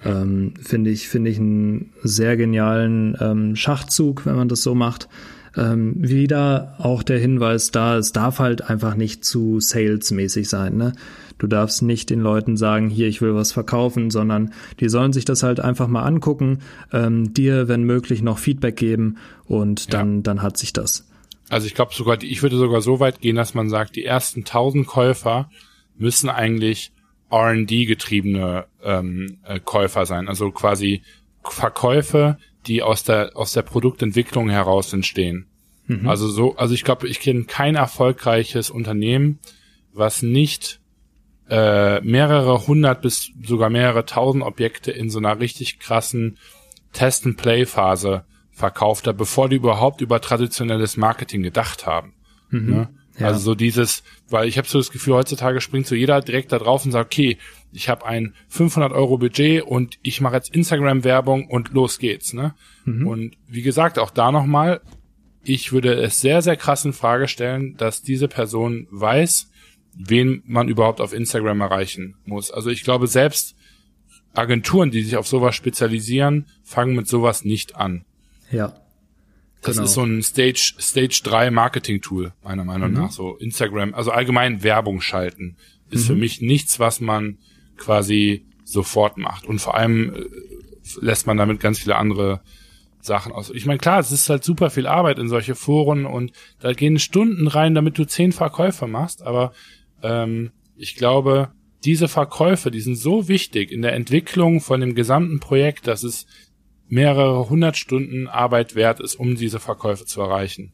Ähm, 0.05 0.55
finde 0.61 0.91
ich, 0.91 1.09
finde 1.09 1.31
ich 1.31 1.39
einen 1.39 1.93
sehr 2.03 2.37
genialen 2.37 3.17
ähm, 3.21 3.57
Schachzug, 3.57 4.27
wenn 4.27 4.37
man 4.37 4.49
das 4.49 4.63
so 4.63 4.75
macht. 4.75 5.09
Ähm, 5.57 5.95
wieder 5.97 6.75
auch 6.79 7.03
der 7.03 7.19
Hinweis 7.19 7.71
da, 7.71 7.97
es 7.97 8.13
darf 8.13 8.39
halt 8.39 8.69
einfach 8.69 8.95
nicht 8.95 9.25
zu 9.25 9.61
salesmäßig 9.61 10.49
sein. 10.49 10.77
Ne? 10.77 10.93
Du 11.39 11.47
darfst 11.47 11.83
nicht 11.83 12.11
den 12.11 12.21
Leuten 12.21 12.57
sagen, 12.57 12.89
hier, 12.89 13.09
ich 13.09 13.21
will 13.21 13.35
was 13.35 13.53
verkaufen, 13.53 14.11
sondern 14.11 14.53
die 14.81 14.89
sollen 14.89 15.13
sich 15.13 15.25
das 15.25 15.43
halt 15.43 15.61
einfach 15.61 15.89
mal 15.89 16.03
angucken, 16.03 16.61
ähm, 16.93 17.35
dir, 17.35 17.69
wenn 17.69 17.85
möglich, 17.85 18.23
noch 18.23 18.39
Feedback 18.39 18.77
geben 18.77 19.17
und 19.47 19.93
dann, 19.93 20.17
ja. 20.17 20.23
dann 20.23 20.43
hat 20.43 20.57
sich 20.57 20.73
das. 20.73 21.07
Also 21.49 21.67
ich 21.67 21.75
glaube 21.75 21.95
sogar, 21.95 22.23
ich 22.23 22.43
würde 22.43 22.57
sogar 22.57 22.81
so 22.81 23.01
weit 23.01 23.21
gehen, 23.21 23.37
dass 23.37 23.55
man 23.55 23.69
sagt, 23.69 23.97
die 23.97 24.05
ersten 24.05 24.45
tausend 24.45 24.87
Käufer 24.87 25.51
müssen 25.97 26.29
eigentlich 26.29 26.93
R&D 27.31 27.85
getriebene 27.87 28.67
ähm, 28.83 29.39
äh, 29.45 29.61
Käufer 29.61 30.07
sein, 30.07 30.29
also 30.29 30.51
quasi 30.51 31.03
Verkäufe, 31.45 32.39
die 32.67 32.83
aus 32.83 33.05
der 33.05 33.33
aus 33.35 33.53
der 33.53 33.63
Produktentwicklung 33.63 34.49
heraus 34.49 34.93
entstehen. 34.93 35.47
Mhm. 35.87 36.09
Also 36.09 36.29
so, 36.29 36.57
also 36.57 36.75
ich 36.75 36.85
glaube, 36.85 37.09
ich 37.09 37.21
kenne 37.21 37.45
kein 37.45 37.75
erfolgreiches 37.75 38.71
Unternehmen, 38.71 39.39
was 39.93 40.23
nicht 40.23 40.81
äh, 41.49 42.01
mehrere 42.01 42.67
hundert 42.67 43.03
bis 43.03 43.31
sogar 43.45 43.71
mehrere 43.71 44.05
tausend 44.05 44.43
Objekte 44.43 44.91
in 44.91 45.11
so 45.11 45.19
einer 45.19 45.39
richtig 45.39 45.79
krassen 45.79 46.39
Test-and-Play-Phase 46.93 48.25
verkauft 48.51 49.07
hat, 49.07 49.17
bevor 49.17 49.49
die 49.49 49.57
überhaupt 49.57 50.01
über 50.01 50.21
traditionelles 50.21 50.97
Marketing 50.97 51.43
gedacht 51.43 51.87
haben. 51.87 52.15
Mhm. 52.51 52.71
Ne? 52.71 52.89
Ja. 53.19 53.29
Also 53.29 53.41
so 53.41 53.55
dieses, 53.55 54.03
weil 54.29 54.49
ich 54.49 54.59
habe 54.59 54.69
so 54.69 54.79
das 54.79 54.91
Gefühl, 54.91 55.15
heutzutage 55.15 55.61
springt 55.61 55.87
so 55.87 55.95
jeder 55.95 56.21
direkt 56.21 56.53
da 56.53 56.59
drauf 56.59 56.85
und 56.85 56.93
sagt, 56.93 57.15
okay, 57.15 57.39
ich 57.73 57.89
habe 57.89 58.05
ein 58.05 58.35
500 58.49 58.93
Euro 58.93 59.19
Budget 59.19 59.63
und 59.63 59.99
ich 60.03 60.21
mache 60.21 60.37
jetzt 60.37 60.55
Instagram-Werbung 60.55 61.47
und 61.47 61.73
los 61.73 61.99
geht's. 61.99 62.33
Ne? 62.33 62.55
Mhm. 62.85 63.07
Und 63.07 63.37
wie 63.49 63.63
gesagt, 63.63 63.99
auch 63.99 64.11
da 64.11 64.31
nochmal, 64.33 64.81
ich 65.43 65.73
würde 65.73 65.95
es 65.95 66.21
sehr, 66.21 66.43
sehr 66.43 66.57
krass 66.57 66.85
in 66.85 66.93
Frage 66.93 67.29
stellen, 67.29 67.77
dass 67.77 68.03
diese 68.03 68.29
Person 68.29 68.87
weiß, 68.91 69.51
wen 69.95 70.43
man 70.47 70.69
überhaupt 70.69 71.01
auf 71.01 71.15
Instagram 71.15 71.61
erreichen 71.61 72.17
muss. 72.25 72.51
Also 72.51 72.71
ich 72.71 72.85
glaube, 72.85 73.07
selbst 73.07 73.57
Agenturen, 74.35 74.91
die 74.91 75.03
sich 75.03 75.17
auf 75.17 75.27
sowas 75.27 75.55
spezialisieren, 75.55 76.47
fangen 76.63 76.95
mit 76.95 77.09
sowas 77.09 77.45
nicht 77.45 77.77
an. 77.77 78.05
Ja. 78.51 78.75
Das 79.67 79.77
genau. 79.77 79.87
ist 79.87 79.95
so 79.95 80.03
ein 80.03 80.23
Stage, 80.23 80.75
Stage 80.79 81.21
3 81.25 81.51
Marketing 81.51 82.01
Tool, 82.01 82.33
meiner 82.43 82.65
Meinung 82.65 82.91
mhm. 82.91 82.97
nach. 82.97 83.11
So 83.11 83.37
Instagram, 83.37 83.95
also 83.95 84.11
allgemein 84.13 84.63
Werbung 84.63 85.01
schalten 85.01 85.57
ist 85.91 86.05
mhm. 86.05 86.07
für 86.07 86.15
mich 86.15 86.41
nichts, 86.41 86.79
was 86.79 87.01
man 87.01 87.39
quasi 87.77 88.47
sofort 88.65 89.19
macht. 89.19 89.45
Und 89.47 89.61
vor 89.61 89.77
allem 89.77 90.15
äh, 90.15 90.25
lässt 91.01 91.27
man 91.27 91.37
damit 91.37 91.61
ganz 91.61 91.79
viele 91.79 91.97
andere 91.97 92.41
Sachen 93.01 93.33
aus. 93.33 93.51
Ich 93.51 93.67
meine, 93.67 93.79
klar, 93.79 94.01
es 94.01 94.13
ist 94.13 94.29
halt 94.29 94.45
super 94.45 94.71
viel 94.71 94.87
Arbeit 94.87 95.19
in 95.19 95.29
solche 95.29 95.55
Foren 95.55 96.07
und 96.07 96.33
da 96.59 96.73
gehen 96.73 96.99
Stunden 96.99 97.47
rein, 97.47 97.75
damit 97.75 97.99
du 97.99 98.05
zehn 98.05 98.33
Verkäufe 98.33 98.87
machst, 98.87 99.23
aber 99.23 99.53
ähm, 100.03 100.51
ich 100.77 100.97
glaube, 100.97 101.53
diese 101.85 102.09
Verkäufe, 102.09 102.71
die 102.71 102.81
sind 102.81 102.97
so 102.97 103.29
wichtig 103.29 103.71
in 103.71 103.83
der 103.83 103.93
Entwicklung 103.93 104.61
von 104.61 104.81
dem 104.81 104.95
gesamten 104.95 105.39
Projekt, 105.39 105.87
dass 105.87 106.03
es 106.03 106.27
mehrere 106.89 107.49
hundert 107.49 107.77
Stunden 107.77 108.29
Arbeit 108.29 108.75
wert 108.75 109.01
ist, 109.01 109.17
um 109.17 109.37
diese 109.37 109.61
Verkäufe 109.61 110.05
zu 110.05 110.21
erreichen. 110.21 110.73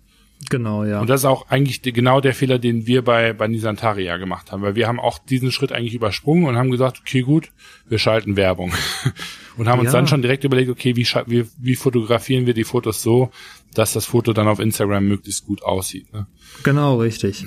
Genau, 0.51 0.85
ja. 0.85 1.01
Und 1.01 1.09
das 1.09 1.21
ist 1.21 1.25
auch 1.25 1.49
eigentlich 1.49 1.83
die, 1.83 1.93
genau 1.93 2.21
der 2.21 2.35
Fehler, 2.35 2.59
den 2.59 2.87
wir 2.87 3.03
bei, 3.03 3.33
bei 3.33 3.47
Nisantaria 3.47 4.17
gemacht 4.17 4.51
haben, 4.51 4.63
weil 4.63 4.75
wir 4.75 4.89
haben 4.89 4.99
auch 4.99 5.19
diesen 5.19 5.53
Schritt 5.53 5.73
eigentlich 5.73 5.95
übersprungen 5.95 6.47
und 6.47 6.57
haben 6.57 6.71
gesagt, 6.71 6.99
okay, 7.01 7.23
gut, 7.23 7.53
wir 7.89 7.99
schalten 7.99 8.37
Werbung. 8.37 8.73
und 9.57 9.69
haben 9.69 9.79
uns 9.79 9.93
ja. 9.93 9.93
dann 9.93 10.09
schon 10.09 10.23
direkt 10.23 10.45
überlegt, 10.45 10.71
okay, 10.71 10.97
wie, 10.97 11.07
wie, 11.27 11.47
wie 11.59 11.77
fotografieren 11.77 12.47
wir 12.47 12.55
die 12.55 12.65
Fotos 12.65 13.03
so, 13.03 13.31
dass 13.75 13.93
das 13.93 14.07
Foto 14.07 14.33
dann 14.33 14.49
auf 14.49 14.59
Instagram 14.59 15.07
möglichst 15.07 15.47
gut 15.47 15.63
aussieht. 15.63 16.13
Ne? 16.13 16.27
Genau, 16.65 16.97
richtig. 16.97 17.47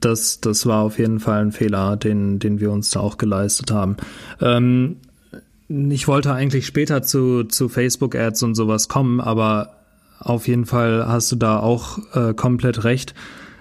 Das, 0.00 0.40
das 0.40 0.66
war 0.66 0.82
auf 0.82 0.98
jeden 0.98 1.20
Fall 1.20 1.40
ein 1.40 1.52
Fehler, 1.52 1.96
den, 1.96 2.38
den 2.38 2.60
wir 2.60 2.70
uns 2.70 2.90
da 2.90 3.00
auch 3.00 3.16
geleistet 3.16 3.70
haben. 3.70 3.96
Ähm, 4.40 4.96
ich 5.68 6.08
wollte 6.08 6.32
eigentlich 6.32 6.66
später 6.66 7.02
zu, 7.02 7.44
zu 7.44 7.68
Facebook-Ads 7.68 8.42
und 8.42 8.54
sowas 8.54 8.88
kommen, 8.88 9.20
aber 9.20 9.76
auf 10.18 10.48
jeden 10.48 10.66
Fall 10.66 11.06
hast 11.06 11.32
du 11.32 11.36
da 11.36 11.58
auch 11.58 11.98
äh, 12.14 12.34
komplett 12.34 12.84
recht. 12.84 13.14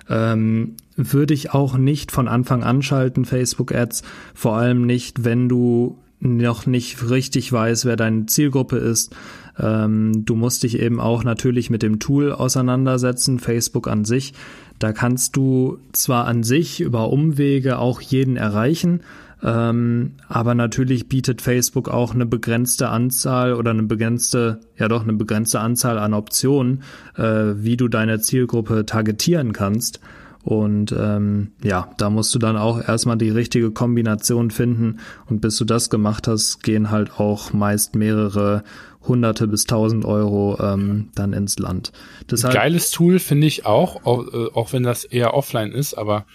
Ähm, 0.09 0.75
würde 0.95 1.33
ich 1.33 1.51
auch 1.51 1.77
nicht 1.77 2.11
von 2.11 2.27
Anfang 2.27 2.63
an 2.63 2.81
schalten, 2.81 3.25
Facebook-Ads, 3.25 4.03
vor 4.33 4.57
allem 4.57 4.85
nicht, 4.85 5.23
wenn 5.23 5.49
du 5.49 5.97
noch 6.19 6.65
nicht 6.65 7.09
richtig 7.09 7.51
weißt, 7.51 7.85
wer 7.85 7.95
deine 7.95 8.25
Zielgruppe 8.27 8.77
ist. 8.77 9.15
Ähm, 9.59 10.25
du 10.25 10.35
musst 10.35 10.63
dich 10.63 10.79
eben 10.79 10.99
auch 10.99 11.23
natürlich 11.23 11.69
mit 11.69 11.83
dem 11.83 11.99
Tool 11.99 12.31
auseinandersetzen, 12.31 13.39
Facebook 13.39 13.87
an 13.87 14.05
sich. 14.05 14.33
Da 14.79 14.93
kannst 14.93 15.35
du 15.35 15.79
zwar 15.91 16.25
an 16.25 16.43
sich 16.43 16.81
über 16.81 17.09
Umwege 17.09 17.77
auch 17.77 18.01
jeden 18.01 18.37
erreichen, 18.37 19.01
ähm, 19.43 20.13
aber 20.29 20.55
natürlich 20.55 21.09
bietet 21.09 21.41
Facebook 21.41 21.89
auch 21.89 22.13
eine 22.13 22.25
begrenzte 22.25 22.89
Anzahl 22.89 23.53
oder 23.53 23.71
eine 23.71 23.83
begrenzte, 23.83 24.61
ja 24.77 24.87
doch 24.87 25.03
eine 25.03 25.13
begrenzte 25.13 25.59
Anzahl 25.59 25.99
an 25.99 26.13
Optionen, 26.13 26.83
äh, 27.17 27.53
wie 27.55 27.75
du 27.75 27.89
deine 27.89 28.21
Zielgruppe 28.21 28.85
targetieren 28.85 29.51
kannst. 29.51 29.99
Und 30.43 30.93
ähm, 30.97 31.53
ja, 31.63 31.89
da 31.97 32.09
musst 32.09 32.35
du 32.35 32.39
dann 32.39 32.57
auch 32.57 32.85
erstmal 32.85 33.17
die 33.17 33.29
richtige 33.29 33.71
Kombination 33.71 34.51
finden. 34.51 34.99
Und 35.25 35.41
bis 35.41 35.57
du 35.57 35.65
das 35.65 35.89
gemacht 35.89 36.27
hast, 36.27 36.63
gehen 36.63 36.91
halt 36.91 37.19
auch 37.19 37.53
meist 37.53 37.95
mehrere 37.95 38.63
Hunderte 39.07 39.47
bis 39.47 39.65
tausend 39.65 40.05
Euro 40.05 40.57
ähm, 40.61 41.09
dann 41.15 41.33
ins 41.33 41.59
Land. 41.59 41.91
Deshalb, 42.29 42.53
Geiles 42.53 42.91
Tool 42.91 43.19
finde 43.19 43.47
ich 43.47 43.65
auch, 43.65 44.05
auch, 44.05 44.25
äh, 44.33 44.47
auch 44.53 44.71
wenn 44.73 44.83
das 44.83 45.03
eher 45.03 45.33
offline 45.33 45.71
ist, 45.71 45.93
aber 45.93 46.25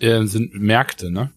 äh, 0.00 0.24
sind 0.26 0.54
Märkte, 0.54 1.10
ne? 1.10 1.30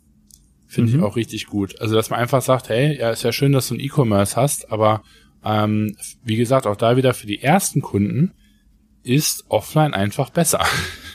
Finde 0.70 0.92
mhm. 0.92 1.00
ich 1.00 1.04
auch 1.04 1.16
richtig 1.16 1.48
gut. 1.48 1.82
Also, 1.82 1.96
dass 1.96 2.12
man 2.12 2.20
einfach 2.20 2.44
sagt, 2.44 2.70
hey, 2.70 2.96
ja, 2.98 3.10
ist 3.10 3.24
ja 3.24 3.32
schön, 3.32 3.52
dass 3.52 3.68
du 3.68 3.74
ein 3.74 3.80
E-Commerce 3.80 4.36
hast, 4.36 4.72
aber 4.72 5.02
ähm, 5.44 5.96
wie 6.24 6.36
gesagt, 6.36 6.68
auch 6.68 6.76
da 6.76 6.96
wieder 6.96 7.16
für 7.16 7.26
die 7.26 7.42
ersten 7.42 7.82
Kunden 7.82 8.34
ist 9.04 9.46
offline 9.50 9.94
einfach 9.94 10.30
besser. 10.30 10.64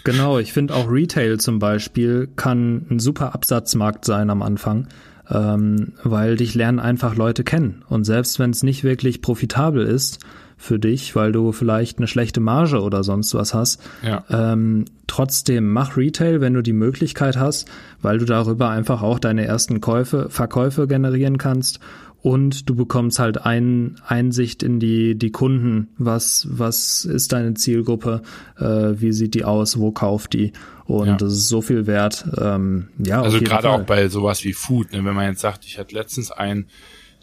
Genau, 0.06 0.38
ich 0.38 0.52
finde 0.52 0.74
auch 0.74 0.90
Retail 0.90 1.38
zum 1.38 1.58
Beispiel 1.58 2.28
kann 2.36 2.84
ein 2.90 2.98
super 2.98 3.34
Absatzmarkt 3.34 4.04
sein 4.04 4.28
am 4.28 4.42
Anfang, 4.42 4.88
ähm, 5.30 5.94
weil 6.02 6.36
dich 6.36 6.54
lernen 6.54 6.78
einfach 6.78 7.14
Leute 7.14 7.42
kennen. 7.42 7.82
Und 7.88 8.04
selbst 8.04 8.38
wenn 8.38 8.50
es 8.50 8.62
nicht 8.62 8.84
wirklich 8.84 9.22
profitabel 9.22 9.86
ist, 9.86 10.18
für 10.64 10.78
dich, 10.78 11.14
weil 11.14 11.30
du 11.30 11.52
vielleicht 11.52 11.98
eine 11.98 12.06
schlechte 12.06 12.40
Marge 12.40 12.80
oder 12.80 13.04
sonst 13.04 13.34
was 13.34 13.52
hast. 13.52 13.82
Ja. 14.02 14.24
Ähm, 14.30 14.86
trotzdem 15.06 15.70
mach 15.70 15.96
Retail, 15.96 16.40
wenn 16.40 16.54
du 16.54 16.62
die 16.62 16.72
Möglichkeit 16.72 17.36
hast, 17.36 17.68
weil 18.00 18.18
du 18.18 18.24
darüber 18.24 18.70
einfach 18.70 19.02
auch 19.02 19.18
deine 19.18 19.44
ersten 19.44 19.82
Käufe, 19.82 20.30
Verkäufe 20.30 20.88
generieren 20.88 21.36
kannst 21.36 21.80
und 22.22 22.70
du 22.70 22.74
bekommst 22.74 23.18
halt 23.18 23.44
ein, 23.44 23.96
Einsicht 24.06 24.62
in 24.62 24.80
die, 24.80 25.14
die 25.18 25.30
Kunden, 25.30 25.88
was, 25.98 26.46
was 26.50 27.04
ist 27.04 27.34
deine 27.34 27.52
Zielgruppe, 27.52 28.22
äh, 28.58 28.64
wie 28.64 29.12
sieht 29.12 29.34
die 29.34 29.44
aus, 29.44 29.78
wo 29.78 29.92
kauft 29.92 30.32
die 30.32 30.52
und 30.86 31.06
ja. 31.08 31.16
das 31.16 31.34
ist 31.34 31.48
so 31.48 31.60
viel 31.60 31.86
wert. 31.86 32.24
Ähm, 32.38 32.88
ja, 32.98 33.20
also 33.20 33.38
gerade 33.38 33.68
auch 33.68 33.82
bei 33.82 34.08
sowas 34.08 34.42
wie 34.44 34.54
Food, 34.54 34.92
ne, 34.92 35.04
wenn 35.04 35.14
man 35.14 35.28
jetzt 35.28 35.42
sagt, 35.42 35.66
ich 35.66 35.78
hatte 35.78 35.94
letztens 35.94 36.30
ein 36.30 36.66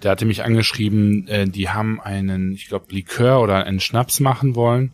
der 0.03 0.11
hatte 0.11 0.25
mich 0.25 0.43
angeschrieben, 0.43 1.27
äh, 1.27 1.47
die 1.47 1.69
haben 1.69 1.99
einen, 1.99 2.53
ich 2.53 2.67
glaube, 2.67 2.93
Likör 2.93 3.41
oder 3.41 3.65
einen 3.65 3.79
Schnaps 3.79 4.19
machen 4.19 4.55
wollen. 4.55 4.93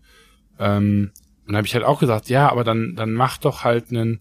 Ähm, 0.60 1.12
und 1.48 1.56
habe 1.56 1.66
ich 1.66 1.74
halt 1.74 1.86
auch 1.86 2.00
gesagt, 2.00 2.30
ja, 2.30 2.50
aber 2.52 2.64
dann, 2.64 2.96
dann 2.96 3.14
macht 3.14 3.46
doch 3.46 3.64
halt 3.64 3.90
einen, 3.90 4.20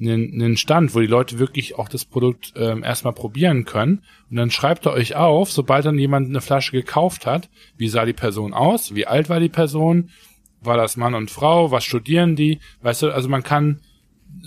einen, 0.00 0.32
einen 0.34 0.56
Stand, 0.56 0.94
wo 0.94 1.00
die 1.00 1.06
Leute 1.06 1.38
wirklich 1.38 1.76
auch 1.76 1.88
das 1.88 2.04
Produkt 2.04 2.52
ähm, 2.56 2.84
erstmal 2.84 3.14
probieren 3.14 3.64
können. 3.64 4.02
Und 4.30 4.36
dann 4.36 4.50
schreibt 4.50 4.86
er 4.86 4.92
euch 4.92 5.16
auf, 5.16 5.50
sobald 5.50 5.84
dann 5.84 5.98
jemand 5.98 6.28
eine 6.28 6.40
Flasche 6.40 6.72
gekauft 6.72 7.26
hat, 7.26 7.48
wie 7.76 7.88
sah 7.88 8.04
die 8.04 8.12
Person 8.12 8.54
aus, 8.54 8.94
wie 8.94 9.06
alt 9.06 9.28
war 9.28 9.40
die 9.40 9.48
Person, 9.48 10.10
war 10.60 10.76
das 10.76 10.96
Mann 10.96 11.14
und 11.14 11.30
Frau, 11.30 11.70
was 11.70 11.84
studieren 11.84 12.36
die, 12.36 12.60
weißt 12.82 13.02
du, 13.02 13.10
also 13.10 13.28
man 13.28 13.42
kann, 13.42 13.80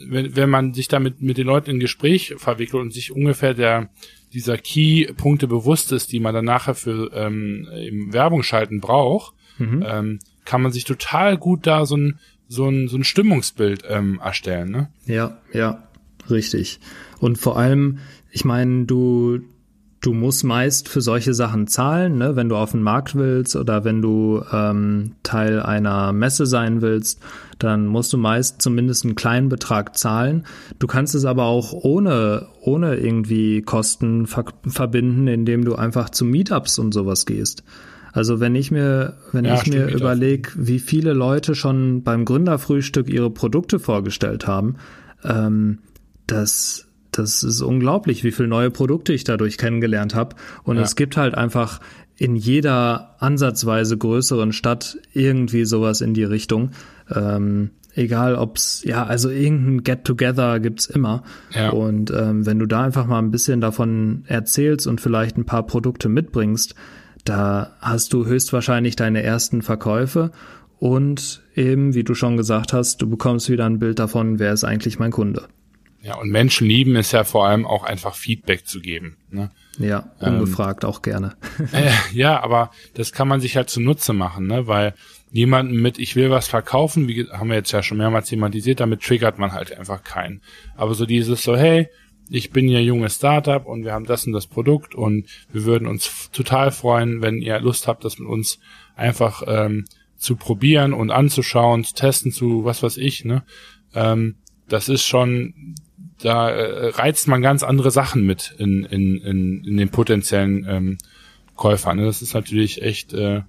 wenn, 0.07 0.35
wenn 0.35 0.49
man 0.49 0.73
sich 0.73 0.87
damit 0.87 1.21
mit 1.21 1.37
den 1.37 1.47
Leuten 1.47 1.69
in 1.69 1.79
Gespräch 1.79 2.35
verwickelt 2.37 2.81
und 2.81 2.93
sich 2.93 3.11
ungefähr 3.11 3.53
der 3.53 3.89
dieser 4.33 4.57
Key-Punkte 4.57 5.47
bewusst 5.47 5.91
ist, 5.91 6.11
die 6.11 6.19
man 6.19 6.33
dann 6.33 6.45
nachher 6.45 6.75
für 6.75 7.11
ähm, 7.13 7.67
im 7.75 8.13
Werbung 8.13 8.43
schalten 8.43 8.79
braucht, 8.79 9.33
mhm. 9.57 9.83
ähm, 9.85 10.19
kann 10.45 10.61
man 10.61 10.71
sich 10.71 10.85
total 10.85 11.37
gut 11.37 11.67
da 11.67 11.85
so 11.85 11.97
ein, 11.97 12.19
so 12.47 12.67
ein, 12.67 12.87
so 12.87 12.97
ein 12.97 13.03
Stimmungsbild 13.03 13.83
ähm, 13.87 14.19
erstellen. 14.23 14.71
Ne? 14.71 14.89
Ja, 15.05 15.37
ja, 15.53 15.83
richtig. 16.29 16.79
Und 17.19 17.37
vor 17.37 17.57
allem, 17.57 17.99
ich 18.31 18.45
meine, 18.45 18.85
du 18.85 19.41
du 20.01 20.13
musst 20.13 20.43
meist 20.43 20.89
für 20.89 20.99
solche 20.99 21.33
Sachen 21.33 21.67
zahlen, 21.67 22.17
ne? 22.17 22.35
wenn 22.35 22.49
du 22.49 22.55
auf 22.55 22.71
den 22.71 22.81
Markt 22.81 23.15
willst 23.15 23.55
oder 23.55 23.85
wenn 23.85 24.01
du 24.01 24.43
ähm, 24.51 25.13
Teil 25.21 25.61
einer 25.61 26.11
Messe 26.11 26.47
sein 26.47 26.81
willst, 26.81 27.21
dann 27.59 27.85
musst 27.85 28.11
du 28.11 28.17
meist 28.17 28.61
zumindest 28.61 29.05
einen 29.05 29.15
kleinen 29.15 29.47
Betrag 29.47 29.95
zahlen. 29.95 30.45
Du 30.79 30.87
kannst 30.87 31.13
es 31.13 31.23
aber 31.23 31.45
auch 31.45 31.73
ohne, 31.73 32.47
ohne 32.61 32.95
irgendwie 32.95 33.61
Kosten 33.61 34.25
ver 34.25 34.45
verbinden, 34.65 35.27
indem 35.27 35.63
du 35.63 35.75
einfach 35.75 36.09
zu 36.09 36.25
Meetups 36.25 36.79
und 36.79 36.93
sowas 36.93 37.27
gehst. 37.27 37.63
Also 38.11 38.39
wenn 38.39 38.55
ich 38.55 38.71
mir, 38.71 39.17
wenn 39.31 39.45
ja, 39.45 39.53
ich 39.53 39.67
mir 39.67 39.87
überlege, 39.87 40.49
wie 40.55 40.79
viele 40.79 41.13
Leute 41.13 41.53
schon 41.53 42.03
beim 42.03 42.25
Gründerfrühstück 42.25 43.07
ihre 43.07 43.29
Produkte 43.29 43.79
vorgestellt 43.79 44.47
haben, 44.47 44.75
ähm, 45.23 45.79
das 46.25 46.90
das 47.11 47.43
ist 47.43 47.61
unglaublich, 47.61 48.23
wie 48.23 48.31
viele 48.31 48.47
neue 48.47 48.71
Produkte 48.71 49.13
ich 49.13 49.23
dadurch 49.23 49.57
kennengelernt 49.57 50.15
habe. 50.15 50.35
Und 50.63 50.77
ja. 50.77 50.83
es 50.83 50.95
gibt 50.95 51.17
halt 51.17 51.35
einfach 51.35 51.79
in 52.17 52.35
jeder 52.35 53.15
ansatzweise 53.19 53.97
größeren 53.97 54.53
Stadt 54.53 54.97
irgendwie 55.13 55.65
sowas 55.65 56.01
in 56.01 56.13
die 56.13 56.23
Richtung. 56.23 56.71
Ähm, 57.13 57.71
egal 57.95 58.35
ob's, 58.35 58.83
ja, 58.85 59.05
also 59.05 59.29
irgendein 59.29 59.83
Get-Together 59.83 60.59
gibt's 60.59 60.85
immer. 60.85 61.23
Ja. 61.53 61.71
Und 61.71 62.11
ähm, 62.11 62.45
wenn 62.45 62.59
du 62.59 62.65
da 62.65 62.83
einfach 62.83 63.07
mal 63.07 63.19
ein 63.19 63.31
bisschen 63.31 63.59
davon 63.59 64.23
erzählst 64.27 64.87
und 64.87 65.01
vielleicht 65.01 65.37
ein 65.37 65.45
paar 65.45 65.65
Produkte 65.65 66.09
mitbringst, 66.09 66.75
da 67.25 67.75
hast 67.79 68.13
du 68.13 68.25
höchstwahrscheinlich 68.25 68.95
deine 68.95 69.23
ersten 69.23 69.61
Verkäufe 69.61 70.31
und 70.79 71.43
eben, 71.55 71.93
wie 71.93 72.03
du 72.03 72.15
schon 72.15 72.37
gesagt 72.37 72.73
hast, 72.73 73.01
du 73.01 73.09
bekommst 73.09 73.49
wieder 73.49 73.65
ein 73.65 73.79
Bild 73.79 73.99
davon, 73.99 74.39
wer 74.39 74.53
ist 74.53 74.63
eigentlich 74.63 74.97
mein 74.97 75.11
Kunde. 75.11 75.47
Ja, 76.03 76.15
und 76.15 76.29
Menschen 76.29 76.67
lieben 76.67 76.95
es 76.95 77.11
ja 77.11 77.23
vor 77.23 77.45
allem 77.45 77.65
auch 77.65 77.83
einfach 77.83 78.15
Feedback 78.15 78.65
zu 78.65 78.81
geben. 78.81 79.17
Ne? 79.29 79.51
Ja, 79.77 80.11
ungefragt 80.19 80.83
ähm, 80.83 80.89
auch 80.89 81.03
gerne. 81.03 81.35
äh, 81.71 81.91
ja, 82.11 82.41
aber 82.41 82.71
das 82.95 83.11
kann 83.11 83.27
man 83.27 83.39
sich 83.39 83.55
halt 83.55 83.69
zunutze 83.69 84.13
machen, 84.13 84.47
ne? 84.47 84.65
weil 84.65 84.95
jemanden 85.31 85.75
mit, 85.75 85.99
ich 85.99 86.15
will 86.15 86.31
was 86.31 86.47
verkaufen, 86.47 87.07
wie 87.07 87.27
haben 87.31 87.49
wir 87.49 87.55
jetzt 87.55 87.71
ja 87.71 87.83
schon 87.83 87.99
mehrmals 87.99 88.29
thematisiert, 88.29 88.79
damit 88.79 89.01
triggert 89.01 89.37
man 89.37 89.51
halt 89.51 89.77
einfach 89.77 90.03
keinen. 90.03 90.41
Aber 90.75 90.95
so 90.95 91.05
dieses 91.05 91.43
so, 91.43 91.55
hey, 91.55 91.87
ich 92.29 92.51
bin 92.51 92.67
ja 92.67 92.79
junges 92.79 93.15
Startup 93.15 93.65
und 93.65 93.83
wir 93.83 93.93
haben 93.93 94.05
das 94.05 94.25
und 94.25 94.33
das 94.33 94.47
Produkt 94.47 94.95
und 94.95 95.27
wir 95.51 95.65
würden 95.65 95.87
uns 95.87 96.31
total 96.31 96.71
freuen, 96.71 97.21
wenn 97.21 97.41
ihr 97.41 97.59
Lust 97.59 97.87
habt, 97.87 98.05
das 98.05 98.17
mit 98.17 98.27
uns 98.27 98.59
einfach 98.95 99.43
ähm, 99.45 99.85
zu 100.17 100.35
probieren 100.35 100.93
und 100.93 101.11
anzuschauen, 101.11 101.83
zu 101.83 101.93
testen, 101.93 102.31
zu 102.31 102.63
was 102.63 102.81
weiß 102.81 102.97
ich, 102.97 103.25
ne? 103.25 103.43
Ähm, 103.93 104.35
das 104.69 104.87
ist 104.87 105.05
schon 105.05 105.75
da 106.21 106.49
äh, 106.49 106.87
reizt 106.89 107.27
man 107.27 107.41
ganz 107.41 107.63
andere 107.63 107.91
Sachen 107.91 108.25
mit 108.25 108.55
in, 108.57 108.85
in, 108.85 109.17
in, 109.17 109.63
in 109.63 109.77
den 109.77 109.89
potenziellen 109.89 110.65
ähm, 110.69 110.97
Käufern. 111.55 111.97
Ne? 111.97 112.05
Das 112.05 112.21
ist 112.21 112.33
natürlich 112.33 112.81
echt 112.81 113.13
äh, 113.13 113.41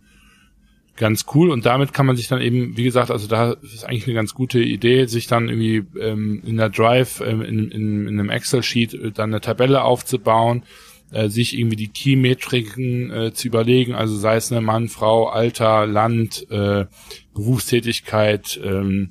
ganz 0.97 1.25
cool 1.35 1.51
und 1.51 1.65
damit 1.65 1.95
kann 1.95 2.07
man 2.07 2.17
sich 2.17 2.29
dann 2.29 2.41
eben, 2.41 2.77
wie 2.77 2.85
gesagt, 2.85 3.11
also 3.11 3.27
da 3.27 3.53
ist 3.53 3.85
eigentlich 3.85 4.07
eine 4.07 4.15
ganz 4.15 4.35
gute 4.35 4.61
Idee, 4.61 5.07
sich 5.07 5.27
dann 5.27 5.49
irgendwie 5.49 5.85
ähm, 5.99 6.43
in 6.45 6.57
der 6.57 6.69
Drive, 6.69 7.21
ähm, 7.21 7.43
in, 7.43 7.71
in, 7.71 8.07
in 8.07 8.21
einem 8.21 8.31
Excel-Sheet 8.31 8.95
äh, 8.95 9.11
dann 9.11 9.31
eine 9.31 9.41
Tabelle 9.41 9.85
aufzubauen, 9.85 10.63
äh, 11.11 11.29
sich 11.29 11.59
irgendwie 11.59 11.77
die 11.77 11.89
Key-Metriken 11.89 13.11
äh, 13.11 13.33
zu 13.33 13.49
überlegen, 13.49 13.95
also 13.95 14.17
sei 14.17 14.37
es 14.37 14.53
eine 14.53 14.61
Mann, 14.61 14.89
Frau, 14.89 15.29
Alter, 15.29 15.87
Land, 15.87 16.47
äh, 16.51 16.87
Berufstätigkeit, 17.35 18.61
ähm, 18.63 19.09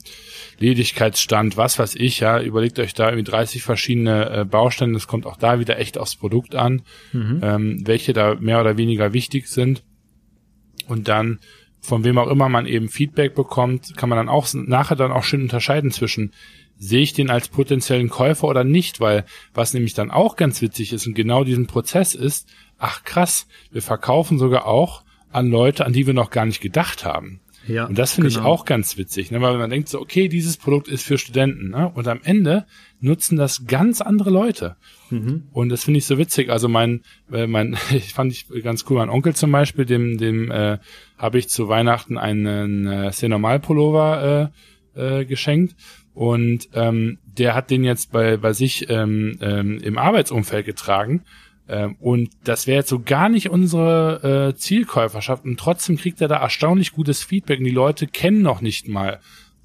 Ledigkeitsstand, 0.60 1.58
was 1.58 1.80
weiß 1.80 1.96
ich, 1.96 2.20
ja, 2.20 2.42
überlegt 2.42 2.80
euch 2.80 2.94
da 2.94 3.10
irgendwie 3.10 3.30
30 3.30 3.64
verschiedene 3.64 4.30
äh, 4.30 4.46
Bausteine, 4.46 4.94
das 4.94 5.08
kommt 5.08 5.26
auch 5.26 5.38
da 5.38 5.60
wieder 5.60 5.80
echt 5.80 5.98
aufs 5.98 6.16
Produkt 6.16 6.56
an, 6.56 6.84
mhm. 7.14 7.40
ähm, 7.42 7.82
welche 7.86 8.14
da 8.14 8.36
mehr 8.36 8.62
oder 8.62 8.78
weniger 8.78 9.14
wichtig 9.14 9.48
sind. 9.48 9.84
Und 10.88 11.08
dann, 11.08 11.40
von 11.80 12.04
wem 12.04 12.18
auch 12.18 12.30
immer 12.30 12.50
man 12.50 12.68
eben 12.68 12.90
Feedback 12.90 13.34
bekommt, 13.34 13.96
kann 13.98 14.10
man 14.10 14.18
dann 14.18 14.30
auch 14.30 14.48
nachher 14.54 14.96
dann 14.96 15.12
auch 15.12 15.24
schön 15.24 15.42
unterscheiden 15.42 15.92
zwischen, 15.92 16.32
sehe 16.78 17.02
ich 17.02 17.14
den 17.14 17.30
als 17.30 17.48
potenziellen 17.48 18.10
Käufer 18.10 18.48
oder 18.48 18.64
nicht, 18.64 19.00
weil 19.00 19.26
was 19.54 19.74
nämlich 19.74 19.94
dann 19.94 20.12
auch 20.12 20.36
ganz 20.36 20.62
witzig 20.62 20.94
ist 20.94 21.08
und 21.08 21.14
genau 21.14 21.44
diesen 21.44 21.68
Prozess 21.68 22.16
ist, 22.16 22.48
ach 22.78 23.04
krass, 23.04 23.48
wir 23.72 23.82
verkaufen 23.82 24.38
sogar 24.38 24.66
auch 24.66 25.04
an 25.32 25.50
Leute, 25.50 25.86
an 25.86 25.94
die 25.94 26.08
wir 26.08 26.14
noch 26.14 26.30
gar 26.30 26.46
nicht 26.46 26.62
gedacht 26.62 27.06
haben. 27.06 27.40
Ja, 27.68 27.86
und 27.86 27.98
das 27.98 28.14
finde 28.14 28.30
genau. 28.30 28.42
ich 28.42 28.46
auch 28.46 28.66
ganz 28.66 28.98
witzig, 28.98 29.32
ne? 29.32 29.40
weil 29.42 29.58
man 29.58 29.70
denkt 29.70 29.90
so, 29.90 30.00
okay, 30.00 30.28
dieses 30.28 30.58
Produkt 30.58 30.88
ist 30.88 31.06
für 31.06 31.18
Studenten, 31.18 31.70
ne? 31.70 31.92
und 31.94 32.08
am 32.08 32.20
Ende 32.24 32.66
nutzen 33.00 33.38
das 33.38 33.66
ganz 33.68 34.02
andere 34.02 34.32
Leute. 34.32 34.78
Mhm. 35.10 35.44
Und 35.52 35.70
das 35.70 35.84
finde 35.84 36.00
ich 36.00 36.06
so 36.06 36.18
witzig. 36.18 36.50
Also 36.50 36.68
mein, 36.68 37.02
äh, 37.32 37.48
mein, 37.48 37.78
ich 37.92 38.14
fand 38.14 38.32
ich 38.32 38.48
ganz 38.64 38.86
cool, 38.90 38.98
mein 38.98 39.10
Onkel 39.10 39.36
zum 39.36 39.52
Beispiel, 39.52 39.86
dem, 39.86 40.18
dem 40.18 40.50
äh, 40.50 40.80
habe 41.18 41.38
ich 41.38 41.50
zu 41.50 41.68
Weihnachten 41.68 42.18
einen 42.18 42.88
äh, 42.88 43.12
C-Normal-Pullover 43.12 44.52
äh, 44.96 45.20
äh, 45.20 45.26
geschenkt. 45.26 45.76
Und 46.14 46.70
ähm, 46.74 47.20
der 47.26 47.56
hat 47.56 47.70
den 47.70 47.84
jetzt 47.84 48.12
bei, 48.12 48.38
bei 48.38 48.54
sich 48.54 48.90
ähm, 48.90 49.38
ähm, 49.42 49.78
im 49.78 49.98
Arbeitsumfeld 49.98 50.66
getragen 50.66 51.24
ähm, 51.72 51.96
und 52.02 52.32
das 52.44 52.68
wäre 52.68 52.80
jetzt 52.80 52.90
so 52.90 53.00
gar 53.00 53.30
nicht 53.30 53.50
unsere 53.50 54.50
äh, 54.50 54.58
Zielkäuferschaft. 54.58 55.46
Und 55.46 55.58
trotzdem 55.58 55.96
kriegt 55.96 56.20
er 56.20 56.28
da 56.28 56.36
erstaunlich 56.36 56.92
gutes 56.92 57.24
Feedback. 57.24 57.60
Und 57.60 57.66
die 57.66 57.72
Leute 57.72 58.08
kennen 58.08 58.42
noch 58.42 58.60
nicht 58.60 58.90
mal 58.90 59.22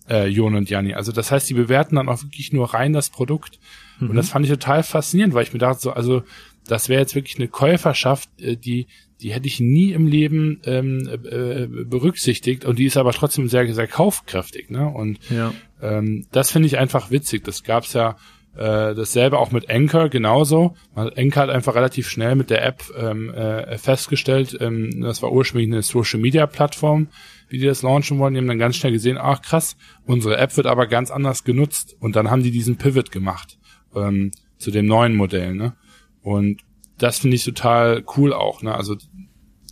äh, 0.09 0.29
Jon 0.29 0.55
und 0.55 0.71
Janni. 0.71 0.95
Also 0.95 1.11
das 1.11 1.33
heißt, 1.33 1.51
die 1.51 1.55
bewerten 1.55 1.97
dann 1.97 2.09
auch 2.09 2.23
wirklich 2.23 2.53
nur 2.53 2.73
rein 2.73 2.92
das 2.92 3.11
Produkt. 3.11 3.59
Mhm. 3.99 4.11
Und 4.11 4.16
das 4.16 4.29
fand 4.29 4.45
ich 4.45 4.53
total 4.53 4.85
faszinierend, 4.85 5.35
weil 5.35 5.42
ich 5.42 5.53
mir 5.53 5.59
dachte, 5.59 5.81
so, 5.81 5.90
also 5.90 6.23
das 6.69 6.88
wäre 6.88 7.01
jetzt 7.01 7.16
wirklich 7.16 7.38
eine 7.38 7.49
Käuferschaft, 7.49 8.31
äh, 8.40 8.57
die 8.57 8.87
die 9.19 9.33
hätte 9.33 9.47
ich 9.47 9.61
nie 9.61 9.92
im 9.92 10.07
Leben 10.07 10.61
ähm, 10.66 11.09
äh, 11.09 11.66
berücksichtigt 11.66 12.66
und 12.66 12.79
die 12.79 12.85
ist 12.85 12.99
aber 12.99 13.12
trotzdem 13.12 13.49
sehr 13.49 13.73
sehr 13.73 13.87
kaufkräftig 13.87 14.69
ne 14.69 14.87
und 14.88 15.19
ja. 15.31 15.55
ähm, 15.81 16.27
das 16.33 16.51
finde 16.51 16.66
ich 16.66 16.77
einfach 16.77 17.11
witzig 17.11 17.42
das 17.42 17.62
gab's 17.62 17.95
ja 17.95 18.19
äh, 18.57 18.95
dasselbe 18.95 19.38
auch 19.38 19.53
mit 19.53 19.71
Anchor 19.71 20.09
genauso. 20.09 20.75
Anchor 20.95 21.42
hat 21.42 21.51
einfach 21.51 21.75
relativ 21.75 22.09
schnell 22.09 22.35
mit 22.37 22.51
der 22.51 22.64
App 22.64 22.83
ähm, 22.97 23.33
äh, 23.33 23.77
festgestellt, 23.79 24.57
ähm, 24.61 25.03
das 25.03 25.23
war 25.23 25.33
ursprünglich 25.33 25.71
eine 25.71 25.83
Social 25.83 26.21
Media 26.21 26.47
Plattform, 26.47 27.09
wie 27.49 27.59
die 27.59 27.66
das 27.66 27.83
launchen 27.83 28.19
wollen. 28.19 28.35
Die 28.35 28.40
haben 28.40 28.49
dann 28.49 28.59
ganz 28.59 28.77
schnell 28.77 28.92
gesehen, 28.92 29.19
ach 29.21 29.42
krass, 29.42 29.77
unsere 30.07 30.38
App 30.38 30.57
wird 30.57 30.66
aber 30.66 30.87
ganz 30.87 31.11
anders 31.11 31.45
genutzt. 31.45 31.97
Und 32.01 32.16
dann 32.16 32.31
haben 32.31 32.42
die 32.42 32.51
diesen 32.51 32.77
Pivot 32.77 33.12
gemacht 33.12 33.59
ähm, 33.95 34.31
zu 34.59 34.71
dem 34.71 34.87
neuen 34.87 35.14
Modell. 35.14 35.55
Ne? 35.55 35.75
Und 36.23 36.62
das 36.99 37.19
finde 37.19 37.37
ich 37.37 37.45
total 37.45 38.05
cool 38.16 38.33
auch. 38.33 38.62
Ne? 38.62 38.75
Also 38.75 38.97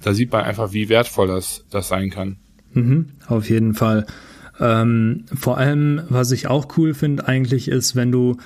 da 0.02 0.12
sieht 0.12 0.30
man 0.30 0.44
einfach, 0.44 0.72
wie 0.72 0.88
wertvoll 0.88 1.26
das, 1.26 1.64
das 1.70 1.88
sein 1.88 2.10
kann. 2.10 2.36
Mhm, 2.74 3.12
auf 3.26 3.48
jeden 3.48 3.74
Fall. 3.74 4.06
Ähm, 4.60 5.24
vor 5.34 5.58
allem, 5.58 6.02
was 6.08 6.30
ich 6.30 6.46
auch 6.46 6.76
cool 6.76 6.94
finde 6.94 7.26
eigentlich, 7.26 7.68
ist, 7.68 7.96
wenn 7.96 8.12
du 8.12 8.36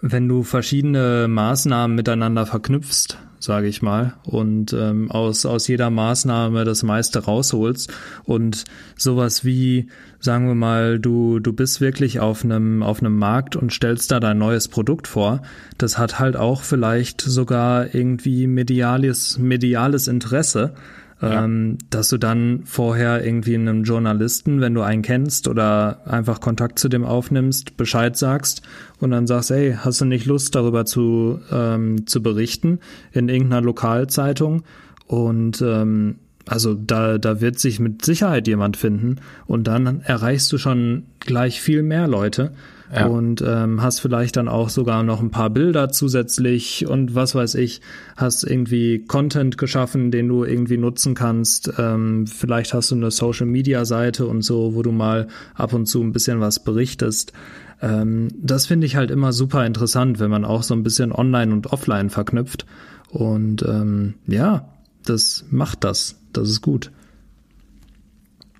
wenn 0.00 0.28
du 0.28 0.42
verschiedene 0.42 1.26
Maßnahmen 1.28 1.94
miteinander 1.94 2.46
verknüpfst, 2.46 3.18
sage 3.40 3.68
ich 3.68 3.82
mal, 3.82 4.14
und 4.24 4.72
ähm, 4.72 5.10
aus, 5.10 5.46
aus 5.46 5.68
jeder 5.68 5.90
Maßnahme 5.90 6.64
das 6.64 6.82
meiste 6.82 7.20
rausholst 7.20 7.92
und 8.24 8.64
sowas 8.96 9.44
wie, 9.44 9.88
sagen 10.20 10.48
wir 10.48 10.54
mal, 10.54 10.98
du, 10.98 11.38
du 11.38 11.52
bist 11.52 11.80
wirklich 11.80 12.20
auf 12.20 12.44
einem, 12.44 12.82
auf 12.82 13.00
einem 13.00 13.16
Markt 13.16 13.56
und 13.56 13.72
stellst 13.72 14.10
da 14.10 14.20
dein 14.20 14.38
neues 14.38 14.68
Produkt 14.68 15.06
vor, 15.06 15.42
das 15.78 15.98
hat 15.98 16.18
halt 16.18 16.36
auch 16.36 16.62
vielleicht 16.62 17.20
sogar 17.20 17.94
irgendwie 17.94 18.46
mediales, 18.46 19.38
mediales 19.38 20.08
Interesse 20.08 20.74
ähm, 21.20 21.78
dass 21.90 22.08
du 22.08 22.18
dann 22.18 22.62
vorher 22.64 23.24
irgendwie 23.24 23.54
einem 23.54 23.82
Journalisten, 23.84 24.60
wenn 24.60 24.74
du 24.74 24.82
einen 24.82 25.02
kennst 25.02 25.48
oder 25.48 26.02
einfach 26.06 26.40
Kontakt 26.40 26.78
zu 26.78 26.88
dem 26.88 27.04
aufnimmst, 27.04 27.76
Bescheid 27.76 28.16
sagst 28.16 28.62
und 29.00 29.10
dann 29.10 29.26
sagst, 29.26 29.50
hey, 29.50 29.76
hast 29.78 30.00
du 30.00 30.04
nicht 30.04 30.26
Lust 30.26 30.54
darüber 30.54 30.84
zu, 30.84 31.40
ähm, 31.50 32.06
zu 32.06 32.22
berichten 32.22 32.78
in 33.12 33.28
irgendeiner 33.28 33.62
Lokalzeitung? 33.62 34.62
Und 35.06 35.60
ähm, 35.62 36.16
also 36.46 36.74
da, 36.74 37.18
da 37.18 37.40
wird 37.40 37.58
sich 37.58 37.80
mit 37.80 38.04
Sicherheit 38.04 38.46
jemand 38.46 38.76
finden. 38.76 39.16
Und 39.46 39.66
dann 39.66 40.00
erreichst 40.02 40.52
du 40.52 40.58
schon 40.58 41.04
gleich 41.20 41.60
viel 41.60 41.82
mehr 41.82 42.08
Leute 42.08 42.52
ja. 42.94 43.06
und 43.06 43.42
ähm, 43.46 43.82
hast 43.82 44.00
vielleicht 44.00 44.36
dann 44.36 44.48
auch 44.48 44.68
sogar 44.68 45.02
noch 45.02 45.20
ein 45.20 45.30
paar 45.30 45.50
Bilder 45.50 45.90
zusätzlich 45.90 46.86
und 46.86 47.14
was 47.14 47.34
weiß 47.34 47.54
ich, 47.56 47.80
hast 48.16 48.44
irgendwie 48.44 49.04
Content 49.04 49.58
geschaffen, 49.58 50.10
den 50.10 50.28
du 50.28 50.44
irgendwie 50.44 50.78
nutzen 50.78 51.14
kannst. 51.14 51.72
Ähm, 51.78 52.26
vielleicht 52.26 52.74
hast 52.74 52.90
du 52.90 52.94
eine 52.94 53.10
Social 53.10 53.46
Media 53.46 53.84
Seite 53.84 54.26
und 54.26 54.42
so, 54.42 54.74
wo 54.74 54.82
du 54.82 54.92
mal 54.92 55.28
ab 55.54 55.72
und 55.72 55.86
zu 55.86 56.02
ein 56.02 56.12
bisschen 56.12 56.40
was 56.40 56.62
berichtest. 56.64 57.32
Ähm, 57.80 58.28
das 58.34 58.66
finde 58.66 58.86
ich 58.86 58.96
halt 58.96 59.10
immer 59.10 59.32
super 59.32 59.66
interessant, 59.66 60.18
wenn 60.18 60.30
man 60.30 60.44
auch 60.44 60.62
so 60.62 60.74
ein 60.74 60.82
bisschen 60.82 61.12
online 61.12 61.52
und 61.52 61.72
offline 61.72 62.10
verknüpft. 62.10 62.66
Und 63.10 63.62
ähm, 63.62 64.14
ja, 64.26 64.68
das 65.04 65.44
macht 65.50 65.84
das. 65.84 66.16
Das 66.32 66.48
ist 66.48 66.60
gut. 66.60 66.90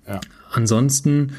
Ja. 0.07 0.19
Ansonsten 0.51 1.31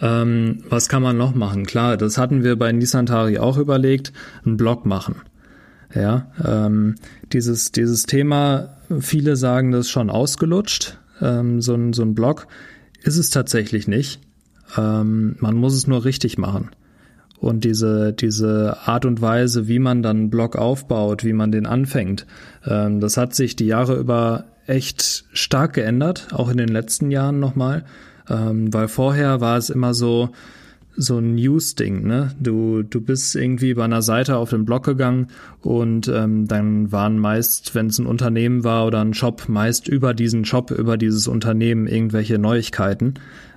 ähm, 0.00 0.62
was 0.68 0.88
kann 0.88 1.02
man 1.02 1.16
noch 1.16 1.34
machen? 1.34 1.66
Klar, 1.66 1.96
das 1.96 2.18
hatten 2.18 2.44
wir 2.44 2.56
bei 2.56 2.70
Nissan 2.72 3.06
Tari 3.06 3.38
auch 3.38 3.58
überlegt, 3.58 4.12
einen 4.44 4.56
Blog 4.56 4.86
machen. 4.86 5.16
Ja, 5.94 6.30
ähm, 6.44 6.96
dieses, 7.32 7.72
dieses 7.72 8.02
Thema, 8.04 8.76
viele 9.00 9.36
sagen 9.36 9.72
das 9.72 9.88
schon 9.88 10.10
ausgelutscht, 10.10 10.98
ähm, 11.20 11.60
so, 11.60 11.74
ein, 11.74 11.92
so 11.92 12.02
ein 12.02 12.14
Blog, 12.14 12.46
ist 13.02 13.16
es 13.16 13.30
tatsächlich 13.30 13.88
nicht. 13.88 14.20
Ähm, 14.76 15.36
man 15.40 15.56
muss 15.56 15.74
es 15.74 15.86
nur 15.86 16.04
richtig 16.04 16.36
machen. 16.36 16.70
Und 17.40 17.64
diese, 17.64 18.12
diese 18.12 18.78
Art 18.84 19.04
und 19.04 19.22
Weise, 19.22 19.68
wie 19.68 19.78
man 19.78 20.02
dann 20.02 20.16
einen 20.16 20.30
Blog 20.30 20.56
aufbaut, 20.56 21.24
wie 21.24 21.32
man 21.32 21.52
den 21.52 21.66
anfängt, 21.66 22.26
ähm, 22.66 23.00
das 23.00 23.16
hat 23.16 23.34
sich 23.34 23.56
die 23.56 23.66
Jahre 23.66 23.96
über 23.96 24.46
echt 24.66 25.24
stark 25.32 25.72
geändert, 25.74 26.28
auch 26.32 26.50
in 26.50 26.58
den 26.58 26.68
letzten 26.68 27.10
Jahren 27.10 27.40
nochmal. 27.40 27.84
Ähm, 28.30 28.72
weil 28.72 28.88
vorher 28.88 29.40
war 29.40 29.56
es 29.56 29.70
immer 29.70 29.94
so, 29.94 30.30
so 30.98 31.18
ein 31.18 31.36
News-Ding, 31.36 32.06
ne? 32.06 32.32
Du, 32.40 32.82
du 32.82 33.00
bist 33.00 33.36
irgendwie 33.36 33.74
bei 33.74 33.84
einer 33.84 34.02
Seite 34.02 34.36
auf 34.36 34.50
den 34.50 34.64
Blog 34.64 34.84
gegangen 34.84 35.28
und 35.62 36.08
ähm, 36.08 36.48
dann 36.48 36.90
waren 36.90 37.18
meist, 37.18 37.76
wenn 37.76 37.86
es 37.86 37.98
ein 37.98 38.06
Unternehmen 38.06 38.64
war 38.64 38.84
oder 38.84 39.00
ein 39.00 39.14
Shop, 39.14 39.48
meist 39.48 39.86
über 39.86 40.12
diesen 40.12 40.44
Shop, 40.44 40.72
über 40.72 40.96
dieses 40.96 41.28
Unternehmen 41.28 41.86
irgendwelche 41.86 42.38
Neuigkeiten. 42.38 43.14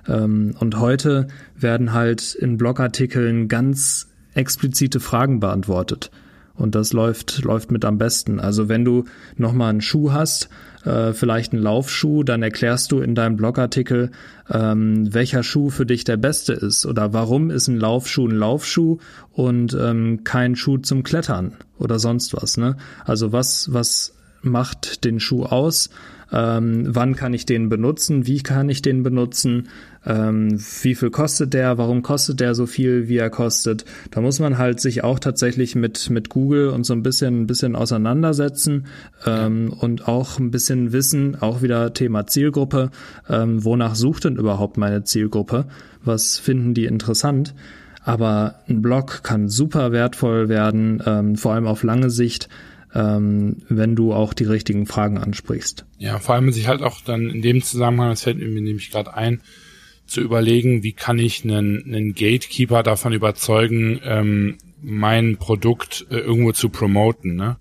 Ähm, 0.08 0.54
und 0.60 0.78
heute 0.78 1.26
werden 1.56 1.92
halt 1.92 2.34
in 2.34 2.56
Blogartikeln 2.56 3.48
ganz 3.48 4.08
explizite 4.34 5.00
Fragen 5.00 5.40
beantwortet. 5.40 6.12
Und 6.54 6.74
das 6.74 6.92
läuft, 6.92 7.42
läuft 7.42 7.72
mit 7.72 7.84
am 7.84 7.98
besten. 7.98 8.38
Also 8.38 8.68
wenn 8.68 8.84
du 8.84 9.04
nochmal 9.36 9.70
einen 9.70 9.80
Schuh 9.80 10.12
hast, 10.12 10.48
äh, 10.84 11.12
vielleicht 11.12 11.52
einen 11.52 11.62
Laufschuh, 11.62 12.22
dann 12.22 12.42
erklärst 12.42 12.92
du 12.92 13.00
in 13.00 13.14
deinem 13.14 13.36
Blogartikel, 13.36 14.10
ähm, 14.50 15.12
welcher 15.12 15.42
Schuh 15.42 15.70
für 15.70 15.86
dich 15.86 16.04
der 16.04 16.16
beste 16.16 16.52
ist 16.52 16.86
oder 16.86 17.12
warum 17.12 17.50
ist 17.50 17.68
ein 17.68 17.78
Laufschuh 17.78 18.26
ein 18.26 18.36
Laufschuh 18.36 18.98
und 19.32 19.76
ähm, 19.80 20.24
kein 20.24 20.56
Schuh 20.56 20.78
zum 20.78 21.02
Klettern 21.02 21.52
oder 21.78 21.98
sonst 21.98 22.34
was. 22.34 22.56
Ne? 22.56 22.76
Also 23.04 23.32
was, 23.32 23.72
was 23.72 24.14
macht 24.42 25.04
den 25.04 25.20
Schuh 25.20 25.44
aus? 25.44 25.90
Ähm, 26.32 26.84
wann 26.88 27.14
kann 27.14 27.34
ich 27.34 27.46
den 27.46 27.68
benutzen? 27.68 28.26
Wie 28.26 28.42
kann 28.42 28.68
ich 28.68 28.82
den 28.82 29.02
benutzen? 29.02 29.68
Ähm, 30.06 30.58
wie 30.82 30.94
viel 30.94 31.10
kostet 31.10 31.54
der, 31.54 31.78
warum 31.78 32.02
kostet 32.02 32.40
der 32.40 32.54
so 32.54 32.66
viel, 32.66 33.08
wie 33.08 33.18
er 33.18 33.30
kostet. 33.30 33.84
Da 34.10 34.20
muss 34.20 34.40
man 34.40 34.58
halt 34.58 34.80
sich 34.80 35.04
auch 35.04 35.18
tatsächlich 35.18 35.74
mit, 35.74 36.10
mit 36.10 36.28
Google 36.28 36.68
und 36.70 36.84
so 36.84 36.92
ein 36.92 37.02
bisschen, 37.02 37.42
ein 37.42 37.46
bisschen 37.46 37.76
auseinandersetzen 37.76 38.86
ähm, 39.26 39.72
und 39.72 40.08
auch 40.08 40.38
ein 40.38 40.50
bisschen 40.50 40.92
wissen, 40.92 41.40
auch 41.40 41.62
wieder 41.62 41.92
Thema 41.94 42.26
Zielgruppe, 42.26 42.90
ähm, 43.28 43.64
wonach 43.64 43.94
sucht 43.94 44.24
denn 44.24 44.36
überhaupt 44.36 44.76
meine 44.76 45.04
Zielgruppe, 45.04 45.66
was 46.04 46.38
finden 46.38 46.74
die 46.74 46.86
interessant. 46.86 47.54
Aber 48.04 48.56
ein 48.68 48.82
Blog 48.82 49.22
kann 49.22 49.48
super 49.48 49.92
wertvoll 49.92 50.48
werden, 50.48 51.00
ähm, 51.06 51.36
vor 51.36 51.54
allem 51.54 51.68
auf 51.68 51.84
lange 51.84 52.10
Sicht, 52.10 52.48
ähm, 52.94 53.58
wenn 53.68 53.94
du 53.94 54.12
auch 54.12 54.34
die 54.34 54.44
richtigen 54.44 54.86
Fragen 54.86 55.18
ansprichst. 55.18 55.86
Ja, 55.98 56.18
vor 56.18 56.34
allem 56.34 56.52
sich 56.52 56.66
halt 56.66 56.82
auch 56.82 57.00
dann 57.00 57.30
in 57.30 57.42
dem 57.42 57.62
Zusammenhang, 57.62 58.10
das 58.10 58.22
fällt 58.22 58.38
mir 58.38 58.48
nämlich 58.48 58.90
gerade 58.90 59.14
ein, 59.14 59.40
zu 60.12 60.20
überlegen, 60.20 60.82
wie 60.82 60.92
kann 60.92 61.18
ich 61.18 61.42
einen, 61.42 61.84
einen 61.84 62.14
Gatekeeper 62.14 62.82
davon 62.82 63.12
überzeugen, 63.12 64.00
ähm, 64.04 64.58
mein 64.82 65.38
Produkt 65.38 66.06
äh, 66.10 66.18
irgendwo 66.18 66.52
zu 66.52 66.68
promoten. 66.68 67.34
Ne? 67.34 67.56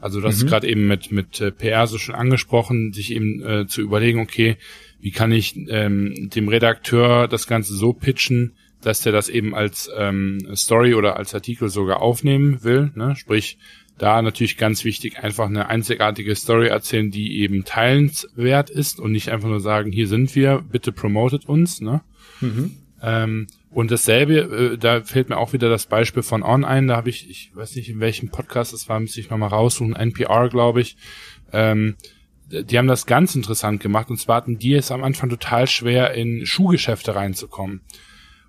Also 0.00 0.20
das 0.20 0.36
mhm. 0.36 0.44
ist 0.44 0.50
gerade 0.50 0.68
eben 0.68 0.86
mit, 0.86 1.12
mit 1.12 1.40
äh, 1.40 1.50
PR 1.50 1.86
so 1.86 1.96
schon 1.96 2.14
angesprochen, 2.14 2.92
sich 2.92 3.10
eben 3.10 3.42
äh, 3.42 3.66
zu 3.66 3.80
überlegen, 3.80 4.20
okay, 4.20 4.56
wie 5.00 5.12
kann 5.12 5.32
ich 5.32 5.56
ähm, 5.68 6.30
dem 6.34 6.48
Redakteur 6.48 7.26
das 7.26 7.46
Ganze 7.46 7.74
so 7.74 7.94
pitchen, 7.94 8.52
dass 8.82 9.00
der 9.00 9.12
das 9.12 9.30
eben 9.30 9.54
als 9.54 9.90
ähm, 9.96 10.46
Story 10.54 10.94
oder 10.94 11.16
als 11.16 11.34
Artikel 11.34 11.70
sogar 11.70 12.02
aufnehmen 12.02 12.62
will. 12.64 12.90
Ne? 12.94 13.16
Sprich, 13.16 13.56
da 13.98 14.20
natürlich 14.22 14.56
ganz 14.56 14.84
wichtig, 14.84 15.20
einfach 15.20 15.46
eine 15.46 15.68
einzigartige 15.68 16.34
Story 16.34 16.68
erzählen, 16.68 17.10
die 17.10 17.40
eben 17.40 17.64
teilenswert 17.64 18.70
ist 18.70 18.98
und 18.98 19.12
nicht 19.12 19.30
einfach 19.30 19.48
nur 19.48 19.60
sagen, 19.60 19.92
hier 19.92 20.08
sind 20.08 20.34
wir, 20.34 20.62
bitte 20.68 20.90
promotet 20.92 21.46
uns. 21.46 21.80
Ne? 21.80 22.02
Mhm. 22.40 22.76
Ähm, 23.02 23.46
und 23.70 23.90
dasselbe, 23.90 24.74
äh, 24.74 24.78
da 24.78 25.02
fällt 25.02 25.28
mir 25.28 25.36
auch 25.36 25.52
wieder 25.52 25.68
das 25.68 25.86
Beispiel 25.86 26.22
von 26.22 26.42
On 26.42 26.64
ein, 26.64 26.88
da 26.88 26.96
habe 26.96 27.10
ich, 27.10 27.28
ich 27.30 27.50
weiß 27.54 27.76
nicht, 27.76 27.88
in 27.88 28.00
welchem 28.00 28.30
Podcast 28.30 28.72
es 28.72 28.88
war, 28.88 28.98
müsste 28.98 29.20
ich 29.20 29.30
nochmal 29.30 29.50
raussuchen, 29.50 29.94
NPR, 29.94 30.48
glaube 30.48 30.80
ich. 30.80 30.96
Ähm, 31.52 31.96
die 32.50 32.78
haben 32.78 32.88
das 32.88 33.06
ganz 33.06 33.34
interessant 33.34 33.80
gemacht 33.80 34.10
und 34.10 34.18
zwar 34.18 34.36
hatten 34.36 34.58
die 34.58 34.74
es 34.74 34.90
am 34.90 35.02
Anfang 35.02 35.28
total 35.30 35.66
schwer, 35.66 36.14
in 36.14 36.46
Schuhgeschäfte 36.46 37.14
reinzukommen. 37.14 37.80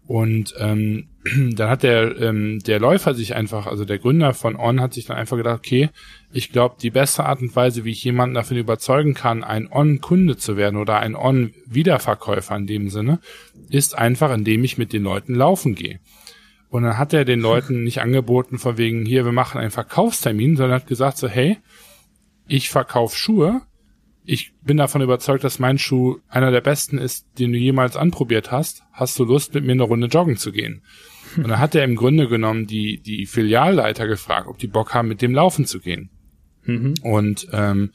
Und 0.07 0.53
ähm, 0.59 1.07
dann 1.55 1.69
hat 1.69 1.83
der, 1.83 2.19
ähm, 2.21 2.59
der 2.59 2.79
Läufer 2.79 3.13
sich 3.13 3.35
einfach, 3.35 3.65
also 3.67 3.85
der 3.85 3.99
Gründer 3.99 4.33
von 4.33 4.55
On 4.55 4.79
hat 4.79 4.93
sich 4.93 5.05
dann 5.05 5.17
einfach 5.17 5.37
gedacht, 5.37 5.59
okay, 5.59 5.89
ich 6.31 6.51
glaube, 6.51 6.75
die 6.81 6.91
beste 6.91 7.25
Art 7.25 7.41
und 7.41 7.55
Weise, 7.55 7.85
wie 7.85 7.91
ich 7.91 8.03
jemanden 8.03 8.35
davon 8.35 8.57
überzeugen 8.57 9.13
kann, 9.13 9.43
ein 9.43 9.71
On-Kunde 9.71 10.37
zu 10.37 10.57
werden 10.57 10.77
oder 10.77 10.99
ein 10.99 11.15
On-Wiederverkäufer 11.15 12.55
in 12.55 12.67
dem 12.67 12.89
Sinne, 12.89 13.19
ist 13.69 13.97
einfach, 13.97 14.33
indem 14.33 14.63
ich 14.63 14.77
mit 14.77 14.93
den 14.93 15.03
Leuten 15.03 15.33
laufen 15.33 15.75
gehe. 15.75 15.99
Und 16.69 16.83
dann 16.83 16.97
hat 16.97 17.13
er 17.13 17.25
den 17.25 17.39
Leuten 17.39 17.83
nicht 17.83 18.01
angeboten, 18.01 18.59
von 18.59 18.77
wegen, 18.77 19.05
hier, 19.05 19.25
wir 19.25 19.31
machen 19.31 19.59
einen 19.59 19.71
Verkaufstermin, 19.71 20.57
sondern 20.57 20.81
hat 20.81 20.87
gesagt 20.87 21.17
so, 21.17 21.27
hey, 21.27 21.57
ich 22.47 22.69
verkaufe 22.69 23.17
Schuhe, 23.17 23.61
ich 24.25 24.53
bin 24.61 24.77
davon 24.77 25.01
überzeugt, 25.01 25.43
dass 25.43 25.59
mein 25.59 25.77
Schuh 25.77 26.17
einer 26.27 26.51
der 26.51 26.61
besten 26.61 26.97
ist, 26.97 27.27
den 27.39 27.51
du 27.51 27.57
jemals 27.57 27.95
anprobiert 27.95 28.51
hast. 28.51 28.83
Hast 28.91 29.17
du 29.19 29.25
Lust, 29.25 29.53
mit 29.53 29.65
mir 29.65 29.73
eine 29.73 29.83
Runde 29.83 30.07
joggen 30.07 30.37
zu 30.37 30.51
gehen? 30.51 30.81
Und 31.37 31.49
dann 31.49 31.59
hat 31.59 31.75
er 31.75 31.83
im 31.83 31.95
Grunde 31.95 32.27
genommen 32.27 32.65
die, 32.65 33.01
die 33.01 33.25
Filialleiter 33.25 34.07
gefragt, 34.07 34.47
ob 34.47 34.57
die 34.57 34.67
Bock 34.67 34.93
haben, 34.93 35.07
mit 35.07 35.21
dem 35.21 35.33
laufen 35.33 35.65
zu 35.65 35.79
gehen. 35.79 36.09
Mhm. 36.63 36.95
Und 37.01 37.47
ähm, 37.51 37.91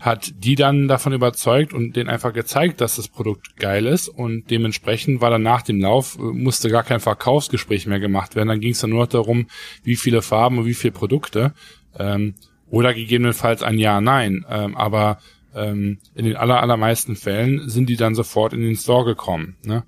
hat 0.00 0.32
die 0.42 0.54
dann 0.54 0.88
davon 0.88 1.12
überzeugt 1.12 1.74
und 1.74 1.94
denen 1.94 2.08
einfach 2.08 2.32
gezeigt, 2.32 2.80
dass 2.80 2.96
das 2.96 3.08
Produkt 3.08 3.56
geil 3.56 3.86
ist 3.86 4.08
und 4.08 4.50
dementsprechend 4.50 5.20
war 5.20 5.30
dann 5.30 5.42
nach 5.42 5.62
dem 5.62 5.78
Lauf, 5.78 6.18
äh, 6.18 6.22
musste 6.22 6.70
gar 6.70 6.82
kein 6.82 7.00
Verkaufsgespräch 7.00 7.86
mehr 7.86 8.00
gemacht 8.00 8.34
werden. 8.34 8.48
Dann 8.48 8.60
ging 8.60 8.72
es 8.72 8.80
dann 8.80 8.90
nur 8.90 9.00
noch 9.00 9.08
darum, 9.08 9.46
wie 9.84 9.96
viele 9.96 10.22
Farben 10.22 10.58
und 10.58 10.66
wie 10.66 10.74
viele 10.74 10.92
Produkte 10.92 11.52
ähm, 11.98 12.34
oder 12.70 12.94
gegebenenfalls 12.94 13.62
ein 13.62 13.78
Ja, 13.78 14.00
Nein. 14.00 14.44
Ähm, 14.48 14.74
aber 14.74 15.18
ähm, 15.54 15.98
in 16.14 16.24
den 16.24 16.36
aller, 16.36 16.60
allermeisten 16.62 17.16
Fällen 17.16 17.68
sind 17.68 17.88
die 17.88 17.96
dann 17.96 18.14
sofort 18.14 18.52
in 18.52 18.60
den 18.60 18.76
Store 18.76 19.04
gekommen. 19.04 19.56
Ne? 19.64 19.84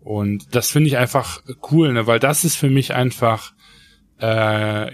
Und 0.00 0.54
das 0.54 0.70
finde 0.70 0.88
ich 0.88 0.96
einfach 0.96 1.42
cool, 1.70 1.92
ne? 1.92 2.06
weil 2.06 2.18
das 2.18 2.44
ist 2.44 2.56
für 2.56 2.70
mich 2.70 2.94
einfach 2.94 3.52
äh, 4.18 4.90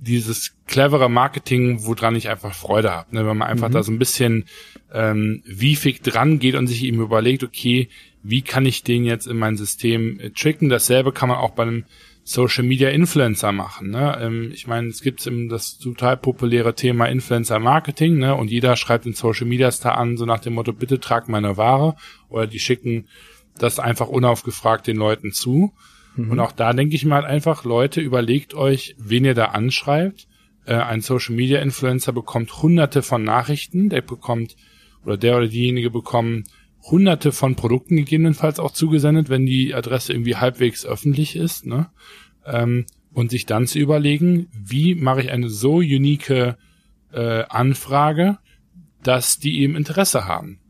dieses 0.00 0.56
clevere 0.66 1.10
Marketing, 1.10 1.84
woran 1.84 2.16
ich 2.16 2.28
einfach 2.28 2.54
Freude 2.54 2.90
habe. 2.90 3.14
Ne? 3.14 3.26
Wenn 3.26 3.36
man 3.36 3.48
einfach 3.48 3.68
mhm. 3.68 3.72
da 3.72 3.82
so 3.82 3.92
ein 3.92 3.98
bisschen 3.98 4.46
ähm, 4.92 5.42
wiefig 5.44 6.02
dran 6.02 6.38
geht 6.38 6.54
und 6.54 6.66
sich 6.66 6.84
eben 6.84 7.00
überlegt, 7.00 7.44
okay, 7.44 7.88
wie 8.22 8.42
kann 8.42 8.66
ich 8.66 8.82
den 8.82 9.04
jetzt 9.04 9.26
in 9.26 9.38
mein 9.38 9.56
System 9.56 10.18
äh, 10.20 10.30
tricken? 10.30 10.68
Dasselbe 10.68 11.12
kann 11.12 11.28
man 11.28 11.38
auch 11.38 11.50
bei 11.50 11.62
einem 11.62 11.84
Social 12.22 12.64
Media 12.64 12.90
Influencer 12.90 13.52
machen. 13.52 13.90
Ne? 13.90 14.18
Ähm, 14.20 14.50
ich 14.52 14.66
meine, 14.66 14.88
es 14.88 15.02
gibt 15.02 15.26
eben 15.26 15.48
das 15.48 15.78
total 15.78 16.16
populäre 16.16 16.74
Thema 16.74 17.06
Influencer 17.06 17.58
Marketing, 17.58 18.18
ne? 18.18 18.34
Und 18.34 18.50
jeder 18.50 18.76
schreibt 18.76 19.04
den 19.04 19.14
Social 19.14 19.46
Media 19.46 19.70
Star 19.70 19.98
an, 19.98 20.16
so 20.16 20.26
nach 20.26 20.40
dem 20.40 20.54
Motto, 20.54 20.72
bitte 20.72 21.00
trag 21.00 21.28
meine 21.28 21.56
Ware. 21.56 21.96
Oder 22.28 22.46
die 22.46 22.58
schicken 22.58 23.06
das 23.58 23.78
einfach 23.78 24.08
unaufgefragt 24.08 24.86
den 24.86 24.96
Leuten 24.96 25.32
zu. 25.32 25.72
Mhm. 26.16 26.30
Und 26.30 26.40
auch 26.40 26.52
da 26.52 26.72
denke 26.72 26.94
ich 26.94 27.04
mal 27.04 27.24
einfach, 27.24 27.64
Leute, 27.64 28.00
überlegt 28.00 28.54
euch, 28.54 28.94
wen 28.98 29.24
ihr 29.24 29.34
da 29.34 29.46
anschreibt. 29.46 30.28
Äh, 30.66 30.74
ein 30.74 31.00
Social 31.00 31.34
Media 31.34 31.60
Influencer 31.60 32.12
bekommt 32.12 32.62
hunderte 32.62 33.02
von 33.02 33.24
Nachrichten, 33.24 33.88
der 33.88 34.02
bekommt, 34.02 34.56
oder 35.04 35.16
der 35.16 35.36
oder 35.36 35.48
diejenige 35.48 35.90
bekommen 35.90 36.44
hunderte 36.82 37.32
von 37.32 37.56
Produkten 37.56 37.96
gegebenenfalls 37.96 38.58
auch 38.58 38.72
zugesendet, 38.72 39.28
wenn 39.28 39.46
die 39.46 39.74
Adresse 39.74 40.12
irgendwie 40.12 40.36
halbwegs 40.36 40.86
öffentlich 40.86 41.36
ist, 41.36 41.66
ne? 41.66 41.90
Ähm, 42.46 42.86
und 43.12 43.30
sich 43.30 43.44
dann 43.44 43.66
zu 43.66 43.78
überlegen, 43.78 44.48
wie 44.52 44.94
mache 44.94 45.20
ich 45.20 45.30
eine 45.30 45.48
so 45.48 45.76
unique 45.76 46.56
äh, 47.12 47.44
Anfrage, 47.48 48.38
dass 49.02 49.38
die 49.38 49.60
eben 49.60 49.76
Interesse 49.76 50.26
haben. 50.26 50.60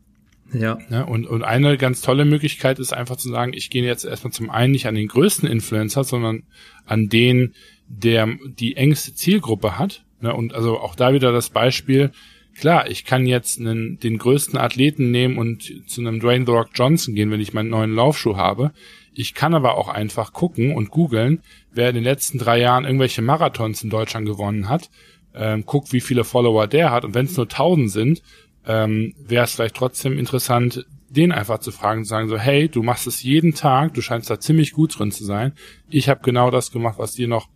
Ja. 0.53 0.77
Ne? 0.89 1.05
Und, 1.05 1.27
und 1.27 1.43
eine 1.43 1.77
ganz 1.77 2.01
tolle 2.01 2.25
Möglichkeit 2.25 2.79
ist 2.79 2.93
einfach 2.93 3.15
zu 3.17 3.29
sagen, 3.29 3.53
ich 3.53 3.69
gehe 3.69 3.83
jetzt 3.83 4.05
erstmal 4.05 4.33
zum 4.33 4.49
einen 4.49 4.71
nicht 4.71 4.87
an 4.87 4.95
den 4.95 5.07
größten 5.07 5.47
Influencer, 5.47 6.03
sondern 6.03 6.43
an 6.85 7.07
den, 7.07 7.53
der 7.87 8.27
die 8.59 8.75
engste 8.75 9.13
Zielgruppe 9.13 9.77
hat. 9.77 10.03
Ne? 10.19 10.33
Und 10.33 10.53
also 10.53 10.79
auch 10.79 10.95
da 10.95 11.13
wieder 11.13 11.31
das 11.31 11.49
Beispiel, 11.49 12.11
Klar, 12.57 12.89
ich 12.89 13.05
kann 13.05 13.25
jetzt 13.25 13.59
einen, 13.59 13.99
den 13.99 14.17
größten 14.17 14.59
Athleten 14.59 15.09
nehmen 15.11 15.37
und 15.37 15.89
zu 15.89 16.01
einem 16.01 16.19
Dwayne 16.19 16.45
The 16.45 16.51
Rock 16.51 16.69
Johnson 16.73 17.15
gehen, 17.15 17.31
wenn 17.31 17.39
ich 17.39 17.53
meinen 17.53 17.69
neuen 17.69 17.95
Laufschuh 17.95 18.35
habe. 18.35 18.71
Ich 19.13 19.33
kann 19.33 19.53
aber 19.53 19.75
auch 19.77 19.87
einfach 19.87 20.33
gucken 20.33 20.75
und 20.75 20.89
googeln, 20.89 21.41
wer 21.71 21.89
in 21.89 21.95
den 21.95 22.03
letzten 22.03 22.37
drei 22.37 22.59
Jahren 22.59 22.85
irgendwelche 22.85 23.21
Marathons 23.21 23.83
in 23.83 23.89
Deutschland 23.89 24.25
gewonnen 24.25 24.69
hat. 24.69 24.89
Ähm, 25.33 25.65
guck, 25.65 25.91
wie 25.93 26.01
viele 26.01 26.23
Follower 26.23 26.67
der 26.67 26.91
hat. 26.91 27.05
Und 27.05 27.13
wenn 27.13 27.25
es 27.25 27.37
nur 27.37 27.47
tausend 27.47 27.91
sind, 27.91 28.21
ähm, 28.65 29.13
wäre 29.17 29.45
es 29.45 29.53
vielleicht 29.53 29.75
trotzdem 29.75 30.19
interessant, 30.19 30.85
den 31.09 31.31
einfach 31.31 31.59
zu 31.59 31.71
fragen, 31.71 32.03
zu 32.03 32.09
sagen 32.09 32.29
so, 32.29 32.37
hey, 32.37 32.69
du 32.69 32.83
machst 32.83 33.07
es 33.07 33.23
jeden 33.23 33.53
Tag, 33.53 33.93
du 33.93 34.01
scheinst 34.01 34.29
da 34.29 34.39
ziemlich 34.39 34.71
gut 34.71 34.97
drin 34.97 35.11
zu 35.11 35.25
sein. 35.25 35.53
Ich 35.89 36.07
habe 36.07 36.21
genau 36.23 36.51
das 36.51 36.71
gemacht, 36.71 36.97
was 36.97 37.13
dir 37.13 37.27
noch 37.27 37.49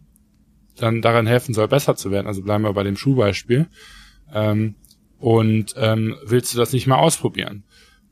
dann 0.77 1.01
daran 1.01 1.25
helfen 1.25 1.53
soll, 1.53 1.69
besser 1.69 1.95
zu 1.95 2.11
werden. 2.11 2.27
Also 2.27 2.41
bleiben 2.41 2.63
wir 2.63 2.73
bei 2.73 2.83
dem 2.83 2.97
Schuhbeispiel. 2.97 3.67
Ähm, 4.33 4.75
und 5.25 5.73
ähm, 5.75 6.17
willst 6.23 6.53
du 6.53 6.59
das 6.59 6.71
nicht 6.71 6.85
mal 6.85 6.97
ausprobieren? 6.97 7.63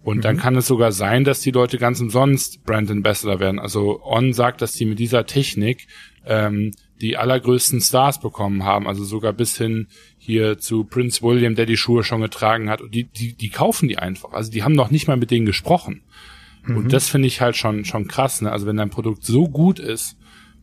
Und 0.01 0.17
mhm. 0.17 0.21
dann 0.21 0.37
kann 0.37 0.55
es 0.55 0.65
sogar 0.65 0.91
sein, 0.91 1.23
dass 1.23 1.41
die 1.41 1.51
Leute 1.51 1.77
ganz 1.77 2.01
umsonst 2.01 2.65
Brand 2.65 2.89
Ambassador 2.89 3.39
werden. 3.39 3.59
Also 3.59 4.01
On 4.03 4.33
sagt, 4.33 4.63
dass 4.63 4.71
die 4.71 4.85
mit 4.85 4.97
dieser 4.97 5.27
Technik 5.27 5.85
ähm, 6.25 6.71
die 7.01 7.15
allergrößten 7.15 7.81
Stars 7.81 8.19
bekommen 8.19 8.63
haben, 8.63 8.87
also 8.87 9.03
sogar 9.03 9.31
bis 9.31 9.55
hin 9.55 9.89
hier 10.17 10.57
zu 10.57 10.85
Prince 10.85 11.21
William, 11.21 11.53
der 11.53 11.67
die 11.67 11.77
Schuhe 11.77 12.03
schon 12.03 12.21
getragen 12.21 12.67
hat. 12.67 12.81
Und 12.81 12.95
die, 12.95 13.03
die, 13.03 13.33
die 13.33 13.49
kaufen 13.49 13.87
die 13.87 13.99
einfach. 13.99 14.31
Also 14.31 14.49
die 14.49 14.63
haben 14.63 14.73
noch 14.73 14.89
nicht 14.89 15.07
mal 15.07 15.15
mit 15.15 15.29
denen 15.29 15.45
gesprochen. 15.45 16.01
Mhm. 16.65 16.77
Und 16.77 16.93
das 16.93 17.09
finde 17.09 17.27
ich 17.27 17.41
halt 17.41 17.55
schon, 17.55 17.85
schon 17.85 18.07
krass. 18.07 18.41
Ne? 18.41 18.51
Also 18.51 18.65
wenn 18.65 18.77
dein 18.77 18.89
Produkt 18.89 19.23
so 19.23 19.47
gut 19.47 19.77
ist 19.77 20.17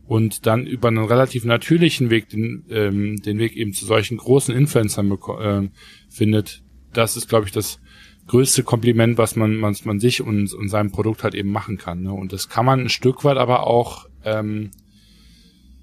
und 0.05 0.45
dann 0.45 0.67
über 0.67 0.89
einen 0.89 1.05
relativ 1.05 1.45
natürlichen 1.45 2.09
Weg 2.09 2.27
den, 2.27 2.65
ähm, 2.69 3.21
den 3.21 3.37
Weg 3.37 3.55
eben 3.55 3.71
zu 3.71 3.85
solchen 3.85 4.17
großen 4.17 4.53
Influencern 4.53 5.09
äh, 5.09 5.69
findet, 6.11 6.61
das 6.93 7.17
ist, 7.17 7.29
glaube 7.29 7.45
ich, 7.47 7.51
das 7.51 7.79
größte 8.27 8.63
Kompliment, 8.63 9.17
was 9.17 9.35
man, 9.35 9.61
was 9.61 9.85
man 9.85 9.99
sich 9.99 10.21
und, 10.21 10.53
und 10.53 10.69
seinem 10.69 10.91
Produkt 10.91 11.23
halt 11.23 11.33
eben 11.33 11.51
machen 11.51 11.77
kann. 11.77 12.03
Ne? 12.03 12.11
Und 12.11 12.33
das 12.33 12.49
kann 12.49 12.65
man 12.65 12.81
ein 12.81 12.89
Stück 12.89 13.23
weit 13.23 13.37
aber 13.37 13.65
auch 13.65 14.05
ähm, 14.23 14.71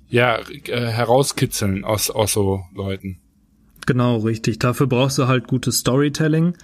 ja, 0.09 0.39
äh, 0.39 0.87
herauskitzeln 0.87 1.85
aus, 1.85 2.11
aus 2.11 2.33
so 2.33 2.63
Leuten. 2.75 3.19
Genau, 3.87 4.19
richtig. 4.19 4.59
Dafür 4.59 4.87
brauchst 4.87 5.19
du 5.19 5.27
halt 5.27 5.49
gutes 5.49 5.79
Storytelling. 5.79 6.55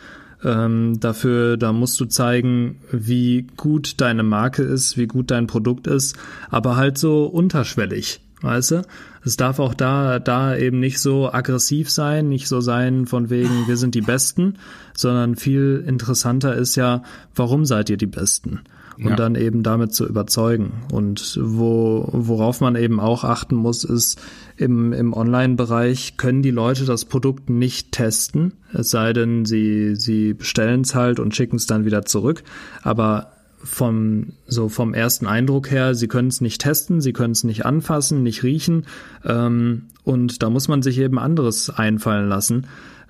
Ähm, 0.44 1.00
dafür, 1.00 1.56
da 1.56 1.72
musst 1.72 1.98
du 2.00 2.04
zeigen, 2.04 2.80
wie 2.92 3.46
gut 3.56 4.00
deine 4.00 4.22
Marke 4.22 4.62
ist, 4.62 4.98
wie 4.98 5.06
gut 5.06 5.30
dein 5.30 5.46
Produkt 5.46 5.86
ist, 5.86 6.18
aber 6.50 6.76
halt 6.76 6.98
so 6.98 7.24
unterschwellig, 7.24 8.20
weißt 8.44 8.70
du? 8.72 8.82
Es 9.24 9.36
darf 9.36 9.58
auch 9.58 9.74
da, 9.74 10.18
da 10.18 10.56
eben 10.56 10.80
nicht 10.80 11.00
so 11.00 11.32
aggressiv 11.32 11.90
sein, 11.90 12.28
nicht 12.28 12.46
so 12.46 12.60
sein 12.60 13.06
von 13.06 13.30
wegen, 13.30 13.66
wir 13.66 13.76
sind 13.76 13.94
die 13.94 14.02
Besten, 14.02 14.58
sondern 14.94 15.36
viel 15.36 15.82
interessanter 15.86 16.54
ist 16.54 16.76
ja, 16.76 17.02
warum 17.34 17.64
seid 17.64 17.90
ihr 17.90 17.96
die 17.96 18.06
Besten? 18.06 18.60
und 18.98 19.10
ja. 19.10 19.16
dann 19.16 19.34
eben 19.34 19.62
damit 19.62 19.92
zu 19.92 20.06
überzeugen. 20.06 20.72
Und 20.92 21.38
wo, 21.40 22.08
worauf 22.12 22.60
man 22.60 22.76
eben 22.76 23.00
auch 23.00 23.24
achten 23.24 23.56
muss, 23.56 23.84
ist, 23.84 24.20
im, 24.56 24.92
im 24.92 25.12
Online-Bereich 25.12 26.16
können 26.16 26.42
die 26.42 26.50
Leute 26.50 26.84
das 26.84 27.04
Produkt 27.04 27.50
nicht 27.50 27.92
testen, 27.92 28.52
es 28.72 28.90
sei 28.90 29.12
denn, 29.12 29.44
sie, 29.44 29.96
sie 29.96 30.34
bestellen 30.34 30.82
es 30.82 30.94
halt 30.94 31.18
und 31.18 31.34
schicken 31.34 31.56
es 31.56 31.66
dann 31.66 31.84
wieder 31.84 32.04
zurück. 32.04 32.42
Aber 32.82 33.33
vom 33.64 34.34
so 34.46 34.68
vom 34.68 34.94
ersten 34.94 35.26
Eindruck 35.26 35.70
her, 35.70 35.94
sie 35.94 36.08
können 36.08 36.28
es 36.28 36.40
nicht 36.40 36.60
testen, 36.60 37.00
sie 37.00 37.12
können 37.12 37.32
es 37.32 37.44
nicht 37.44 37.64
anfassen, 37.64 38.22
nicht 38.22 38.42
riechen 38.42 38.86
ähm, 39.24 39.86
und 40.04 40.42
da 40.42 40.50
muss 40.50 40.68
man 40.68 40.82
sich 40.82 40.98
eben 40.98 41.18
anderes 41.18 41.70
einfallen 41.70 42.28
lassen. 42.28 42.66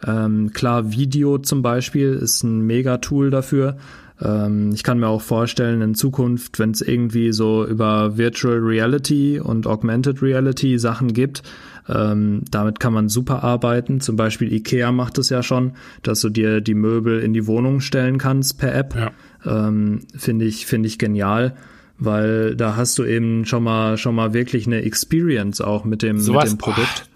Ähm, 0.06 0.52
klar, 0.52 0.92
Video 0.92 1.38
zum 1.38 1.62
Beispiel 1.62 2.14
ist 2.14 2.42
ein 2.42 2.60
Mega-Tool 2.62 3.30
dafür, 3.30 3.76
ähm, 4.22 4.70
ich 4.72 4.82
kann 4.82 4.98
mir 4.98 5.08
auch 5.08 5.22
vorstellen, 5.22 5.82
in 5.82 5.94
Zukunft, 5.94 6.58
wenn 6.58 6.70
es 6.70 6.82
irgendwie 6.82 7.32
so 7.32 7.66
über 7.66 8.16
Virtual 8.16 8.58
Reality 8.58 9.40
und 9.40 9.66
Augmented 9.66 10.22
Reality 10.22 10.78
Sachen 10.78 11.12
gibt, 11.12 11.42
ähm, 11.88 12.42
damit 12.50 12.80
kann 12.80 12.94
man 12.94 13.08
super 13.08 13.42
arbeiten. 13.42 14.00
Zum 14.00 14.16
Beispiel 14.16 14.52
Ikea 14.52 14.92
macht 14.92 15.18
es 15.18 15.30
ja 15.30 15.42
schon, 15.42 15.72
dass 16.02 16.20
du 16.20 16.30
dir 16.30 16.60
die 16.60 16.74
Möbel 16.74 17.20
in 17.20 17.32
die 17.32 17.46
Wohnung 17.46 17.80
stellen 17.80 18.18
kannst 18.18 18.58
per 18.58 18.74
App. 18.74 18.94
Ja. 18.94 19.10
Ähm, 19.46 20.06
finde 20.16 20.44
ich, 20.44 20.66
finde 20.66 20.88
ich 20.88 20.98
genial 20.98 21.56
weil 21.98 22.56
da 22.56 22.76
hast 22.76 22.98
du 22.98 23.04
eben 23.04 23.44
schon 23.44 23.62
mal 23.62 23.98
schon 23.98 24.14
mal 24.14 24.32
wirklich 24.34 24.66
eine 24.66 24.82
Experience 24.82 25.60
auch 25.60 25.84
mit 25.84 26.02
dem, 26.02 26.18
so 26.18 26.34
mit 26.34 26.44
dem 26.44 26.58
Produkt. 26.58 27.08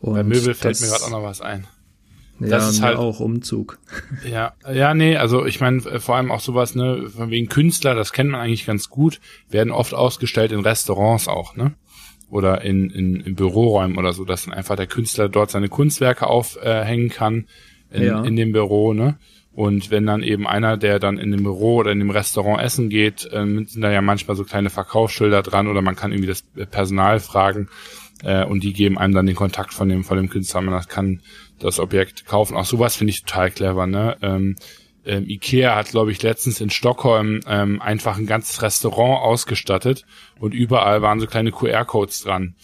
Und 0.00 0.14
Bei 0.14 0.22
Möbel 0.22 0.54
fällt 0.54 0.80
mir 0.80 0.86
gerade 0.88 1.04
auch 1.04 1.10
noch 1.10 1.22
was 1.22 1.40
ein. 1.40 1.66
Ja, 2.40 2.48
das 2.48 2.70
ist 2.70 2.82
halt 2.82 2.98
auch 2.98 3.20
Umzug. 3.20 3.78
Ja, 4.28 4.54
ja, 4.72 4.92
nee, 4.92 5.16
also 5.16 5.46
ich 5.46 5.60
meine 5.60 5.78
äh, 5.84 6.00
vor 6.00 6.16
allem 6.16 6.32
auch 6.32 6.40
sowas, 6.40 6.74
ne, 6.74 7.08
von 7.08 7.30
wegen 7.30 7.48
Künstler, 7.48 7.94
das 7.94 8.12
kennt 8.12 8.30
man 8.30 8.40
eigentlich 8.40 8.66
ganz 8.66 8.90
gut, 8.90 9.20
werden 9.48 9.72
oft 9.72 9.94
ausgestellt 9.94 10.50
in 10.50 10.60
Restaurants 10.60 11.28
auch, 11.28 11.54
ne? 11.56 11.74
Oder 12.30 12.62
in, 12.62 12.90
in, 12.90 13.20
in 13.20 13.34
Büroräumen 13.36 13.96
oder 13.96 14.12
so, 14.12 14.24
dass 14.24 14.44
dann 14.44 14.54
einfach 14.54 14.74
der 14.74 14.88
Künstler 14.88 15.28
dort 15.28 15.52
seine 15.52 15.68
Kunstwerke 15.68 16.26
aufhängen 16.26 17.10
kann 17.10 17.46
in, 17.90 18.02
ja. 18.02 18.24
in 18.24 18.34
dem 18.34 18.52
Büro, 18.52 18.92
ne? 18.92 19.18
Und 19.54 19.90
wenn 19.90 20.04
dann 20.04 20.22
eben 20.22 20.48
einer, 20.48 20.76
der 20.76 20.98
dann 20.98 21.16
in 21.16 21.30
dem 21.30 21.44
Büro 21.44 21.76
oder 21.76 21.92
in 21.92 22.00
dem 22.00 22.10
Restaurant 22.10 22.60
essen 22.60 22.88
geht, 22.88 23.24
äh, 23.26 23.44
sind 23.66 23.80
da 23.80 23.90
ja 23.90 24.02
manchmal 24.02 24.36
so 24.36 24.44
kleine 24.44 24.70
Verkaufsschilder 24.70 25.42
dran 25.42 25.68
oder 25.68 25.80
man 25.80 25.94
kann 25.94 26.12
irgendwie 26.12 26.28
das 26.28 26.42
Personal 26.70 27.20
fragen 27.20 27.68
äh, 28.24 28.44
und 28.44 28.64
die 28.64 28.72
geben 28.72 28.98
einem 28.98 29.14
dann 29.14 29.26
den 29.26 29.36
Kontakt 29.36 29.72
von 29.72 29.88
dem 29.88 30.02
von 30.02 30.16
dem 30.16 30.28
Künstler. 30.28 30.60
Man 30.60 30.82
kann 30.86 31.20
das 31.60 31.78
Objekt 31.78 32.26
kaufen. 32.26 32.56
Auch 32.56 32.64
sowas 32.64 32.96
finde 32.96 33.12
ich 33.12 33.22
total 33.22 33.50
clever, 33.50 33.86
ne? 33.86 34.16
Ähm, 34.22 34.56
ähm, 35.06 35.28
Ikea 35.28 35.76
hat, 35.76 35.90
glaube 35.90 36.12
ich, 36.12 36.22
letztens 36.22 36.60
in 36.60 36.70
Stockholm 36.70 37.40
ähm, 37.46 37.80
einfach 37.82 38.16
ein 38.16 38.26
ganzes 38.26 38.62
Restaurant 38.62 39.22
ausgestattet 39.22 40.04
und 40.38 40.54
überall 40.54 41.02
waren 41.02 41.20
so 41.20 41.26
kleine 41.26 41.52
QR-Codes 41.52 42.22
dran. 42.22 42.54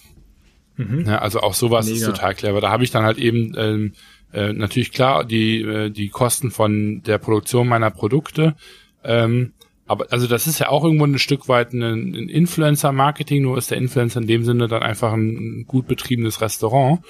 Mhm. 0.76 1.04
Ja, 1.06 1.18
also 1.18 1.40
auch 1.40 1.54
sowas 1.54 1.86
Mega. 1.86 1.98
ist 1.98 2.06
total 2.06 2.34
clever. 2.34 2.60
Da 2.60 2.70
habe 2.70 2.84
ich 2.84 2.90
dann 2.90 3.04
halt 3.04 3.18
eben 3.18 3.54
ähm, 3.58 3.92
äh, 4.32 4.52
natürlich 4.52 4.92
klar 4.92 5.24
die 5.24 5.62
äh, 5.62 5.90
die 5.90 6.08
Kosten 6.08 6.50
von 6.50 7.02
der 7.02 7.18
Produktion 7.18 7.68
meiner 7.68 7.90
Produkte. 7.90 8.54
Ähm, 9.02 9.52
aber 9.86 10.06
also 10.10 10.28
das 10.28 10.46
ist 10.46 10.60
ja 10.60 10.68
auch 10.68 10.84
irgendwo 10.84 11.04
ein 11.04 11.18
Stück 11.18 11.48
weit 11.48 11.72
ein, 11.72 11.82
ein 11.82 12.28
Influencer-Marketing, 12.28 13.42
nur 13.42 13.58
ist 13.58 13.72
der 13.72 13.78
Influencer 13.78 14.20
in 14.20 14.28
dem 14.28 14.44
Sinne 14.44 14.68
dann 14.68 14.84
einfach 14.84 15.12
ein 15.12 15.64
gut 15.66 15.88
betriebenes 15.88 16.40
Restaurant. 16.40 17.00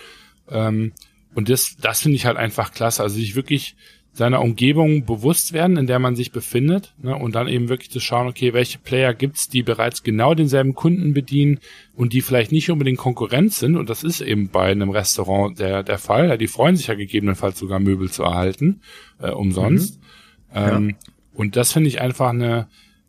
Ähm, 0.50 0.92
und 1.34 1.48
das, 1.50 1.76
das 1.76 2.00
finde 2.00 2.16
ich 2.16 2.24
halt 2.24 2.38
einfach 2.38 2.72
klasse. 2.72 3.02
Also 3.02 3.16
sich 3.16 3.34
wirklich 3.34 3.76
seiner 4.12 4.42
Umgebung 4.42 5.04
bewusst 5.04 5.52
werden, 5.52 5.76
in 5.76 5.86
der 5.86 5.98
man 5.98 6.16
sich 6.16 6.32
befindet, 6.32 6.94
ne, 7.00 7.14
und 7.14 7.34
dann 7.34 7.46
eben 7.46 7.68
wirklich 7.68 7.90
zu 7.90 8.00
schauen, 8.00 8.26
okay, 8.26 8.52
welche 8.52 8.78
Player 8.78 9.14
gibt's, 9.14 9.48
die 9.48 9.62
bereits 9.62 10.02
genau 10.02 10.34
denselben 10.34 10.74
Kunden 10.74 11.14
bedienen 11.14 11.60
und 11.94 12.12
die 12.12 12.20
vielleicht 12.20 12.50
nicht 12.50 12.70
unbedingt 12.70 12.98
Konkurrenz 12.98 13.60
sind, 13.60 13.76
und 13.76 13.88
das 13.88 14.02
ist 14.02 14.20
eben 14.20 14.48
bei 14.48 14.70
einem 14.70 14.90
Restaurant 14.90 15.58
der, 15.58 15.82
der 15.82 15.98
Fall, 15.98 16.28
ja, 16.28 16.36
die 16.36 16.48
freuen 16.48 16.76
sich 16.76 16.88
ja 16.88 16.94
gegebenenfalls 16.94 17.58
sogar 17.58 17.78
Möbel 17.78 18.10
zu 18.10 18.24
erhalten, 18.24 18.80
äh, 19.20 19.30
umsonst. 19.30 20.00
Mhm. 20.00 20.06
Ähm, 20.54 20.88
ja. 20.90 21.12
Und 21.34 21.56
das 21.56 21.72
finde 21.72 21.88
ich 21.88 22.00
einfach 22.00 22.30
eine, 22.30 22.66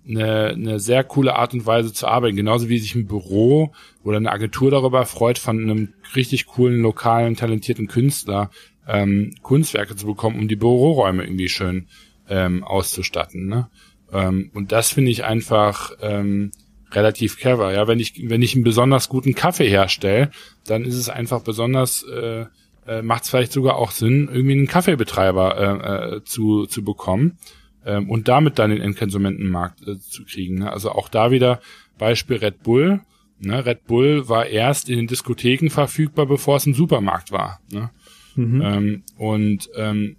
eine, 0.07 0.49
eine 0.49 0.79
sehr 0.79 1.03
coole 1.03 1.35
Art 1.35 1.53
und 1.53 1.65
Weise 1.65 1.93
zu 1.93 2.07
arbeiten. 2.07 2.35
Genauso 2.35 2.69
wie 2.69 2.79
sich 2.79 2.95
ein 2.95 3.07
Büro 3.07 3.71
oder 4.03 4.17
eine 4.17 4.31
Agentur 4.31 4.71
darüber 4.71 5.05
freut, 5.05 5.37
von 5.37 5.59
einem 5.59 5.93
richtig 6.15 6.45
coolen, 6.45 6.81
lokalen, 6.81 7.35
talentierten 7.35 7.87
Künstler 7.87 8.51
ähm, 8.87 9.35
Kunstwerke 9.41 9.95
zu 9.95 10.05
bekommen, 10.05 10.39
um 10.39 10.47
die 10.47 10.55
Büroräume 10.55 11.23
irgendwie 11.23 11.49
schön 11.49 11.87
ähm, 12.29 12.63
auszustatten. 12.63 13.47
Ne? 13.47 13.69
Ähm, 14.11 14.51
und 14.53 14.71
das 14.71 14.91
finde 14.91 15.11
ich 15.11 15.23
einfach 15.23 15.91
ähm, 16.01 16.51
relativ 16.91 17.37
clever. 17.37 17.73
Ja, 17.73 17.87
wenn 17.87 17.99
ich 17.99 18.29
wenn 18.29 18.41
ich 18.41 18.55
einen 18.55 18.63
besonders 18.63 19.09
guten 19.09 19.35
Kaffee 19.35 19.69
herstelle, 19.69 20.31
dann 20.65 20.83
ist 20.83 20.95
es 20.95 21.09
einfach 21.09 21.41
besonders 21.41 22.03
äh, 22.03 22.45
äh, 22.87 23.01
macht 23.01 23.23
es 23.23 23.29
vielleicht 23.29 23.51
sogar 23.51 23.75
auch 23.75 23.91
Sinn, 23.91 24.29
irgendwie 24.31 24.53
einen 24.53 24.67
Kaffeebetreiber 24.67 25.57
äh, 25.57 26.15
äh, 26.15 26.23
zu 26.23 26.65
zu 26.65 26.83
bekommen 26.83 27.37
ähm, 27.85 28.09
und 28.09 28.27
damit 28.27 28.59
dann 28.59 28.71
den 28.71 28.81
Endkonsumentenmarkt 28.81 29.87
äh, 29.87 29.99
zu 29.99 30.25
kriegen. 30.25 30.59
Ne? 30.59 30.71
Also 30.71 30.91
auch 30.91 31.09
da 31.09 31.31
wieder 31.31 31.61
Beispiel 31.97 32.37
Red 32.37 32.63
Bull. 32.63 33.01
Ne? 33.39 33.65
Red 33.65 33.85
Bull 33.85 34.27
war 34.29 34.47
erst 34.47 34.89
in 34.89 34.97
den 34.97 35.07
Diskotheken 35.07 35.69
verfügbar, 35.69 36.25
bevor 36.25 36.57
es 36.57 36.65
im 36.65 36.73
Supermarkt 36.73 37.31
war. 37.31 37.59
Ne? 37.71 37.91
Mhm. 38.35 38.61
Ähm, 38.61 39.03
und 39.17 39.69
ähm, 39.75 40.17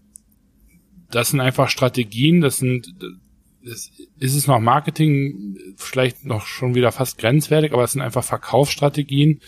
das 1.11 1.31
sind 1.31 1.41
einfach 1.41 1.69
Strategien, 1.69 2.41
das 2.41 2.59
sind 2.59 2.95
das 3.65 3.91
ist 4.19 4.35
es 4.35 4.47
noch 4.47 4.61
Marketing, 4.61 5.57
vielleicht 5.77 6.25
noch 6.25 6.47
schon 6.47 6.75
wieder 6.75 6.93
fast 6.93 7.19
grenzwertig, 7.19 7.73
aber 7.73 7.85
es 7.85 7.93
sind 7.93 8.03
einfach 8.03 8.25
Verkaufsstrategien, 8.25 9.41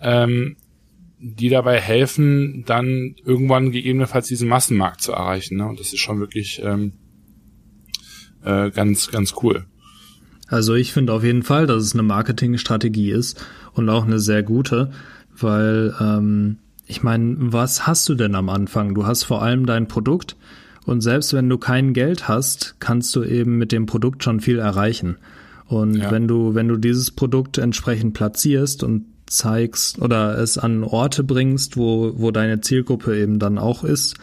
ähm, 0.00 0.56
die 1.18 1.48
dabei 1.48 1.80
helfen, 1.80 2.64
dann 2.66 3.14
irgendwann 3.24 3.72
gegebenenfalls 3.72 4.28
diesen 4.28 4.48
Massenmarkt 4.48 5.02
zu 5.02 5.12
erreichen. 5.12 5.58
Ne? 5.58 5.66
Und 5.66 5.78
das 5.78 5.92
ist 5.92 6.00
schon 6.00 6.18
wirklich 6.18 6.60
ähm, 6.64 6.94
äh, 8.42 8.70
ganz, 8.70 9.10
ganz 9.10 9.34
cool. 9.42 9.66
Also 10.46 10.74
ich 10.74 10.92
finde 10.92 11.12
auf 11.12 11.22
jeden 11.22 11.42
Fall, 11.42 11.66
dass 11.66 11.84
es 11.84 11.92
eine 11.92 12.02
Marketingstrategie 12.02 13.12
ist 13.12 13.44
und 13.74 13.88
auch 13.88 14.04
eine 14.04 14.18
sehr 14.18 14.42
gute, 14.42 14.90
weil 15.30 15.94
ähm, 16.00 16.58
ich 16.90 17.04
meine, 17.04 17.36
was 17.38 17.86
hast 17.86 18.08
du 18.08 18.14
denn 18.14 18.34
am 18.34 18.48
Anfang? 18.48 18.94
Du 18.94 19.06
hast 19.06 19.22
vor 19.22 19.42
allem 19.42 19.64
dein 19.64 19.86
Produkt 19.86 20.36
und 20.86 21.02
selbst 21.02 21.32
wenn 21.32 21.48
du 21.48 21.56
kein 21.56 21.92
Geld 21.92 22.26
hast, 22.26 22.74
kannst 22.80 23.14
du 23.14 23.22
eben 23.22 23.58
mit 23.58 23.70
dem 23.70 23.86
Produkt 23.86 24.24
schon 24.24 24.40
viel 24.40 24.58
erreichen. 24.58 25.16
Und 25.66 25.94
ja. 25.94 26.10
wenn 26.10 26.26
du, 26.26 26.56
wenn 26.56 26.66
du 26.66 26.76
dieses 26.76 27.12
Produkt 27.12 27.58
entsprechend 27.58 28.14
platzierst 28.14 28.82
und 28.82 29.04
zeigst 29.26 30.02
oder 30.02 30.36
es 30.38 30.58
an 30.58 30.82
Orte 30.82 31.22
bringst, 31.22 31.76
wo, 31.76 32.12
wo 32.16 32.32
deine 32.32 32.60
Zielgruppe 32.60 33.16
eben 33.16 33.38
dann 33.38 33.58
auch 33.58 33.84
ist, 33.84 34.16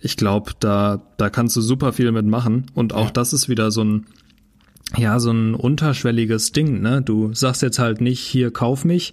ich 0.00 0.16
glaube, 0.16 0.52
da, 0.60 1.02
da 1.18 1.28
kannst 1.28 1.56
du 1.56 1.60
super 1.60 1.92
viel 1.92 2.10
mitmachen. 2.10 2.66
Und 2.72 2.94
auch 2.94 3.06
ja. 3.06 3.12
das 3.12 3.34
ist 3.34 3.50
wieder 3.50 3.70
so 3.70 3.84
ein, 3.84 4.06
ja, 4.96 5.20
so 5.20 5.30
ein 5.30 5.54
unterschwelliges 5.54 6.52
Ding, 6.52 6.80
ne? 6.80 7.02
Du 7.02 7.34
sagst 7.34 7.60
jetzt 7.60 7.78
halt 7.78 8.00
nicht, 8.00 8.20
hier 8.20 8.50
kauf 8.50 8.86
mich, 8.86 9.12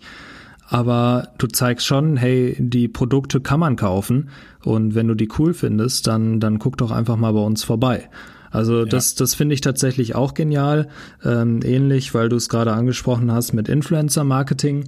aber 0.71 1.27
du 1.37 1.47
zeigst 1.47 1.85
schon, 1.85 2.15
hey, 2.15 2.55
die 2.57 2.87
Produkte 2.87 3.41
kann 3.41 3.59
man 3.59 3.75
kaufen 3.75 4.29
und 4.63 4.95
wenn 4.95 5.09
du 5.09 5.15
die 5.15 5.27
cool 5.37 5.53
findest, 5.53 6.07
dann, 6.07 6.39
dann 6.39 6.59
guck 6.59 6.77
doch 6.77 6.91
einfach 6.91 7.17
mal 7.17 7.33
bei 7.33 7.41
uns 7.41 7.65
vorbei. 7.65 8.09
Also 8.51 8.79
ja. 8.79 8.85
das, 8.85 9.13
das 9.15 9.35
finde 9.35 9.53
ich 9.53 9.59
tatsächlich 9.59 10.15
auch 10.15 10.33
genial. 10.33 10.87
Ähm, 11.25 11.59
ähnlich, 11.61 12.13
weil 12.13 12.29
du 12.29 12.37
es 12.37 12.47
gerade 12.47 12.71
angesprochen 12.71 13.33
hast 13.33 13.51
mit 13.51 13.67
Influencer-Marketing, 13.67 14.85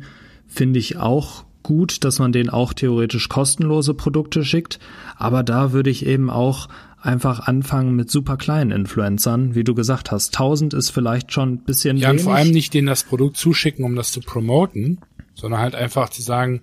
finde 0.47 0.79
ich 0.79 0.95
auch 0.95 1.43
gut, 1.63 2.05
dass 2.05 2.17
man 2.17 2.31
denen 2.31 2.49
auch 2.49 2.71
theoretisch 2.71 3.27
kostenlose 3.27 3.93
Produkte 3.93 4.45
schickt. 4.45 4.79
Aber 5.17 5.43
da 5.43 5.73
würde 5.73 5.89
ich 5.89 6.05
eben 6.05 6.29
auch 6.29 6.69
einfach 7.01 7.41
anfangen 7.41 7.93
mit 7.97 8.09
super 8.09 8.37
kleinen 8.37 8.71
Influencern, 8.71 9.53
wie 9.53 9.65
du 9.65 9.75
gesagt 9.75 10.11
hast. 10.11 10.33
1000 10.33 10.73
ist 10.73 10.91
vielleicht 10.91 11.33
schon 11.33 11.55
ein 11.55 11.57
bisschen 11.57 11.97
ja, 11.97 12.09
wenig. 12.09 12.21
Ja, 12.21 12.29
vor 12.29 12.35
allem 12.35 12.51
nicht 12.51 12.73
denen 12.73 12.87
das 12.87 13.03
Produkt 13.03 13.35
zuschicken, 13.35 13.83
um 13.83 13.95
das 13.97 14.13
zu 14.13 14.21
promoten, 14.21 14.99
sondern 15.35 15.61
halt 15.61 15.75
einfach 15.75 16.09
zu 16.09 16.21
sagen, 16.21 16.61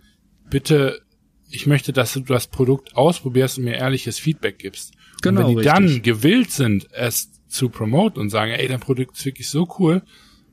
bitte, 0.48 1.00
ich 1.50 1.66
möchte, 1.66 1.92
dass 1.92 2.12
du 2.12 2.20
das 2.20 2.46
Produkt 2.46 2.96
ausprobierst 2.96 3.58
und 3.58 3.64
mir 3.64 3.74
ehrliches 3.74 4.18
Feedback 4.18 4.58
gibst. 4.58 4.94
Genau, 5.22 5.40
und 5.40 5.46
wenn 5.46 5.50
die 5.52 5.68
richtig. 5.68 5.72
dann 5.72 6.02
gewillt 6.02 6.50
sind, 6.50 6.88
es 6.92 7.30
zu 7.48 7.68
promoten 7.68 8.20
und 8.20 8.30
sagen, 8.30 8.52
ey, 8.52 8.68
dein 8.68 8.80
Produkt 8.80 9.16
ist 9.16 9.24
wirklich 9.24 9.48
so 9.48 9.68
cool, 9.78 10.02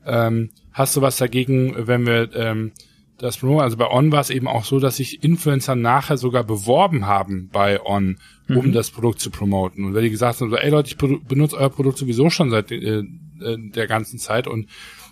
ähm, 0.04 0.50
hast 0.72 0.96
du 0.96 1.02
was 1.02 1.16
dagegen, 1.16 1.74
wenn 1.86 2.06
wir 2.06 2.34
ähm, 2.34 2.72
das 3.18 3.36
promoten? 3.36 3.62
Also 3.62 3.76
bei 3.76 3.88
On 3.90 4.10
war 4.10 4.20
es 4.20 4.30
eben 4.30 4.48
auch 4.48 4.64
so, 4.64 4.80
dass 4.80 4.96
sich 4.96 5.22
Influencer 5.22 5.76
nachher 5.76 6.16
sogar 6.16 6.44
beworben 6.44 7.06
haben 7.06 7.48
bei 7.52 7.80
On, 7.84 8.18
um 8.48 8.66
mhm. 8.66 8.72
das 8.72 8.90
Produkt 8.90 9.20
zu 9.20 9.30
promoten. 9.30 9.84
Und 9.84 9.94
wenn 9.94 10.02
die 10.02 10.10
gesagt 10.10 10.40
haben, 10.40 10.50
so, 10.50 10.56
ey 10.56 10.70
Leute, 10.70 10.88
ich 10.88 10.96
benutze 10.96 11.56
euer 11.56 11.70
Produkt 11.70 11.98
sowieso 11.98 12.30
schon 12.30 12.50
seit 12.50 12.70
äh, 12.70 12.98
äh, 12.98 13.04
der 13.40 13.86
ganzen 13.86 14.18
Zeit 14.18 14.46
und 14.46 14.68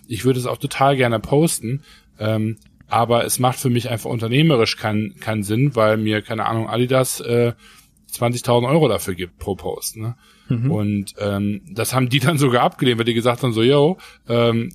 ich 0.07 0.25
würde 0.25 0.39
es 0.39 0.45
auch 0.45 0.57
total 0.57 0.95
gerne 0.95 1.19
posten, 1.19 1.83
ähm, 2.19 2.57
aber 2.87 3.25
es 3.25 3.39
macht 3.39 3.59
für 3.59 3.69
mich 3.69 3.89
einfach 3.89 4.09
unternehmerisch 4.09 4.77
keinen 4.77 5.19
keinen 5.19 5.43
Sinn, 5.43 5.75
weil 5.75 5.97
mir, 5.97 6.21
keine 6.21 6.45
Ahnung, 6.45 6.69
Adidas 6.69 7.19
äh, 7.19 7.53
20.000 8.11 8.69
Euro 8.69 8.87
dafür 8.87 9.15
gibt 9.15 9.37
pro 9.39 9.55
Post. 9.55 9.97
Ne? 9.97 10.15
Mhm. 10.49 10.71
Und 10.71 11.13
ähm, 11.19 11.61
das 11.69 11.93
haben 11.93 12.09
die 12.09 12.19
dann 12.21 12.37
sogar 12.37 12.63
abgelehnt, 12.63 12.97
weil 12.97 13.05
die 13.05 13.13
gesagt 13.13 13.43
haben 13.43 13.53
so, 13.53 13.63
yo, 13.63 13.97
ähm, 14.27 14.73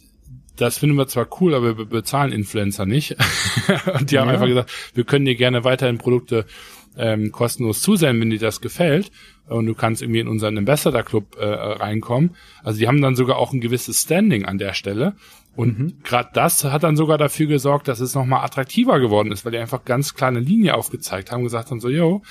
das 0.57 0.79
finden 0.79 0.97
wir 0.97 1.09
zwar 1.09 1.29
cool, 1.41 1.55
aber 1.55 1.79
wir 1.79 1.87
bezahlen 1.87 2.31
Influencer 2.31 2.85
nicht. 2.85 3.17
und 3.99 4.11
die 4.11 4.17
ja. 4.17 4.21
haben 4.21 4.29
einfach 4.29 4.47
gesagt, 4.47 4.71
wir 4.95 5.05
können 5.05 5.25
dir 5.25 5.35
gerne 5.35 5.65
weiterhin 5.65 5.97
Produkte 5.99 6.45
ähm, 6.97 7.33
kostenlos 7.33 7.81
zusenden, 7.81 8.21
wenn 8.21 8.31
dir 8.31 8.39
das 8.39 8.61
gefällt. 8.61 9.11
Und 9.49 9.67
du 9.67 9.75
kannst 9.75 10.03
irgendwie 10.03 10.21
in 10.21 10.29
unseren 10.29 10.57
Ambassador 10.59 11.03
Club 11.03 11.37
äh, 11.39 11.45
reinkommen. 11.45 12.37
Also 12.63 12.79
die 12.79 12.87
haben 12.87 13.01
dann 13.01 13.17
sogar 13.17 13.39
auch 13.39 13.53
ein 13.53 13.61
gewisses 13.61 14.01
Standing 14.03 14.45
an 14.45 14.59
der 14.59 14.75
Stelle. 14.75 15.15
Und 15.55 15.79
mhm. 15.79 15.93
gerade 16.03 16.31
das 16.33 16.65
hat 16.65 16.83
dann 16.83 16.97
sogar 16.97 17.19
dafür 17.19 17.47
gesorgt, 17.47 17.89
dass 17.89 18.01
es 18.01 18.15
nochmal 18.15 18.45
attraktiver 18.45 19.01
geworden 19.01 19.33
ist, 19.33 19.45
weil 19.45 19.53
die 19.53 19.59
einfach 19.59 19.85
ganz 19.85 20.15
kleine 20.15 20.41
Linie 20.41 20.75
aufgezeigt 20.75 21.31
haben, 21.31 21.43
gesagt 21.43 21.71
haben 21.71 21.81
so, 21.81 21.91
yo, 21.91 22.23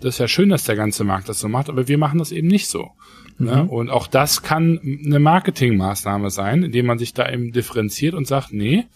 das 0.00 0.14
ist 0.14 0.18
ja 0.18 0.28
schön, 0.28 0.48
dass 0.48 0.64
der 0.64 0.76
ganze 0.76 1.02
Markt 1.02 1.28
das 1.28 1.40
so 1.40 1.48
macht, 1.48 1.68
aber 1.68 1.88
wir 1.88 1.98
machen 1.98 2.18
das 2.18 2.30
eben 2.30 2.46
nicht 2.46 2.68
so. 2.68 2.92
Ne? 3.38 3.38
Mhm. 3.38 3.46
Ne? 3.46 3.64
Und 3.64 3.90
auch 3.90 4.06
das 4.06 4.42
kann 4.42 4.78
eine 5.04 5.18
Marketingmaßnahme 5.18 6.30
sein, 6.30 6.62
indem 6.62 6.86
man 6.86 6.98
sich 6.98 7.14
da 7.14 7.28
eben 7.28 7.52
differenziert 7.52 8.14
und 8.14 8.26
sagt, 8.26 8.52
nee, 8.52 8.86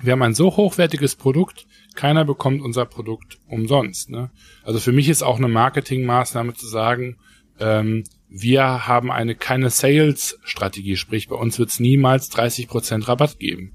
wir 0.00 0.12
haben 0.12 0.22
ein 0.22 0.34
so 0.34 0.56
hochwertiges 0.56 1.16
Produkt, 1.16 1.66
keiner 1.94 2.24
bekommt 2.24 2.62
unser 2.62 2.86
Produkt 2.86 3.38
umsonst. 3.46 4.10
Ne? 4.10 4.30
Also 4.62 4.78
für 4.78 4.92
mich 4.92 5.08
ist 5.08 5.22
auch 5.22 5.38
eine 5.38 5.48
Marketingmaßnahme 5.48 6.54
zu 6.54 6.66
sagen, 6.68 7.16
ähm, 7.58 8.04
wir 8.28 8.86
haben 8.86 9.10
eine 9.10 9.34
keine 9.34 9.70
Sales-Strategie, 9.70 10.96
sprich 10.96 11.28
bei 11.28 11.36
uns 11.36 11.58
wird 11.58 11.70
es 11.70 11.80
niemals 11.80 12.30
30% 12.30 13.08
Rabatt 13.08 13.38
geben. 13.38 13.72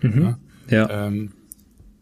Mhm. 0.00 0.20
Ne? 0.20 0.38
Ja. 0.70 1.06
Ähm, 1.06 1.32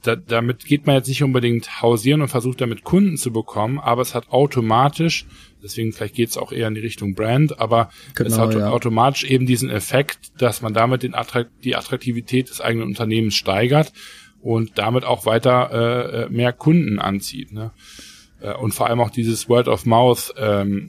da, 0.03 0.17
damit 0.17 0.67
geht 0.67 0.87
man 0.87 0.97
jetzt 0.97 1.09
nicht 1.09 1.23
unbedingt 1.23 1.81
hausieren 1.81 2.21
und 2.21 2.29
versucht 2.29 2.61
damit 2.61 2.85
Kunden 2.85 3.17
zu 3.17 3.33
bekommen, 3.33 3.79
aber 3.79 4.03
es 4.03 4.15
hat 4.15 4.29
automatisch, 4.31 5.25
deswegen 5.63 5.93
vielleicht 5.93 6.15
geht 6.15 6.29
es 6.29 6.37
auch 6.37 6.53
eher 6.53 6.69
in 6.69 6.75
die 6.75 6.83
Richtung 6.83 7.15
Brand, 7.15 7.59
aber 7.59 7.91
genau, 8.15 8.29
es 8.29 8.39
hat 8.39 8.55
ja. 8.55 8.69
automatisch 8.69 9.25
eben 9.25 9.47
diesen 9.47 9.71
Effekt, 9.71 10.41
dass 10.41 10.61
man 10.61 10.75
damit 10.75 11.03
den 11.03 11.15
Attrakt 11.15 11.51
die 11.65 11.75
Attraktivität 11.75 12.51
des 12.51 12.61
eigenen 12.61 12.87
Unternehmens 12.87 13.35
steigert 13.35 13.93
und 14.43 14.73
damit 14.77 15.05
auch 15.05 15.25
weiter 15.25 15.71
äh, 15.73 16.25
äh 16.25 16.29
mehr 16.29 16.53
Kunden 16.53 16.99
anzieht. 16.99 17.53
Ne? 17.53 17.73
Äh, 18.41 18.55
und 18.55 18.75
vor 18.75 18.89
allem 18.89 19.01
auch 19.01 19.11
dieses 19.11 19.49
Word 19.49 19.69
of 19.69 19.87
Mouth 19.87 20.35
ähm, 20.37 20.89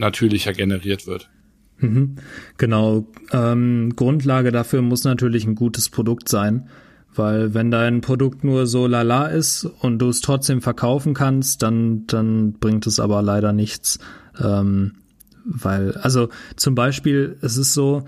natürlicher 0.00 0.52
generiert 0.52 1.06
wird. 1.06 1.30
Mhm. 1.78 2.16
Genau. 2.58 3.06
Ähm, 3.32 3.92
Grundlage 3.94 4.50
dafür 4.52 4.82
muss 4.82 5.04
natürlich 5.04 5.46
ein 5.46 5.54
gutes 5.54 5.88
Produkt 5.88 6.28
sein. 6.28 6.68
Weil 7.14 7.54
wenn 7.54 7.70
dein 7.70 8.02
Produkt 8.02 8.44
nur 8.44 8.66
so 8.66 8.86
lala 8.86 9.26
ist 9.26 9.64
und 9.64 9.98
du 9.98 10.08
es 10.08 10.20
trotzdem 10.20 10.62
verkaufen 10.62 11.12
kannst, 11.12 11.62
dann, 11.62 12.06
dann 12.06 12.52
bringt 12.54 12.86
es 12.86 13.00
aber 13.00 13.20
leider 13.20 13.52
nichts. 13.52 13.98
Ähm, 14.40 14.92
weil, 15.44 15.92
also 15.96 16.28
zum 16.54 16.76
Beispiel, 16.76 17.36
es 17.40 17.56
ist 17.56 17.74
so, 17.74 18.04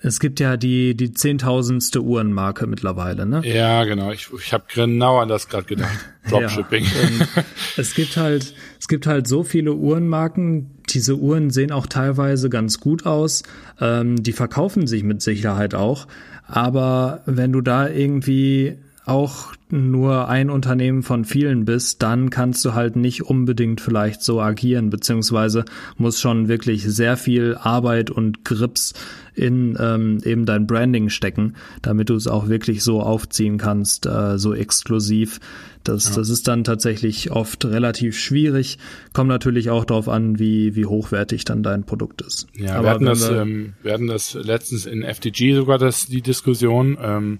es 0.00 0.20
gibt 0.20 0.40
ja 0.40 0.56
die, 0.56 0.96
die 0.96 1.12
zehntausendste 1.12 2.02
Uhrenmarke 2.02 2.66
mittlerweile, 2.66 3.26
ne? 3.26 3.42
Ja, 3.44 3.84
genau. 3.84 4.10
Ich, 4.12 4.28
ich 4.38 4.52
habe 4.52 4.64
genau 4.72 5.18
an 5.18 5.28
das 5.28 5.48
gerade 5.48 5.66
gedacht. 5.66 5.98
Dropshipping. 6.28 6.84
ja, 6.84 7.44
es 7.76 7.94
gibt 7.94 8.16
halt, 8.16 8.54
es 8.84 8.88
gibt 8.88 9.06
halt 9.06 9.26
so 9.26 9.44
viele 9.44 9.72
Uhrenmarken. 9.72 10.72
Diese 10.90 11.16
Uhren 11.16 11.48
sehen 11.48 11.72
auch 11.72 11.86
teilweise 11.86 12.50
ganz 12.50 12.80
gut 12.80 13.06
aus. 13.06 13.42
Ähm, 13.80 14.22
die 14.22 14.32
verkaufen 14.32 14.86
sich 14.86 15.04
mit 15.04 15.22
Sicherheit 15.22 15.74
auch. 15.74 16.06
Aber 16.46 17.22
wenn 17.24 17.50
du 17.50 17.62
da 17.62 17.88
irgendwie 17.88 18.76
auch 19.06 19.54
nur 19.70 20.28
ein 20.28 20.50
Unternehmen 20.50 21.02
von 21.02 21.24
vielen 21.24 21.64
bist, 21.64 22.02
dann 22.02 22.28
kannst 22.28 22.62
du 22.66 22.74
halt 22.74 22.96
nicht 22.96 23.22
unbedingt 23.22 23.80
vielleicht 23.80 24.22
so 24.22 24.40
agieren, 24.42 24.90
beziehungsweise 24.90 25.64
muss 25.96 26.20
schon 26.20 26.48
wirklich 26.48 26.84
sehr 26.84 27.16
viel 27.16 27.56
Arbeit 27.58 28.10
und 28.10 28.44
Grips 28.44 28.92
in 29.34 29.78
ähm, 29.80 30.20
eben 30.24 30.44
dein 30.44 30.66
Branding 30.66 31.08
stecken, 31.08 31.54
damit 31.80 32.10
du 32.10 32.14
es 32.16 32.26
auch 32.26 32.48
wirklich 32.48 32.84
so 32.84 33.00
aufziehen 33.00 33.56
kannst, 33.56 34.04
äh, 34.04 34.38
so 34.38 34.54
exklusiv. 34.54 35.40
Das, 35.84 36.08
ja. 36.08 36.14
das 36.16 36.30
ist 36.30 36.48
dann 36.48 36.64
tatsächlich 36.64 37.30
oft 37.30 37.64
relativ 37.64 38.18
schwierig. 38.18 38.78
Kommt 39.12 39.28
natürlich 39.28 39.70
auch 39.70 39.84
darauf 39.84 40.08
an, 40.08 40.38
wie, 40.38 40.74
wie 40.74 40.86
hochwertig 40.86 41.44
dann 41.44 41.62
dein 41.62 41.84
Produkt 41.84 42.22
ist. 42.22 42.46
Ja, 42.54 42.76
Aber 42.76 42.84
wir 42.84 42.90
hatten, 42.90 43.04
das, 43.04 43.28
ähm, 43.28 43.74
wir 43.82 43.92
hatten 43.92 44.06
das 44.06 44.34
letztens 44.34 44.86
in 44.86 45.02
FTG 45.02 45.54
sogar 45.54 45.78
das, 45.78 46.06
die 46.06 46.22
Diskussion. 46.22 46.98
Ähm, 47.00 47.38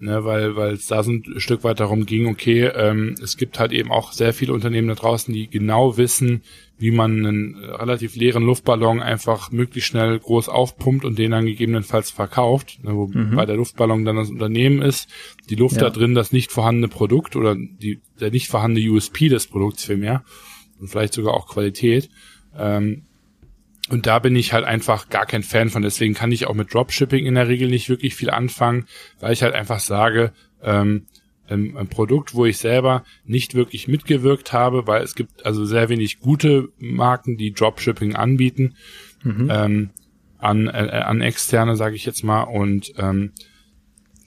ne, 0.00 0.24
weil 0.24 0.56
weil 0.56 0.74
es 0.74 0.86
da 0.86 1.02
so 1.02 1.12
ein 1.12 1.24
Stück 1.38 1.64
weit 1.64 1.80
darum 1.80 2.06
ging, 2.06 2.26
okay, 2.26 2.64
ähm, 2.66 3.14
es 3.22 3.36
gibt 3.36 3.58
halt 3.58 3.72
eben 3.72 3.90
auch 3.90 4.12
sehr 4.12 4.32
viele 4.32 4.52
Unternehmen 4.52 4.88
da 4.88 4.94
draußen, 4.94 5.32
die 5.32 5.48
genau 5.48 5.96
wissen, 5.96 6.42
wie 6.78 6.90
man 6.90 7.26
einen 7.26 7.56
relativ 7.56 8.14
leeren 8.14 8.44
Luftballon 8.44 9.00
einfach 9.02 9.50
möglichst 9.50 9.90
schnell 9.90 10.18
groß 10.18 10.48
aufpumpt 10.48 11.04
und 11.04 11.18
den 11.18 11.32
dann 11.32 11.46
gegebenenfalls 11.46 12.10
verkauft, 12.10 12.78
ne, 12.82 12.94
wo 12.94 13.06
mhm. 13.06 13.34
bei 13.34 13.46
der 13.46 13.56
Luftballon 13.56 14.04
dann 14.04 14.16
das 14.16 14.30
Unternehmen 14.30 14.82
ist, 14.82 15.08
die 15.50 15.56
Luft 15.56 15.76
ja. 15.76 15.82
da 15.82 15.90
drin 15.90 16.14
das 16.14 16.32
nicht 16.32 16.52
vorhandene 16.52 16.88
Produkt 16.88 17.34
oder 17.34 17.56
die, 17.56 18.00
der 18.20 18.30
nicht 18.30 18.48
vorhandene 18.48 18.88
USP 18.90 19.28
des 19.28 19.46
Produkts 19.48 19.84
vielmehr 19.84 20.24
und 20.78 20.88
vielleicht 20.88 21.14
sogar 21.14 21.34
auch 21.34 21.48
Qualität. 21.48 22.08
Ähm, 22.56 23.02
und 23.90 24.06
da 24.06 24.18
bin 24.18 24.36
ich 24.36 24.52
halt 24.52 24.64
einfach 24.64 25.08
gar 25.08 25.26
kein 25.26 25.42
Fan 25.42 25.70
von. 25.70 25.82
Deswegen 25.82 26.14
kann 26.14 26.32
ich 26.32 26.46
auch 26.46 26.54
mit 26.54 26.72
Dropshipping 26.72 27.26
in 27.26 27.34
der 27.34 27.48
Regel 27.48 27.68
nicht 27.68 27.88
wirklich 27.88 28.14
viel 28.14 28.30
anfangen, 28.30 28.86
weil 29.20 29.32
ich 29.32 29.42
halt 29.42 29.54
einfach 29.54 29.80
sage, 29.80 30.32
ähm, 30.62 31.06
ein 31.50 31.88
Produkt, 31.88 32.34
wo 32.34 32.44
ich 32.44 32.58
selber 32.58 33.04
nicht 33.24 33.54
wirklich 33.54 33.88
mitgewirkt 33.88 34.52
habe, 34.52 34.86
weil 34.86 35.02
es 35.02 35.14
gibt 35.14 35.46
also 35.46 35.64
sehr 35.64 35.88
wenig 35.88 36.20
gute 36.20 36.68
Marken, 36.78 37.38
die 37.38 37.52
Dropshipping 37.52 38.14
anbieten 38.14 38.74
mhm. 39.22 39.48
ähm, 39.50 39.90
an, 40.38 40.66
äh, 40.68 40.70
an 40.70 41.20
externe, 41.20 41.76
sage 41.76 41.96
ich 41.96 42.04
jetzt 42.04 42.22
mal. 42.22 42.42
Und 42.42 42.92
ähm, 42.98 43.32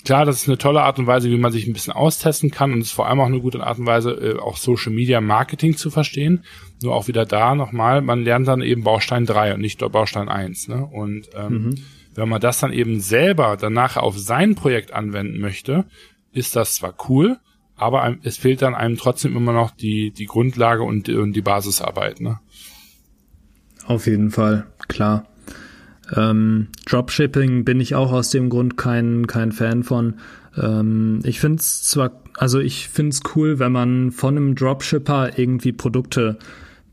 klar, 0.03 0.25
das 0.25 0.41
ist 0.41 0.47
eine 0.47 0.57
tolle 0.57 0.81
Art 0.81 0.99
und 0.99 1.07
Weise, 1.07 1.29
wie 1.29 1.37
man 1.37 1.51
sich 1.51 1.67
ein 1.67 1.73
bisschen 1.73 1.93
austesten 1.93 2.51
kann 2.51 2.73
und 2.73 2.79
es 2.79 2.87
ist 2.87 2.93
vor 2.93 3.07
allem 3.07 3.19
auch 3.19 3.25
eine 3.25 3.39
gute 3.39 3.61
Art 3.63 3.79
und 3.79 3.85
Weise, 3.85 4.11
äh, 4.11 4.39
auch 4.39 4.57
Social 4.57 4.91
Media 4.91 5.21
Marketing 5.21 5.77
zu 5.77 5.89
verstehen. 5.89 6.43
Nur 6.81 6.95
auch 6.95 7.07
wieder 7.07 7.25
da 7.25 7.55
nochmal, 7.55 8.01
man 8.01 8.23
lernt 8.23 8.47
dann 8.47 8.61
eben 8.61 8.83
Baustein 8.83 9.25
3 9.25 9.53
und 9.53 9.61
nicht 9.61 9.79
Baustein 9.79 10.29
1. 10.29 10.67
Ne? 10.67 10.85
Und 10.85 11.29
ähm, 11.35 11.53
mhm. 11.53 11.75
wenn 12.15 12.29
man 12.29 12.41
das 12.41 12.59
dann 12.59 12.73
eben 12.73 12.99
selber 12.99 13.57
danach 13.59 13.97
auf 13.97 14.17
sein 14.17 14.55
Projekt 14.55 14.93
anwenden 14.93 15.39
möchte, 15.39 15.85
ist 16.31 16.55
das 16.55 16.75
zwar 16.75 16.95
cool, 17.09 17.37
aber 17.75 18.15
es 18.23 18.37
fehlt 18.37 18.61
dann 18.61 18.75
einem 18.75 18.97
trotzdem 18.97 19.35
immer 19.35 19.53
noch 19.53 19.71
die, 19.71 20.11
die 20.11 20.25
Grundlage 20.25 20.83
und, 20.83 21.09
und 21.09 21.33
die 21.33 21.41
Basisarbeit. 21.41 22.21
Ne? 22.21 22.39
Auf 23.85 24.05
jeden 24.05 24.31
Fall, 24.31 24.67
klar. 24.87 25.27
Ähm, 26.15 26.67
Dropshipping 26.85 27.63
bin 27.63 27.79
ich 27.79 27.95
auch 27.95 28.11
aus 28.11 28.29
dem 28.29 28.49
Grund 28.49 28.77
kein, 28.77 29.27
kein 29.27 29.51
Fan 29.51 29.83
von. 29.83 30.15
Ähm, 30.57 31.19
ich 31.23 31.39
finde 31.39 31.59
es 31.59 31.83
zwar, 31.83 32.21
also 32.37 32.59
ich 32.59 32.89
finde 32.89 33.11
es 33.11 33.21
cool, 33.35 33.59
wenn 33.59 33.71
man 33.71 34.11
von 34.11 34.37
einem 34.37 34.55
Dropshipper 34.55 35.37
irgendwie 35.37 35.71
Produkte 35.71 36.37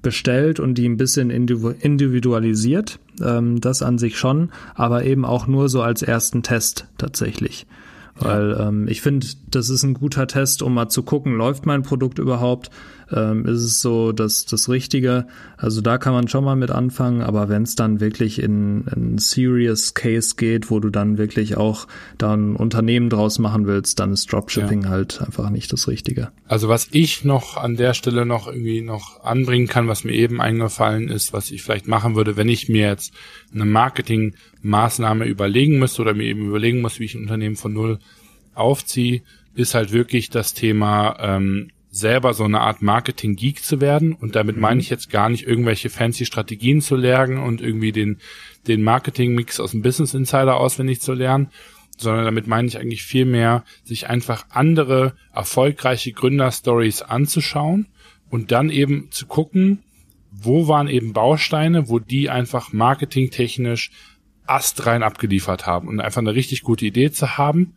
bestellt 0.03 0.61
und 0.61 0.75
die 0.75 0.89
ein 0.89 0.97
bisschen 0.97 1.31
individualisiert. 1.31 2.99
Ähm, 3.21 3.61
das 3.61 3.83
an 3.83 3.99
sich 3.99 4.19
schon, 4.19 4.51
aber 4.75 5.05
eben 5.05 5.25
auch 5.25 5.47
nur 5.47 5.69
so 5.69 5.83
als 5.83 6.03
ersten 6.03 6.43
Test 6.43 6.87
tatsächlich. 6.99 7.67
Weil 8.15 8.51
ja. 8.51 8.69
ähm, 8.69 8.89
ich 8.89 9.01
finde, 9.01 9.27
das 9.51 9.71
ist 9.71 9.83
ein 9.83 9.95
guter 9.95 10.27
Test, 10.27 10.63
um 10.63 10.75
mal 10.75 10.89
zu 10.89 11.03
gucken, 11.03 11.37
läuft 11.37 11.67
mein 11.67 11.83
Produkt 11.83 12.19
überhaupt? 12.19 12.71
Ähm, 13.13 13.47
ist 13.47 13.63
es 13.63 13.81
so 13.81 14.13
das, 14.13 14.45
das 14.45 14.69
Richtige. 14.69 15.27
Also 15.57 15.81
da 15.81 15.99
kann 15.99 16.13
man 16.13 16.29
schon 16.29 16.45
mal 16.45 16.57
mit 16.57 16.71
anfangen, 16.71 17.23
aber 17.23 17.49
wenn 17.49 17.63
es 17.63 17.75
dann 17.75 18.01
wirklich 18.01 18.43
in 18.43 18.87
ein 18.87 19.19
Serious 19.19 19.95
Case 19.95 20.35
geht, 20.37 20.71
wo 20.71 20.81
du 20.81 20.91
dann 20.91 21.19
wirklich 21.19 21.57
auch 21.57 21.87
da 22.19 22.35
ein 22.35 22.57
Unternehmen 22.57 23.11
draus 23.11 23.39
machen 23.39 23.67
willst, 23.67 23.99
dann 23.99 24.13
ist 24.13 24.33
Dropshipping 24.33 24.83
ja. 24.83 24.89
halt 24.91 25.21
einfach 25.23 25.51
nicht 25.51 25.73
das 25.73 25.89
Richtige. 25.89 26.31
Also 26.47 26.69
was 26.69 26.89
ich 26.93 27.25
noch 27.25 27.57
an 27.57 27.77
der 27.77 27.95
Stelle 27.95 28.27
noch 28.27 28.47
irgendwie 28.47 28.83
noch 28.83 29.25
anbringen 29.25 29.69
kann, 29.69 29.89
was 29.89 30.05
mir 30.05 30.13
eben 30.13 30.41
eingefallen 30.41 31.09
ist, 31.09 31.33
was 31.33 31.51
ich 31.51 31.63
vielleicht 31.63 31.89
machen 31.89 32.15
würde, 32.15 32.37
wenn 32.37 32.49
ich 32.49 32.69
mir 32.69 32.87
jetzt 32.87 33.13
eine 33.53 33.65
Marketingmaßnahme 33.65 35.25
überlegen 35.25 35.79
müsste 35.79 36.03
oder 36.03 36.15
mir 36.15 36.25
eben 36.25 36.47
überlegen 36.47 36.81
muss, 36.81 37.01
wie 37.01 37.05
ich 37.05 37.15
ein 37.15 37.23
Unternehmen 37.23 37.57
von 37.57 37.73
null 37.73 37.99
aufziehe, 38.55 39.23
ist 39.55 39.75
halt 39.75 39.93
wirklich 39.93 40.31
das 40.31 40.55
Thema 40.55 41.17
ähm, 41.21 41.71
selber 41.99 42.35
so 42.35 42.45
eine 42.45 42.61
Art 42.61 42.83
Marketing-Geek 42.83 43.63
zu 43.63 43.81
werden. 43.81 44.13
Und 44.15 44.37
damit 44.37 44.57
mhm. 44.57 44.63
meine 44.63 44.81
ich 44.81 44.91
jetzt 44.91 45.11
gar 45.11 45.29
nicht 45.29 45.47
irgendwelche 45.47 45.91
fancy 45.91 46.25
Strategien 46.25 46.81
zu 46.81 46.97
lernen 46.97 47.39
und 47.39 47.61
irgendwie 47.61 47.93
den, 47.93 48.19
den 48.67 48.83
Marketing-Mix 48.83 49.61
aus 49.61 49.73
dem 49.73 49.83
Business 49.83 50.15
Insider 50.15 50.57
auswendig 50.57 51.01
zu 51.01 51.13
lernen, 51.13 51.51
sondern 51.97 52.25
damit 52.25 52.47
meine 52.47 52.69
ich 52.69 52.79
eigentlich 52.79 53.03
viel 53.03 53.25
mehr, 53.25 53.65
sich 53.85 54.09
einfach 54.09 54.47
andere 54.51 55.15
erfolgreiche 55.35 56.13
Gründerstories 56.13 57.03
anzuschauen 57.03 57.87
und 58.31 58.53
dann 58.53 58.71
eben 58.71 59.09
zu 59.11 59.27
gucken, 59.27 59.83
wo 60.31 60.69
waren 60.69 60.89
eben 60.89 61.13
Bausteine, 61.13 61.89
wo 61.89 61.99
die 61.99 62.31
einfach 62.31 62.73
marketingtechnisch 62.73 63.91
astrein 64.47 65.03
abgeliefert 65.03 65.67
haben 65.67 65.89
und 65.89 66.01
einfach 66.01 66.21
eine 66.21 66.35
richtig 66.35 66.63
gute 66.63 66.87
Idee 66.87 67.11
zu 67.11 67.37
haben 67.37 67.75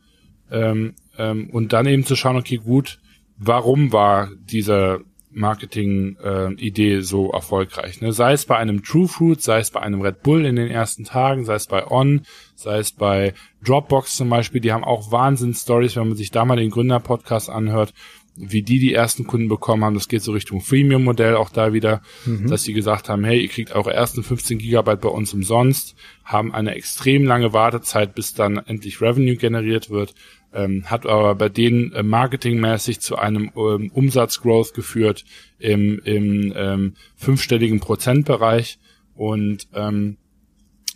ähm, 0.52 0.94
ähm, 1.18 1.50
und 1.50 1.74
dann 1.74 1.86
eben 1.86 2.06
zu 2.06 2.16
schauen, 2.16 2.38
okay, 2.38 2.58
gut, 2.58 3.00
warum 3.44 3.92
war 3.92 4.30
diese 4.50 5.02
Marketing-Idee 5.34 6.96
äh, 6.96 7.02
so 7.02 7.32
erfolgreich. 7.32 8.02
Ne? 8.02 8.12
Sei 8.12 8.34
es 8.34 8.46
bei 8.46 8.58
einem 8.58 8.84
True 8.84 9.08
Fruit, 9.08 9.42
sei 9.42 9.60
es 9.60 9.72
bei 9.72 9.80
einem 9.82 10.02
Red 10.02 10.24
Bull 10.24 10.46
in 10.46 10.58
den 10.58 10.70
ersten 10.70 11.06
Tagen, 11.06 11.46
sei 11.46 11.56
es 11.56 11.68
bei 11.68 11.90
On, 11.90 12.22
sei 12.56 12.80
es 12.80 12.92
bei 12.92 13.34
Dropbox 13.64 14.18
zum 14.18 14.30
Beispiel, 14.30 14.62
die 14.62 14.74
haben 14.74 14.84
auch 14.84 15.12
Wahnsinn-Stories, 15.12 15.96
wenn 15.96 16.10
man 16.10 16.18
sich 16.18 16.32
da 16.32 16.44
mal 16.46 16.58
den 16.58 16.70
Gründer-Podcast 16.70 17.50
anhört, 17.50 17.94
wie 18.36 18.62
die 18.62 18.80
die 18.80 18.94
ersten 18.94 19.26
Kunden 19.26 19.48
bekommen 19.48 19.84
haben. 19.86 19.94
Das 19.94 20.08
geht 20.08 20.22
so 20.22 20.32
Richtung 20.32 20.62
Freemium-Modell 20.62 21.36
auch 21.36 21.50
da 21.50 21.74
wieder, 21.74 22.02
mhm. 22.26 22.48
dass 22.48 22.64
sie 22.64 22.74
gesagt 22.74 23.08
haben, 23.08 23.24
hey, 23.24 23.42
ihr 23.42 23.50
kriegt 23.50 23.74
eure 23.74 23.94
ersten 23.94 24.24
15 24.24 24.58
Gigabyte 24.58 25.02
bei 25.02 25.10
uns 25.10 25.34
umsonst, 25.34 25.96
haben 26.26 26.54
eine 26.54 26.76
extrem 26.76 27.24
lange 27.24 27.54
Wartezeit, 27.54 28.16
bis 28.16 28.34
dann 28.34 28.58
endlich 28.58 29.02
Revenue 29.02 29.36
generiert 29.36 29.90
wird 29.90 30.14
ähm, 30.54 30.86
hat 30.86 31.06
aber 31.06 31.36
bei 31.36 31.50
denen 31.50 31.94
äh, 31.94 32.04
marketingmäßig 32.04 33.00
zu 33.00 33.18
einem 33.18 33.52
ähm, 33.56 33.92
Umsatzgrowth 33.94 34.74
geführt 34.74 35.26
im, 35.60 36.00
im 36.04 36.54
ähm, 36.56 36.94
fünfstelligen 37.16 37.80
Prozentbereich. 37.80 38.80
Und 39.16 39.68
ähm, 39.74 40.18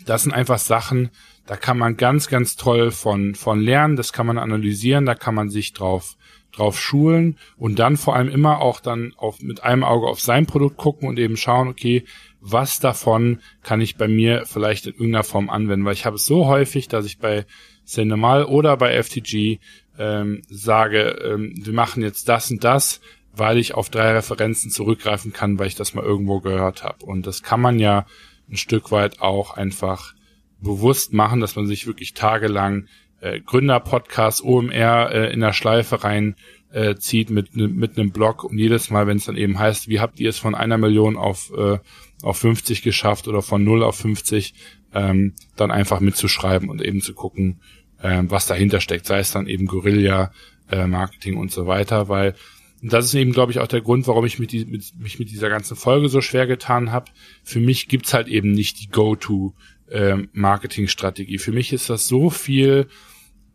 das 0.06 0.24
sind 0.24 0.34
einfach 0.34 0.60
Sachen, 0.60 1.10
da 1.46 1.56
kann 1.56 1.78
man 1.78 1.98
ganz, 1.98 2.28
ganz 2.28 2.56
toll 2.56 2.92
von, 2.92 3.36
von 3.36 3.60
lernen, 3.62 3.96
das 3.96 4.14
kann 4.14 4.26
man 4.26 4.38
analysieren, 4.38 5.06
da 5.06 5.16
kann 5.16 5.36
man 5.36 5.50
sich 5.50 5.74
drauf, 5.74 6.18
drauf 6.52 6.80
schulen 6.80 7.38
und 7.58 7.80
dann 7.80 7.98
vor 7.98 8.16
allem 8.16 8.30
immer 8.30 8.62
auch 8.62 8.80
dann 8.80 9.14
auf, 9.18 9.42
mit 9.42 9.64
einem 9.64 9.84
Auge 9.84 10.08
auf 10.08 10.20
sein 10.20 10.48
Produkt 10.48 10.78
gucken 10.78 11.08
und 11.08 11.20
eben 11.20 11.38
schauen, 11.38 11.68
okay, 11.68 12.04
was 12.40 12.80
davon 12.80 13.42
kann 13.64 13.82
ich 13.82 13.98
bei 13.98 14.08
mir 14.08 14.46
vielleicht 14.46 14.88
in 14.88 14.94
irgendeiner 14.94 15.24
Form 15.24 15.50
anwenden, 15.50 15.86
weil 15.86 15.94
ich 15.94 16.06
habe 16.06 16.16
es 16.16 16.26
so 16.26 16.48
häufig, 16.48 16.88
dass 16.88 17.06
ich 17.06 17.20
bei 17.20 17.46
Cinemal 17.86 18.46
oder 18.46 18.78
bei 18.78 19.02
FTG 19.02 19.60
ähm, 19.98 20.42
sage, 20.50 21.20
ähm, 21.24 21.54
wir 21.56 21.74
machen 21.74 22.04
jetzt 22.04 22.28
das 22.30 22.52
und 22.52 22.64
das, 22.64 23.02
weil 23.34 23.58
ich 23.58 23.74
auf 23.74 23.90
drei 23.90 24.14
Referenzen 24.14 24.72
zurückgreifen 24.72 25.34
kann, 25.34 25.60
weil 25.60 25.68
ich 25.68 25.76
das 25.76 25.94
mal 25.94 26.04
irgendwo 26.04 26.40
gehört 26.40 26.84
habe. 26.84 27.06
Und 27.06 27.28
das 27.28 27.44
kann 27.44 27.62
man 27.62 27.80
ja 27.80 28.06
ein 28.50 28.58
Stück 28.58 28.92
weit 28.92 29.22
auch 29.22 29.56
einfach 29.56 30.14
bewusst 30.62 31.14
machen, 31.14 31.40
dass 31.40 31.56
man 31.56 31.68
sich 31.68 31.88
wirklich 31.88 32.14
tagelang 32.14 32.88
äh, 33.22 33.40
Gründer-Podcast, 33.40 34.44
OMR 34.44 35.12
äh, 35.12 35.34
in 35.34 35.42
der 35.42 35.54
Schleife 35.54 36.04
rein 36.04 36.36
äh, 36.72 36.96
zieht 36.96 37.30
mit, 37.30 37.56
mit 37.56 37.98
einem 37.98 38.12
Blog 38.12 38.44
und 38.44 38.58
jedes 38.58 38.90
Mal, 38.90 39.08
wenn 39.08 39.18
es 39.18 39.26
dann 39.26 39.38
eben 39.38 39.58
heißt, 39.58 39.88
wie 39.88 40.00
habt 40.00 40.20
ihr 40.20 40.30
es 40.30 40.38
von 40.38 40.56
einer 40.56 40.78
Million 40.78 41.16
auf, 41.16 41.52
äh, 41.56 41.80
auf 42.22 42.38
50 42.38 42.82
geschafft 42.82 43.28
oder 43.28 43.42
von 43.42 43.64
0 43.64 43.84
auf 43.84 43.96
50, 43.96 44.54
ähm, 44.94 45.34
dann 45.56 45.72
einfach 45.72 46.00
mitzuschreiben 46.00 46.70
und 46.70 46.82
eben 46.82 47.02
zu 47.02 47.14
gucken, 47.14 47.62
ähm, 48.02 48.32
was 48.32 48.48
dahinter 48.48 48.82
steckt, 48.82 49.06
sei 49.06 49.20
es 49.20 49.32
dann 49.32 49.48
eben 49.48 49.66
Guerilla, 49.66 50.32
äh, 50.70 50.88
Marketing 50.88 51.38
und 51.38 51.52
so 51.52 51.68
weiter, 51.68 52.10
weil 52.10 52.36
das 52.82 53.06
ist 53.06 53.14
eben, 53.16 53.32
glaube 53.32 53.52
ich, 53.52 53.60
auch 53.60 53.68
der 53.68 53.82
Grund, 53.82 54.08
warum 54.08 54.26
ich 54.26 54.38
mit 54.38 54.52
die, 54.52 54.66
mit, 54.66 55.00
mich 55.00 55.18
mit 55.18 55.32
dieser 55.32 55.50
ganzen 55.50 55.76
Folge 55.76 56.08
so 56.10 56.22
schwer 56.22 56.46
getan 56.46 56.92
habe. 56.92 57.10
Für 57.44 57.60
mich 57.60 57.88
gibt's 57.88 58.14
halt 58.14 58.28
eben 58.28 58.52
nicht 58.52 58.80
die 58.82 58.90
Go-to-Marketing-Strategie. 58.90 61.34
Ähm, 61.36 61.40
Für 61.40 61.52
mich 61.52 61.74
ist 61.74 61.90
das 61.90 62.08
so 62.08 62.30
viel 62.30 62.86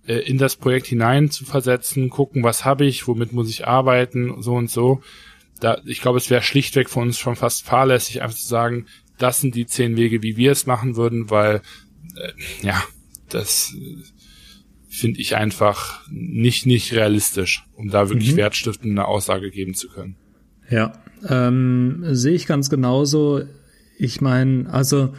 äh, 0.07 0.17
in 0.17 0.39
das 0.39 0.57
Projekt 0.57 0.89
hinein 0.89 1.31
zu 1.31 1.45
versetzen, 1.45 2.11
gucken, 2.11 2.43
was 2.43 2.65
habe 2.65 2.87
ich, 2.87 3.07
womit 3.07 3.33
muss 3.33 3.49
ich 3.51 3.69
arbeiten, 3.69 4.43
so 4.43 4.55
und 4.55 4.69
so. 4.71 5.01
Da, 5.61 5.81
ich 5.85 6.01
glaube, 6.01 6.19
es 6.19 6.31
wäre 6.31 6.43
schlichtweg 6.43 6.91
von 6.91 7.05
uns 7.05 7.19
schon 7.19 7.37
fast 7.37 7.65
fahrlässig, 7.65 8.23
einfach 8.23 8.37
zu 8.37 8.49
sagen, 8.49 8.87
das 9.19 9.41
sind 9.41 9.55
die 9.55 9.67
zehn 9.67 9.97
Wege, 9.97 10.23
wie 10.23 10.37
wir 10.37 10.51
es 10.53 10.67
machen 10.67 10.97
würden, 10.97 11.31
weil 11.31 11.63
äh, 12.17 12.33
ja, 12.63 12.83
das 13.29 13.77
finde 14.91 15.21
ich 15.21 15.37
einfach 15.37 16.01
nicht 16.11 16.67
nicht 16.67 16.93
realistisch, 16.93 17.65
um 17.75 17.91
da 17.91 18.11
wirklich 18.11 18.33
mhm. 18.33 18.39
wertstiftende 18.39 19.05
Aussage 19.05 19.51
geben 19.51 19.75
zu 19.75 19.89
können. 19.89 20.17
Ja, 20.69 20.93
ähm, 21.29 22.03
sehe 22.11 22.35
ich 22.35 22.47
ganz 22.47 22.71
genauso. 22.71 23.43
Ich 23.99 24.21
meine, 24.21 24.69
also 24.73 25.15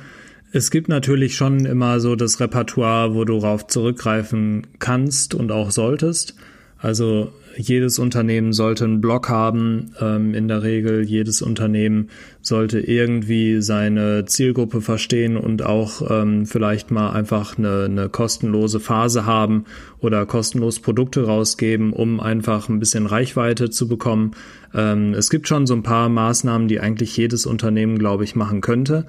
es 0.51 0.71
gibt 0.71 0.89
natürlich 0.89 1.35
schon 1.35 1.65
immer 1.65 2.01
so 2.01 2.15
das 2.15 2.39
Repertoire, 2.41 3.15
wo 3.15 3.23
du 3.23 3.39
darauf 3.39 3.67
zurückgreifen 3.67 4.67
kannst 4.79 5.33
und 5.33 5.51
auch 5.51 5.71
solltest. 5.71 6.35
Also 6.81 7.31
jedes 7.57 7.99
Unternehmen 7.99 8.53
sollte 8.53 8.85
einen 8.85 9.01
Blog 9.01 9.29
haben, 9.29 9.91
ähm, 9.99 10.33
in 10.33 10.47
der 10.47 10.63
Regel. 10.63 11.03
Jedes 11.03 11.41
Unternehmen 11.41 12.09
sollte 12.41 12.79
irgendwie 12.79 13.61
seine 13.61 14.25
Zielgruppe 14.25 14.81
verstehen 14.81 15.37
und 15.37 15.63
auch 15.63 16.01
ähm, 16.09 16.45
vielleicht 16.45 16.91
mal 16.91 17.11
einfach 17.11 17.57
eine, 17.57 17.85
eine 17.85 18.09
kostenlose 18.09 18.79
Phase 18.79 19.25
haben 19.25 19.65
oder 19.99 20.25
kostenlos 20.25 20.79
Produkte 20.79 21.25
rausgeben, 21.25 21.93
um 21.93 22.19
einfach 22.19 22.69
ein 22.69 22.79
bisschen 22.79 23.05
Reichweite 23.05 23.69
zu 23.69 23.87
bekommen. 23.87 24.31
Ähm, 24.73 25.13
es 25.13 25.29
gibt 25.29 25.47
schon 25.47 25.67
so 25.67 25.75
ein 25.75 25.83
paar 25.83 26.09
Maßnahmen, 26.09 26.67
die 26.67 26.79
eigentlich 26.79 27.15
jedes 27.15 27.45
Unternehmen, 27.45 27.99
glaube 27.99 28.23
ich, 28.23 28.35
machen 28.35 28.61
könnte 28.61 29.05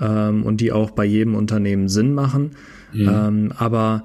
ähm, 0.00 0.44
und 0.44 0.60
die 0.60 0.72
auch 0.72 0.90
bei 0.90 1.04
jedem 1.04 1.34
Unternehmen 1.34 1.88
Sinn 1.88 2.14
machen. 2.14 2.52
Mhm. 2.92 3.08
Ähm, 3.08 3.52
aber 3.56 4.04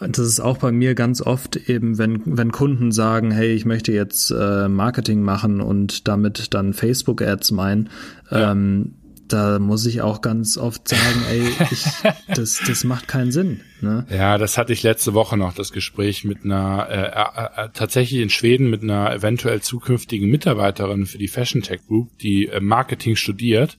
das 0.00 0.26
ist 0.26 0.40
auch 0.40 0.58
bei 0.58 0.70
mir 0.70 0.94
ganz 0.94 1.20
oft 1.20 1.56
eben, 1.56 1.98
wenn, 1.98 2.22
wenn 2.24 2.52
Kunden 2.52 2.92
sagen, 2.92 3.30
hey, 3.30 3.52
ich 3.52 3.64
möchte 3.64 3.92
jetzt 3.92 4.30
äh, 4.30 4.68
Marketing 4.68 5.22
machen 5.22 5.60
und 5.60 6.06
damit 6.06 6.54
dann 6.54 6.72
Facebook-Ads 6.72 7.50
meinen, 7.50 7.90
ja. 8.30 8.52
ähm, 8.52 8.94
da 9.26 9.58
muss 9.58 9.84
ich 9.86 10.00
auch 10.00 10.22
ganz 10.22 10.56
oft 10.56 10.88
sagen, 10.88 11.22
ey, 11.30 11.42
ich, 11.70 11.84
das, 12.34 12.60
das 12.66 12.84
macht 12.84 13.08
keinen 13.08 13.32
Sinn. 13.32 13.60
Ne? 13.80 14.06
Ja, 14.10 14.38
das 14.38 14.56
hatte 14.56 14.72
ich 14.72 14.82
letzte 14.82 15.14
Woche 15.14 15.36
noch, 15.36 15.52
das 15.52 15.72
Gespräch 15.72 16.24
mit 16.24 16.44
einer, 16.44 16.86
äh, 16.88 17.62
äh, 17.62 17.66
äh, 17.66 17.68
tatsächlich 17.74 18.20
in 18.20 18.30
Schweden 18.30 18.70
mit 18.70 18.82
einer 18.82 19.12
eventuell 19.12 19.60
zukünftigen 19.60 20.30
Mitarbeiterin 20.30 21.06
für 21.06 21.18
die 21.18 21.28
Fashion 21.28 21.62
Tech 21.62 21.80
Group, 21.86 22.16
die 22.18 22.46
äh, 22.46 22.60
Marketing 22.60 23.16
studiert 23.16 23.78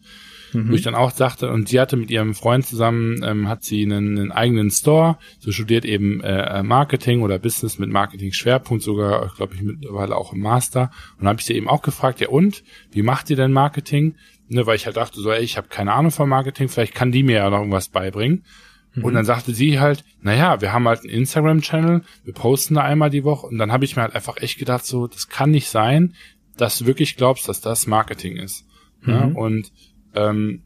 mhm. 0.54 0.70
wo 0.70 0.74
ich 0.76 0.82
dann 0.82 0.96
auch 0.96 1.12
sagte, 1.12 1.50
und 1.50 1.70
sie 1.70 1.80
hatte 1.80 1.98
mit 1.98 2.12
ihrem 2.12 2.34
Freund 2.34 2.66
zusammen, 2.66 3.22
ähm, 3.24 3.48
hat 3.48 3.64
sie 3.64 3.84
einen, 3.84 4.18
einen 4.18 4.32
eigenen 4.32 4.72
Store, 4.72 5.18
so 5.40 5.52
studiert 5.52 5.86
eben 5.86 6.22
äh, 6.22 6.64
Marketing 6.64 7.22
oder 7.22 7.40
Business 7.40 7.80
mit 7.80 7.90
Marketing-Schwerpunkt, 7.90 8.84
sogar, 8.84 9.32
glaube 9.36 9.56
ich, 9.56 9.62
mittlerweile 9.62 10.16
auch 10.16 10.34
im 10.34 10.40
Master. 10.40 10.92
Und 11.14 11.22
dann 11.22 11.30
habe 11.30 11.40
ich 11.40 11.46
sie 11.46 11.54
eben 11.54 11.70
auch 11.70 11.82
gefragt, 11.82 12.20
ja 12.20 12.30
und, 12.30 12.64
wie 12.92 13.04
macht 13.04 13.30
ihr 13.30 13.36
denn 13.36 13.52
Marketing? 13.52 14.16
Ne, 14.48 14.66
weil 14.66 14.76
ich 14.76 14.88
halt 14.88 14.98
dachte, 14.98 15.22
so, 15.22 15.32
ey, 15.32 15.44
ich 15.44 15.58
habe 15.58 15.68
keine 15.68 15.94
Ahnung 15.94 16.12
von 16.12 16.28
Marketing, 16.28 16.70
vielleicht 16.70 16.96
kann 16.96 17.12
die 17.12 17.22
mir 17.22 17.38
ja 17.38 17.50
noch 17.50 17.60
irgendwas 17.60 17.90
beibringen. 17.90 18.44
Mhm. 18.96 19.06
Und 19.06 19.14
dann 19.14 19.26
sagte 19.26 19.54
sie 19.54 19.80
halt, 19.80 20.04
naja, 20.22 20.62
wir 20.62 20.74
haben 20.74 20.88
halt 20.88 21.02
einen 21.02 21.10
Instagram-Channel, 21.10 22.02
wir 22.24 22.34
posten 22.34 22.76
da 22.76 22.82
einmal 22.82 23.10
die 23.10 23.24
Woche. 23.24 23.48
Und 23.48 23.58
dann 23.58 23.72
habe 23.72 23.86
ich 23.86 23.96
mir 23.96 24.02
halt 24.02 24.16
einfach 24.16 24.38
echt 24.38 24.58
gedacht, 24.58 24.86
so, 24.86 25.08
das 25.08 25.30
kann 25.30 25.52
nicht 25.52 25.70
sein, 25.70 26.16
dass 26.58 26.80
du 26.80 26.86
wirklich 26.86 27.16
glaubst, 27.16 27.48
dass 27.48 27.62
das 27.62 27.88
Marketing 27.88 28.38
ist. 28.38 28.66
Mhm. 29.02 29.14
Ja, 29.14 29.24
und 29.26 29.72
ähm, 30.14 30.64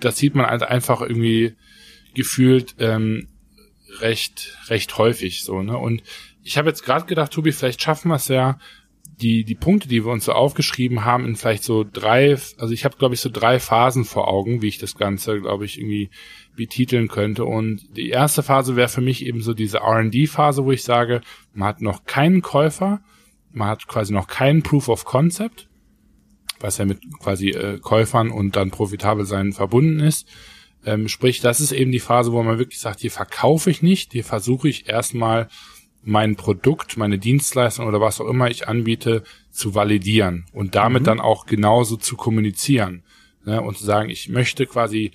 das 0.00 0.18
sieht 0.18 0.34
man 0.34 0.46
halt 0.46 0.62
einfach 0.62 1.00
irgendwie 1.00 1.54
gefühlt 2.14 2.76
ähm, 2.78 3.28
recht 4.00 4.58
recht 4.68 4.98
häufig 4.98 5.42
so 5.42 5.62
ne 5.62 5.76
und 5.76 6.02
ich 6.42 6.58
habe 6.58 6.68
jetzt 6.68 6.84
gerade 6.84 7.06
gedacht 7.06 7.32
Tobi 7.32 7.52
vielleicht 7.52 7.82
schaffen 7.82 8.08
wir 8.08 8.16
es 8.16 8.28
ja 8.28 8.58
die, 9.20 9.44
die 9.44 9.54
Punkte, 9.54 9.88
die 9.88 10.04
wir 10.04 10.12
uns 10.12 10.26
so 10.26 10.32
aufgeschrieben 10.32 11.04
haben, 11.04 11.24
in 11.24 11.36
vielleicht 11.36 11.64
so 11.64 11.84
drei, 11.90 12.32
also 12.58 12.70
ich 12.72 12.84
habe, 12.84 12.96
glaube 12.98 13.14
ich, 13.14 13.20
so 13.20 13.30
drei 13.32 13.58
Phasen 13.58 14.04
vor 14.04 14.28
Augen, 14.28 14.60
wie 14.60 14.68
ich 14.68 14.78
das 14.78 14.96
Ganze, 14.96 15.40
glaube 15.40 15.64
ich, 15.64 15.78
irgendwie 15.78 16.10
betiteln 16.54 17.08
könnte. 17.08 17.44
Und 17.44 17.96
die 17.96 18.10
erste 18.10 18.42
Phase 18.42 18.76
wäre 18.76 18.88
für 18.88 19.00
mich 19.00 19.24
eben 19.24 19.40
so 19.40 19.54
diese 19.54 19.78
RD-Phase, 19.78 20.64
wo 20.64 20.72
ich 20.72 20.82
sage, 20.82 21.22
man 21.54 21.68
hat 21.68 21.80
noch 21.80 22.04
keinen 22.04 22.42
Käufer, 22.42 23.00
man 23.52 23.68
hat 23.68 23.86
quasi 23.86 24.12
noch 24.12 24.26
keinen 24.26 24.62
Proof 24.62 24.88
of 24.88 25.04
Concept, 25.04 25.68
was 26.60 26.78
ja 26.78 26.84
mit 26.84 27.00
quasi 27.18 27.50
äh, 27.50 27.78
Käufern 27.78 28.30
und 28.30 28.56
dann 28.56 28.70
profitabel 28.70 29.26
sein 29.26 29.52
verbunden 29.52 30.00
ist. 30.00 30.26
Ähm, 30.84 31.08
sprich, 31.08 31.40
das 31.40 31.60
ist 31.60 31.72
eben 31.72 31.92
die 31.92 32.00
Phase, 32.00 32.32
wo 32.32 32.42
man 32.42 32.58
wirklich 32.58 32.80
sagt, 32.80 33.00
hier 33.00 33.10
verkaufe 33.10 33.70
ich 33.70 33.82
nicht, 33.82 34.12
hier 34.12 34.24
versuche 34.24 34.68
ich 34.68 34.88
erstmal 34.88 35.48
mein 36.02 36.36
Produkt, 36.36 36.96
meine 36.96 37.18
Dienstleistung 37.18 37.88
oder 37.88 38.00
was 38.00 38.20
auch 38.20 38.28
immer 38.28 38.48
ich 38.48 38.68
anbiete, 38.68 39.24
zu 39.50 39.74
validieren 39.74 40.46
und 40.52 40.76
damit 40.76 41.02
mhm. 41.02 41.06
dann 41.06 41.20
auch 41.20 41.46
genauso 41.46 41.96
zu 41.96 42.16
kommunizieren 42.16 43.02
ne, 43.44 43.60
und 43.60 43.76
zu 43.76 43.84
sagen, 43.84 44.10
ich 44.10 44.28
möchte 44.28 44.66
quasi 44.66 45.10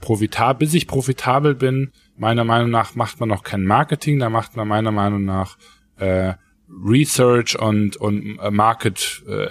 profitabel, 0.00 0.66
bis 0.66 0.74
ich 0.74 0.86
profitabel 0.86 1.54
bin, 1.54 1.92
meiner 2.16 2.44
Meinung 2.44 2.70
nach 2.70 2.94
macht 2.94 3.20
man 3.20 3.28
noch 3.28 3.42
kein 3.42 3.64
Marketing, 3.64 4.18
da 4.18 4.30
macht 4.30 4.56
man 4.56 4.66
meiner 4.66 4.92
Meinung 4.92 5.24
nach 5.24 5.58
äh, 5.98 6.34
Research 6.82 7.58
und, 7.58 7.96
und 7.96 8.38
äh, 8.38 8.50
Market 8.50 9.22
äh, 9.26 9.48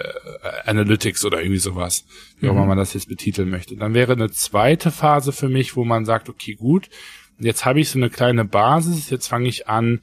Analytics 0.64 1.24
oder 1.24 1.40
irgendwie 1.40 1.58
sowas, 1.58 2.04
wie 2.38 2.48
auch 2.48 2.52
immer 2.52 2.62
mhm. 2.62 2.68
man 2.68 2.78
das 2.78 2.94
jetzt 2.94 3.08
betiteln 3.08 3.50
möchte. 3.50 3.76
Dann 3.76 3.94
wäre 3.94 4.12
eine 4.12 4.30
zweite 4.30 4.90
Phase 4.90 5.32
für 5.32 5.48
mich, 5.48 5.76
wo 5.76 5.84
man 5.84 6.04
sagt, 6.04 6.28
okay, 6.28 6.54
gut, 6.54 6.88
jetzt 7.38 7.64
habe 7.64 7.80
ich 7.80 7.90
so 7.90 7.98
eine 7.98 8.10
kleine 8.10 8.44
Basis, 8.44 9.10
jetzt 9.10 9.28
fange 9.28 9.48
ich 9.48 9.68
an, 9.68 10.00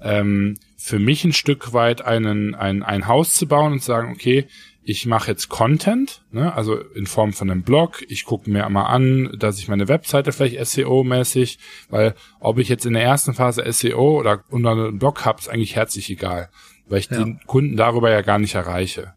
ähm, 0.00 0.58
für 0.76 0.98
mich 0.98 1.24
ein 1.24 1.32
Stück 1.32 1.72
weit 1.72 2.02
einen, 2.02 2.54
ein, 2.54 2.82
ein 2.82 3.06
Haus 3.06 3.32
zu 3.32 3.46
bauen 3.46 3.72
und 3.72 3.80
zu 3.80 3.86
sagen, 3.86 4.12
okay, 4.12 4.46
ich 4.88 5.04
mache 5.04 5.32
jetzt 5.32 5.48
Content, 5.48 6.22
ne, 6.30 6.54
also 6.54 6.76
in 6.76 7.06
Form 7.06 7.32
von 7.32 7.50
einem 7.50 7.64
Blog. 7.64 8.04
Ich 8.08 8.24
gucke 8.24 8.48
mir 8.48 8.68
mal 8.68 8.86
an, 8.86 9.34
dass 9.36 9.58
ich 9.58 9.66
meine 9.66 9.88
Webseite 9.88 10.30
vielleicht 10.30 10.60
SEO-mäßig, 10.64 11.58
weil 11.90 12.14
ob 12.38 12.58
ich 12.58 12.68
jetzt 12.68 12.86
in 12.86 12.92
der 12.92 13.02
ersten 13.02 13.34
Phase 13.34 13.64
SEO 13.72 14.20
oder 14.20 14.44
unter 14.48 14.70
einem 14.70 14.98
Blog 15.00 15.24
habe, 15.24 15.40
ist 15.40 15.48
eigentlich 15.48 15.74
herzlich 15.74 16.08
egal, 16.08 16.50
weil 16.86 17.00
ich 17.00 17.10
ja. 17.10 17.18
den 17.18 17.40
Kunden 17.46 17.76
darüber 17.76 18.12
ja 18.12 18.22
gar 18.22 18.38
nicht 18.38 18.54
erreiche. 18.54 19.14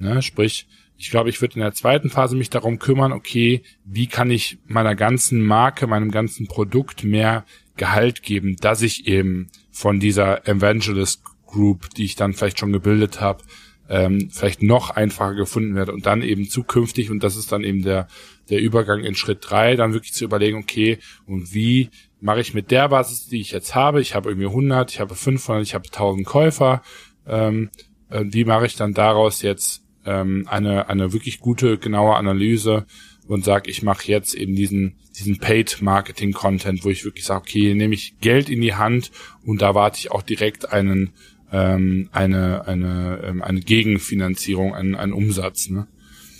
Ne, 0.00 0.20
sprich, 0.20 0.66
ich 0.96 1.10
glaube, 1.10 1.30
ich 1.30 1.40
würde 1.40 1.54
in 1.54 1.60
der 1.60 1.74
zweiten 1.74 2.10
Phase 2.10 2.34
mich 2.34 2.50
darum 2.50 2.80
kümmern, 2.80 3.12
okay, 3.12 3.62
wie 3.84 4.08
kann 4.08 4.32
ich 4.32 4.58
meiner 4.66 4.96
ganzen 4.96 5.40
Marke, 5.42 5.86
meinem 5.86 6.10
ganzen 6.10 6.48
Produkt 6.48 7.04
mehr 7.04 7.44
Gehalt 7.76 8.24
geben, 8.24 8.56
dass 8.56 8.82
ich 8.82 9.06
eben 9.06 9.46
von 9.70 10.00
dieser 10.00 10.48
Evangelist 10.48 11.22
Group, 11.46 11.90
die 11.94 12.04
ich 12.04 12.16
dann 12.16 12.32
vielleicht 12.32 12.58
schon 12.58 12.72
gebildet 12.72 13.20
habe, 13.20 13.44
ähm, 13.88 14.30
vielleicht 14.30 14.62
noch 14.62 14.90
einfacher 14.90 15.34
gefunden 15.34 15.74
werde 15.74 15.92
und 15.92 16.06
dann 16.06 16.22
eben 16.22 16.48
zukünftig, 16.48 17.10
und 17.10 17.22
das 17.22 17.36
ist 17.36 17.52
dann 17.52 17.64
eben 17.64 17.82
der, 17.82 18.08
der 18.50 18.60
Übergang 18.60 19.04
in 19.04 19.14
Schritt 19.14 19.38
drei, 19.42 19.76
dann 19.76 19.92
wirklich 19.92 20.12
zu 20.12 20.24
überlegen, 20.24 20.58
okay, 20.58 20.98
und 21.26 21.54
wie 21.54 21.90
mache 22.20 22.40
ich 22.40 22.54
mit 22.54 22.70
der 22.70 22.88
Basis, 22.88 23.28
die 23.28 23.40
ich 23.40 23.52
jetzt 23.52 23.74
habe, 23.74 24.00
ich 24.00 24.14
habe 24.14 24.30
irgendwie 24.30 24.48
100, 24.48 24.90
ich 24.90 25.00
habe 25.00 25.14
500, 25.14 25.62
ich 25.62 25.74
habe 25.74 25.86
1000 25.86 26.26
Käufer, 26.26 26.82
ähm, 27.26 27.70
äh, 28.10 28.24
wie 28.26 28.44
mache 28.44 28.66
ich 28.66 28.76
dann 28.76 28.94
daraus 28.94 29.42
jetzt 29.42 29.82
ähm, 30.04 30.46
eine, 30.48 30.88
eine 30.88 31.12
wirklich 31.12 31.40
gute, 31.40 31.78
genaue 31.78 32.16
Analyse 32.16 32.86
und 33.26 33.44
sage, 33.44 33.70
ich 33.70 33.82
mache 33.82 34.08
jetzt 34.08 34.34
eben 34.34 34.56
diesen, 34.56 34.96
diesen 35.18 35.38
Paid-Marketing-Content, 35.38 36.84
wo 36.84 36.88
ich 36.88 37.04
wirklich 37.04 37.26
sage, 37.26 37.42
okay, 37.42 37.74
nehme 37.74 37.94
ich 37.94 38.18
Geld 38.20 38.48
in 38.48 38.60
die 38.60 38.74
Hand 38.74 39.10
und 39.44 39.60
da 39.60 39.74
warte 39.74 39.98
ich 39.98 40.10
auch 40.10 40.22
direkt 40.22 40.72
einen 40.72 41.12
ähm, 41.52 42.08
eine, 42.12 42.66
eine, 42.66 43.20
ähm, 43.24 43.42
eine 43.42 43.60
Gegenfinanzierung, 43.60 44.74
einen, 44.74 44.94
einen 44.94 45.12
Umsatz. 45.12 45.70
Ne? 45.70 45.86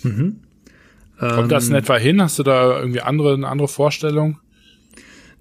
Mhm. 0.03 0.37
Kommt 1.17 1.51
das 1.51 1.67
in 1.67 1.73
ähm, 1.73 1.79
etwa 1.79 1.97
hin? 1.97 2.21
Hast 2.21 2.39
du 2.39 2.43
da 2.43 2.79
irgendwie 2.79 3.01
andere, 3.01 3.33
eine 3.33 3.47
andere 3.47 3.67
Vorstellung? 3.67 4.39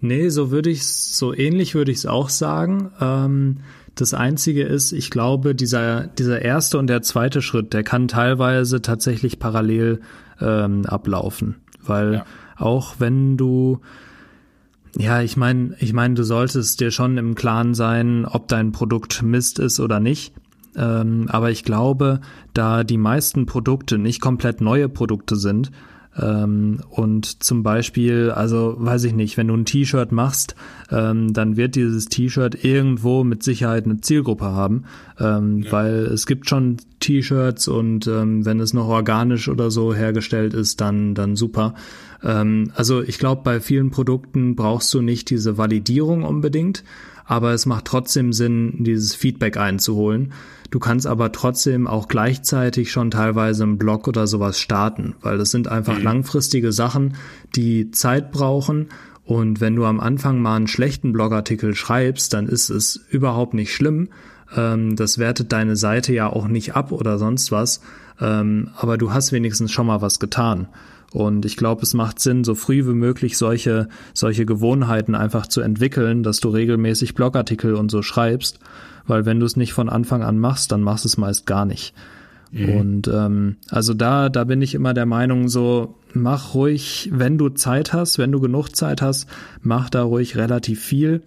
Nee, 0.01 0.29
so 0.29 0.51
würde 0.51 0.71
ich 0.71 0.87
so 0.87 1.35
ähnlich 1.35 1.75
würde 1.75 1.93
ich 1.93 1.99
es 1.99 2.07
auch 2.07 2.29
sagen. 2.29 2.91
Ähm, 3.01 3.59
das 3.95 4.15
einzige 4.15 4.63
ist, 4.63 4.93
ich 4.93 5.11
glaube, 5.11 5.55
dieser, 5.55 6.07
dieser 6.07 6.41
erste 6.43 6.79
und 6.79 6.87
der 6.87 7.03
zweite 7.03 7.43
Schritt, 7.43 7.73
der 7.73 7.83
kann 7.83 8.07
teilweise 8.07 8.81
tatsächlich 8.81 9.39
parallel 9.39 10.01
ähm, 10.41 10.87
ablaufen. 10.87 11.57
Weil 11.83 12.15
ja. 12.15 12.25
auch 12.57 12.97
wenn 12.99 13.37
du 13.37 13.81
ja, 14.99 15.23
ich 15.23 15.37
meine, 15.37 15.75
ich 15.79 15.93
meine, 15.93 16.15
du 16.15 16.25
solltest 16.25 16.81
dir 16.81 16.91
schon 16.91 17.19
im 17.19 17.35
Klaren 17.35 17.75
sein, 17.75 18.27
ob 18.27 18.49
dein 18.49 18.73
Produkt 18.73 19.23
Mist 19.23 19.59
ist 19.59 19.81
oder 19.81 20.01
nicht. 20.01 20.35
Ähm, 20.77 21.27
aber 21.29 21.51
ich 21.51 21.65
glaube, 21.65 22.21
da 22.53 22.85
die 22.85 22.99
meisten 22.99 23.47
Produkte 23.47 23.97
nicht 23.97 24.21
komplett 24.21 24.61
neue 24.61 24.89
Produkte 24.89 25.37
sind, 25.37 25.71
ähm, 26.21 26.81
und 26.91 27.43
zum 27.45 27.63
Beispiel, 27.63 28.31
also 28.31 28.75
weiß 28.79 29.05
ich 29.05 29.15
nicht, 29.15 29.37
wenn 29.37 29.49
du 29.49 29.55
ein 29.55 29.65
T-Shirt 29.65 30.11
machst, 30.11 30.57
ähm, 30.91 31.33
dann 31.33 31.57
wird 31.57 31.77
dieses 31.77 32.07
T-Shirt 32.07 32.65
irgendwo 32.65 33.25
mit 33.25 33.43
Sicherheit 33.43 33.85
eine 33.85 34.01
Zielgruppe 34.01 34.47
haben, 34.47 34.85
ähm, 35.19 35.65
weil 35.71 36.07
es 36.07 36.27
gibt 36.27 36.49
schon 36.49 36.79
T-Shirts 37.01 37.69
und 37.69 38.07
wenn 38.07 38.61
es 38.61 38.73
noch 38.73 38.89
organisch 38.89 39.49
oder 39.49 39.71
so 39.71 39.95
hergestellt 39.95 40.53
ist, 40.53 40.81
dann 40.81 41.15
dann 41.15 41.37
super. 41.37 41.75
Ähm, 42.23 42.73
also 42.75 43.03
ich 43.03 43.19
glaube, 43.19 43.43
bei 43.45 43.61
vielen 43.61 43.91
Produkten 43.91 44.57
brauchst 44.57 44.93
du 44.95 45.01
nicht 45.01 45.31
diese 45.31 45.59
Validierung 45.59 46.25
unbedingt, 46.25 46.85
aber 47.25 47.53
es 47.53 47.67
macht 47.67 47.85
trotzdem 47.85 48.33
Sinn, 48.33 48.85
dieses 48.85 49.15
Feedback 49.15 49.57
einzuholen. 49.57 50.33
Du 50.71 50.79
kannst 50.79 51.07
aber 51.07 51.33
trotzdem 51.33 51.87
auch 51.87 52.09
gleichzeitig 52.09 52.91
schon 52.93 53.11
teilweise 53.11 53.63
einen 53.63 53.79
Blog 53.79 54.07
oder 54.07 54.27
sowas 54.27 54.61
starten, 54.61 55.15
weil 55.23 55.39
das 55.39 55.51
sind 55.51 55.69
einfach 55.69 55.97
mhm. 55.97 56.05
langfristige 56.05 56.73
Sachen, 56.73 57.15
die 57.55 57.91
Zeit 57.91 58.33
brauchen. 58.33 58.89
Und 59.25 59.61
wenn 59.61 59.77
du 59.77 59.85
am 59.85 60.01
Anfang 60.01 60.41
mal 60.41 60.57
einen 60.57 60.69
schlechten 60.69 61.13
Blogartikel 61.13 61.75
schreibst, 61.75 62.33
dann 62.33 62.47
ist 62.49 62.71
es 62.71 62.97
überhaupt 63.11 63.55
nicht 63.55 63.75
schlimm. 63.75 64.09
Ähm, 64.55 64.97
das 64.97 65.19
wertet 65.19 65.53
deine 65.53 65.77
Seite 65.77 66.13
ja 66.13 66.31
auch 66.31 66.49
nicht 66.49 66.75
ab 66.75 66.93
oder 66.93 67.19
sonst 67.19 67.51
was. 67.53 67.81
Ähm, 68.21 68.71
aber 68.77 68.99
du 68.99 69.13
hast 69.13 69.33
wenigstens 69.33 69.73
schon 69.73 69.87
mal 69.87 70.03
was 70.03 70.19
getan. 70.19 70.69
Und 71.13 71.47
ich 71.47 71.57
glaube, 71.57 71.83
es 71.83 71.95
macht 71.95 72.21
Sinn, 72.21 72.45
so 72.45 72.55
früh 72.55 72.87
wie 72.87 72.95
möglich 72.95 73.39
solche, 73.39 73.89
solche 74.13 74.45
Gewohnheiten 74.45 75.15
einfach 75.15 75.47
zu 75.47 75.63
entwickeln, 75.63 76.23
dass 76.23 76.41
du 76.41 76.51
regelmäßig 76.51 77.15
Blogartikel 77.15 77.75
und 77.75 77.91
so 77.91 78.03
schreibst 78.03 78.61
weil 79.09 79.27
wenn 79.27 79.41
du 79.41 79.47
es 79.47 79.57
nicht 79.57 79.73
von 79.73 79.89
Anfang 79.89 80.23
an 80.23 80.39
machst, 80.39 80.71
dann 80.71 80.83
machst 80.83 81.05
du 81.05 81.09
es 81.09 81.17
meist 81.17 81.47
gar 81.47 81.65
nicht. 81.65 81.95
Mhm. 82.53 82.69
Und 82.77 83.09
ähm, 83.09 83.57
also 83.71 83.95
da, 83.95 84.29
da 84.29 84.45
bin 84.45 84.63
ich 84.63 84.75
immer 84.75 84.95
der 84.95 85.07
Meinung, 85.07 85.49
so 85.49 85.97
mach 86.15 86.55
ruhig, 86.55 87.11
wenn 87.13 87.39
du 87.39 87.49
Zeit 87.49 87.93
hast, 87.93 88.19
wenn 88.19 88.33
du 88.33 88.41
genug 88.41 88.77
Zeit 88.77 89.03
hast, 89.03 89.27
mach 89.61 89.91
da 89.91 90.03
ruhig 90.03 90.37
relativ 90.37 90.83
viel. 90.83 91.23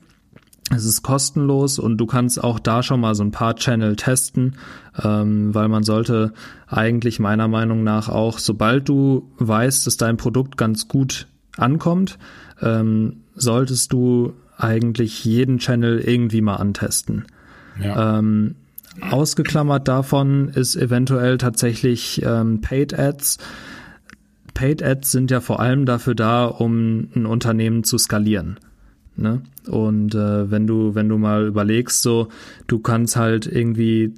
Es 0.74 0.86
ist 0.86 1.04
kostenlos 1.04 1.80
und 1.80 1.98
du 1.98 2.06
kannst 2.06 2.42
auch 2.42 2.58
da 2.58 2.82
schon 2.82 3.02
mal 3.02 3.14
so 3.14 3.24
ein 3.24 3.32
paar 3.32 3.56
Channel 3.56 3.98
testen, 3.98 4.56
ähm, 5.04 5.54
weil 5.54 5.68
man 5.68 5.84
sollte 5.84 6.34
eigentlich 6.68 7.20
meiner 7.20 7.48
Meinung 7.48 7.84
nach 7.84 8.10
auch, 8.10 8.40
sobald 8.40 8.90
du 8.90 9.30
weißt, 9.38 9.88
dass 9.88 9.98
dein 9.98 10.18
Produkt 10.18 10.58
ganz 10.58 10.88
gut 10.88 11.28
ankommt, 11.58 12.18
ähm, 12.62 13.22
solltest 13.36 13.94
du 13.94 14.34
eigentlich 14.58 15.26
jeden 15.26 15.58
Channel 15.58 16.00
irgendwie 16.00 16.42
mal 16.42 16.58
antesten. 16.58 17.26
Ja. 17.82 18.20
Ähm, 18.20 18.56
ausgeklammert 19.00 19.88
davon 19.88 20.50
ist 20.50 20.76
eventuell 20.76 21.38
tatsächlich 21.38 22.22
ähm, 22.24 22.62
Paid 22.62 22.98
Ads. 22.98 23.38
Paid 24.54 24.84
Ads 24.84 25.12
sind 25.12 25.32
ja 25.32 25.40
vor 25.40 25.60
allem 25.60 25.86
dafür 25.86 26.14
da, 26.14 26.46
um 26.46 27.08
ein 27.16 27.26
Unternehmen 27.26 27.84
zu 27.84 27.98
skalieren. 27.98 28.60
Ne? 29.16 29.42
Und 29.68 30.16
äh, 30.16 30.52
wenn 30.52 30.68
du, 30.68 30.96
wenn 30.96 31.10
du 31.10 31.18
mal 31.18 31.46
überlegst, 31.46 32.02
so, 32.02 32.28
du 32.68 32.80
kannst 32.80 33.16
halt 33.16 33.46
irgendwie, 33.48 34.14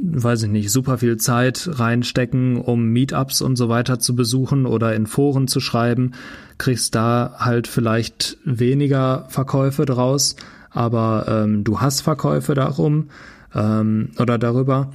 weiß 0.00 0.44
ich 0.44 0.48
nicht, 0.48 0.70
super 0.70 0.98
viel 0.98 1.16
Zeit 1.16 1.68
reinstecken, 1.72 2.56
um 2.56 2.86
Meetups 2.86 3.42
und 3.42 3.56
so 3.56 3.68
weiter 3.68 3.98
zu 3.98 4.14
besuchen 4.14 4.66
oder 4.66 4.94
in 4.94 5.06
Foren 5.06 5.48
zu 5.48 5.60
schreiben, 5.60 6.12
kriegst 6.56 6.94
da 6.94 7.34
halt 7.38 7.66
vielleicht 7.66 8.38
weniger 8.44 9.26
Verkäufe 9.28 9.84
draus, 9.84 10.36
aber 10.70 11.26
ähm, 11.28 11.64
du 11.64 11.80
hast 11.80 12.00
Verkäufe 12.00 12.54
darum 12.54 13.08
ähm, 13.54 14.10
oder 14.18 14.38
darüber. 14.38 14.92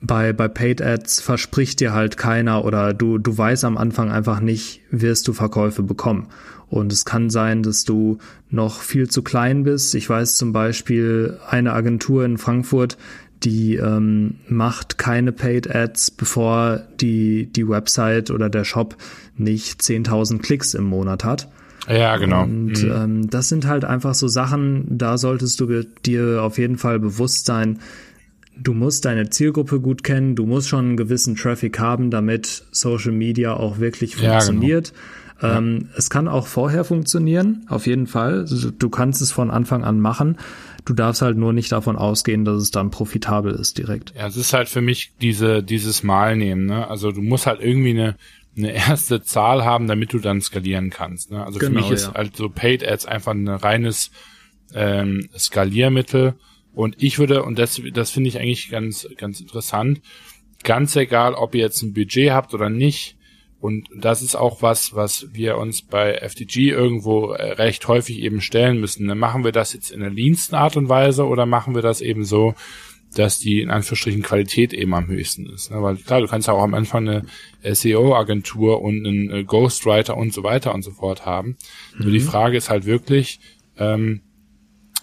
Bei, 0.00 0.32
bei 0.32 0.46
Paid 0.46 0.80
Ads 0.80 1.20
verspricht 1.20 1.80
dir 1.80 1.92
halt 1.92 2.16
keiner 2.16 2.64
oder 2.64 2.94
du, 2.94 3.18
du 3.18 3.36
weißt 3.36 3.64
am 3.64 3.76
Anfang 3.76 4.12
einfach 4.12 4.40
nicht, 4.40 4.80
wirst 4.90 5.26
du 5.26 5.32
Verkäufe 5.32 5.82
bekommen. 5.82 6.28
Und 6.70 6.92
es 6.92 7.04
kann 7.04 7.30
sein, 7.30 7.62
dass 7.62 7.84
du 7.84 8.18
noch 8.50 8.82
viel 8.82 9.08
zu 9.08 9.22
klein 9.22 9.64
bist. 9.64 9.94
Ich 9.94 10.08
weiß 10.08 10.36
zum 10.36 10.52
Beispiel 10.52 11.38
eine 11.48 11.72
Agentur 11.72 12.24
in 12.24 12.38
Frankfurt, 12.38 12.98
die 13.44 13.76
ähm, 13.76 14.36
macht 14.48 14.98
keine 14.98 15.32
Paid 15.32 15.74
Ads, 15.74 16.12
bevor 16.12 16.82
die, 17.00 17.46
die 17.52 17.68
Website 17.68 18.30
oder 18.30 18.48
der 18.48 18.64
Shop 18.64 18.96
nicht 19.36 19.80
10.000 19.80 20.38
Klicks 20.40 20.74
im 20.74 20.84
Monat 20.84 21.24
hat. 21.24 21.48
Ja, 21.88 22.16
genau. 22.16 22.42
Und 22.42 22.82
mhm. 22.82 22.92
ähm, 22.94 23.30
das 23.30 23.48
sind 23.48 23.66
halt 23.66 23.84
einfach 23.84 24.14
so 24.14 24.28
Sachen, 24.28 24.98
da 24.98 25.16
solltest 25.16 25.60
du 25.60 25.84
dir 26.04 26.42
auf 26.42 26.58
jeden 26.58 26.76
Fall 26.76 26.98
bewusst 26.98 27.46
sein, 27.46 27.78
du 28.60 28.74
musst 28.74 29.04
deine 29.04 29.30
Zielgruppe 29.30 29.80
gut 29.80 30.04
kennen, 30.04 30.34
du 30.34 30.44
musst 30.44 30.68
schon 30.68 30.86
einen 30.86 30.96
gewissen 30.96 31.36
Traffic 31.36 31.78
haben, 31.78 32.10
damit 32.10 32.64
Social 32.72 33.12
Media 33.12 33.54
auch 33.54 33.78
wirklich 33.78 34.16
funktioniert. 34.16 34.92
Ja, 35.40 35.48
genau. 35.48 35.58
ähm, 35.58 35.78
ja. 35.82 35.96
Es 35.96 36.10
kann 36.10 36.28
auch 36.28 36.46
vorher 36.46 36.84
funktionieren, 36.84 37.64
auf 37.68 37.86
jeden 37.86 38.06
Fall. 38.06 38.44
Du 38.78 38.90
kannst 38.90 39.22
es 39.22 39.32
von 39.32 39.50
Anfang 39.50 39.84
an 39.84 40.00
machen. 40.00 40.36
Du 40.88 40.94
darfst 40.94 41.20
halt 41.20 41.36
nur 41.36 41.52
nicht 41.52 41.70
davon 41.70 41.96
ausgehen, 41.96 42.46
dass 42.46 42.62
es 42.62 42.70
dann 42.70 42.90
profitabel 42.90 43.52
ist 43.52 43.76
direkt. 43.76 44.14
Ja, 44.16 44.26
es 44.26 44.38
ist 44.38 44.54
halt 44.54 44.70
für 44.70 44.80
mich 44.80 45.12
diese, 45.20 45.62
dieses 45.62 46.02
Mal 46.02 46.34
nehmen, 46.34 46.64
ne? 46.64 46.88
Also 46.88 47.12
du 47.12 47.20
musst 47.20 47.46
halt 47.46 47.60
irgendwie 47.60 47.90
eine, 47.90 48.16
eine 48.56 48.72
erste 48.72 49.20
Zahl 49.20 49.66
haben, 49.66 49.86
damit 49.86 50.14
du 50.14 50.18
dann 50.18 50.40
skalieren 50.40 50.88
kannst. 50.88 51.30
Ne? 51.30 51.44
Also 51.44 51.58
genau, 51.58 51.80
für 51.80 51.84
mich 51.84 51.90
ist 51.90 52.06
ja. 52.06 52.14
halt 52.14 52.36
so 52.36 52.48
Paid 52.48 52.88
Ads 52.88 53.04
einfach 53.04 53.32
ein 53.32 53.48
reines 53.48 54.10
ähm, 54.74 55.28
Skaliermittel. 55.36 56.36
Und 56.72 56.96
ich 57.02 57.18
würde, 57.18 57.42
und 57.42 57.58
das, 57.58 57.82
das 57.92 58.10
finde 58.10 58.28
ich 58.28 58.38
eigentlich 58.38 58.70
ganz, 58.70 59.06
ganz 59.18 59.40
interessant, 59.40 60.00
ganz 60.64 60.96
egal, 60.96 61.34
ob 61.34 61.54
ihr 61.54 61.60
jetzt 61.60 61.82
ein 61.82 61.92
Budget 61.92 62.30
habt 62.30 62.54
oder 62.54 62.70
nicht, 62.70 63.17
und 63.60 63.88
das 63.94 64.22
ist 64.22 64.36
auch 64.36 64.62
was, 64.62 64.94
was 64.94 65.26
wir 65.32 65.58
uns 65.58 65.82
bei 65.82 66.14
FTG 66.14 66.70
irgendwo 66.70 67.32
äh, 67.32 67.52
recht 67.52 67.88
häufig 67.88 68.20
eben 68.20 68.40
stellen 68.40 68.80
müssen. 68.80 69.06
Ne? 69.06 69.16
Machen 69.16 69.44
wir 69.44 69.52
das 69.52 69.72
jetzt 69.72 69.90
in 69.90 70.02
einer 70.02 70.14
leansten 70.14 70.54
Art 70.54 70.76
und 70.76 70.88
Weise 70.88 71.26
oder 71.26 71.44
machen 71.44 71.74
wir 71.74 71.82
das 71.82 72.00
eben 72.00 72.24
so, 72.24 72.54
dass 73.14 73.38
die 73.38 73.60
in 73.60 73.70
Anführungsstrichen 73.70 74.22
Qualität 74.22 74.72
eben 74.72 74.94
am 74.94 75.08
höchsten 75.08 75.46
ist. 75.46 75.72
Ne? 75.72 75.82
Weil 75.82 75.96
klar, 75.96 76.20
du 76.20 76.28
kannst 76.28 76.46
ja 76.46 76.54
auch 76.54 76.62
am 76.62 76.74
Anfang 76.74 77.08
eine 77.08 77.24
SEO-Agentur 77.74 78.80
und 78.80 79.04
einen 79.04 79.30
äh, 79.30 79.44
Ghostwriter 79.44 80.16
und 80.16 80.32
so 80.32 80.44
weiter 80.44 80.72
und 80.72 80.82
so 80.82 80.92
fort 80.92 81.26
haben. 81.26 81.56
Mhm. 81.96 82.04
Nur 82.04 82.12
die 82.12 82.20
Frage 82.20 82.56
ist 82.56 82.70
halt 82.70 82.86
wirklich, 82.86 83.40
ähm, 83.76 84.20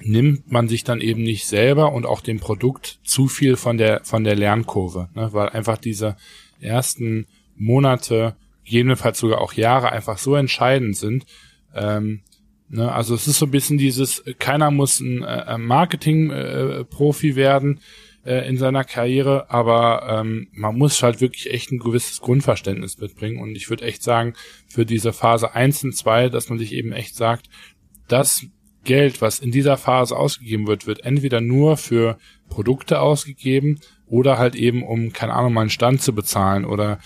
nimmt 0.01 0.49
man 0.51 0.69
sich 0.69 0.83
dann 0.83 1.01
eben 1.01 1.23
nicht 1.23 1.45
selber 1.45 1.93
und 1.93 2.05
auch 2.05 2.21
dem 2.21 2.39
Produkt 2.39 2.99
zu 3.03 3.27
viel 3.27 3.55
von 3.55 3.77
der 3.77 4.01
von 4.03 4.23
der 4.23 4.35
Lernkurve, 4.35 5.09
ne? 5.13 5.29
weil 5.31 5.49
einfach 5.49 5.77
diese 5.77 6.15
ersten 6.59 7.27
Monate, 7.55 8.35
gegebenenfalls 8.65 9.19
sogar 9.19 9.41
auch 9.41 9.53
Jahre 9.53 9.91
einfach 9.91 10.17
so 10.17 10.35
entscheidend 10.35 10.97
sind. 10.97 11.25
Ähm, 11.73 12.21
ne? 12.69 12.91
Also 12.91 13.15
es 13.15 13.27
ist 13.27 13.39
so 13.39 13.45
ein 13.45 13.51
bisschen 13.51 13.77
dieses, 13.77 14.23
keiner 14.39 14.71
muss 14.71 14.99
ein 14.99 15.23
äh, 15.23 15.57
Marketing-Profi 15.57 17.29
äh, 17.29 17.35
werden 17.35 17.79
äh, 18.25 18.47
in 18.49 18.57
seiner 18.57 18.83
Karriere, 18.83 19.49
aber 19.49 20.07
ähm, 20.09 20.47
man 20.51 20.77
muss 20.77 21.01
halt 21.03 21.21
wirklich 21.21 21.51
echt 21.51 21.71
ein 21.71 21.79
gewisses 21.79 22.21
Grundverständnis 22.21 22.97
mitbringen 22.97 23.41
und 23.41 23.55
ich 23.55 23.69
würde 23.69 23.85
echt 23.85 24.03
sagen, 24.03 24.33
für 24.67 24.85
diese 24.85 25.13
Phase 25.13 25.53
eins 25.53 25.83
und 25.83 25.95
zwei, 25.95 26.29
dass 26.29 26.49
man 26.49 26.57
sich 26.57 26.73
eben 26.73 26.91
echt 26.91 27.15
sagt, 27.15 27.47
das 28.07 28.45
Geld, 28.83 29.21
was 29.21 29.39
in 29.39 29.51
dieser 29.51 29.77
Phase 29.77 30.15
ausgegeben 30.15 30.67
wird, 30.67 30.87
wird 30.87 31.03
entweder 31.03 31.41
nur 31.41 31.75
für 31.75 32.17
Produkte 32.49 32.99
ausgegeben 32.99 33.79
oder 34.07 34.37
halt 34.37 34.55
eben, 34.55 34.83
um, 34.83 35.11
keine 35.11 35.33
Ahnung, 35.33 35.53
mal 35.53 35.61
einen 35.61 35.69
Stand 35.69 36.01
zu 36.01 36.13
bezahlen 36.13 36.65
oder 36.65 36.99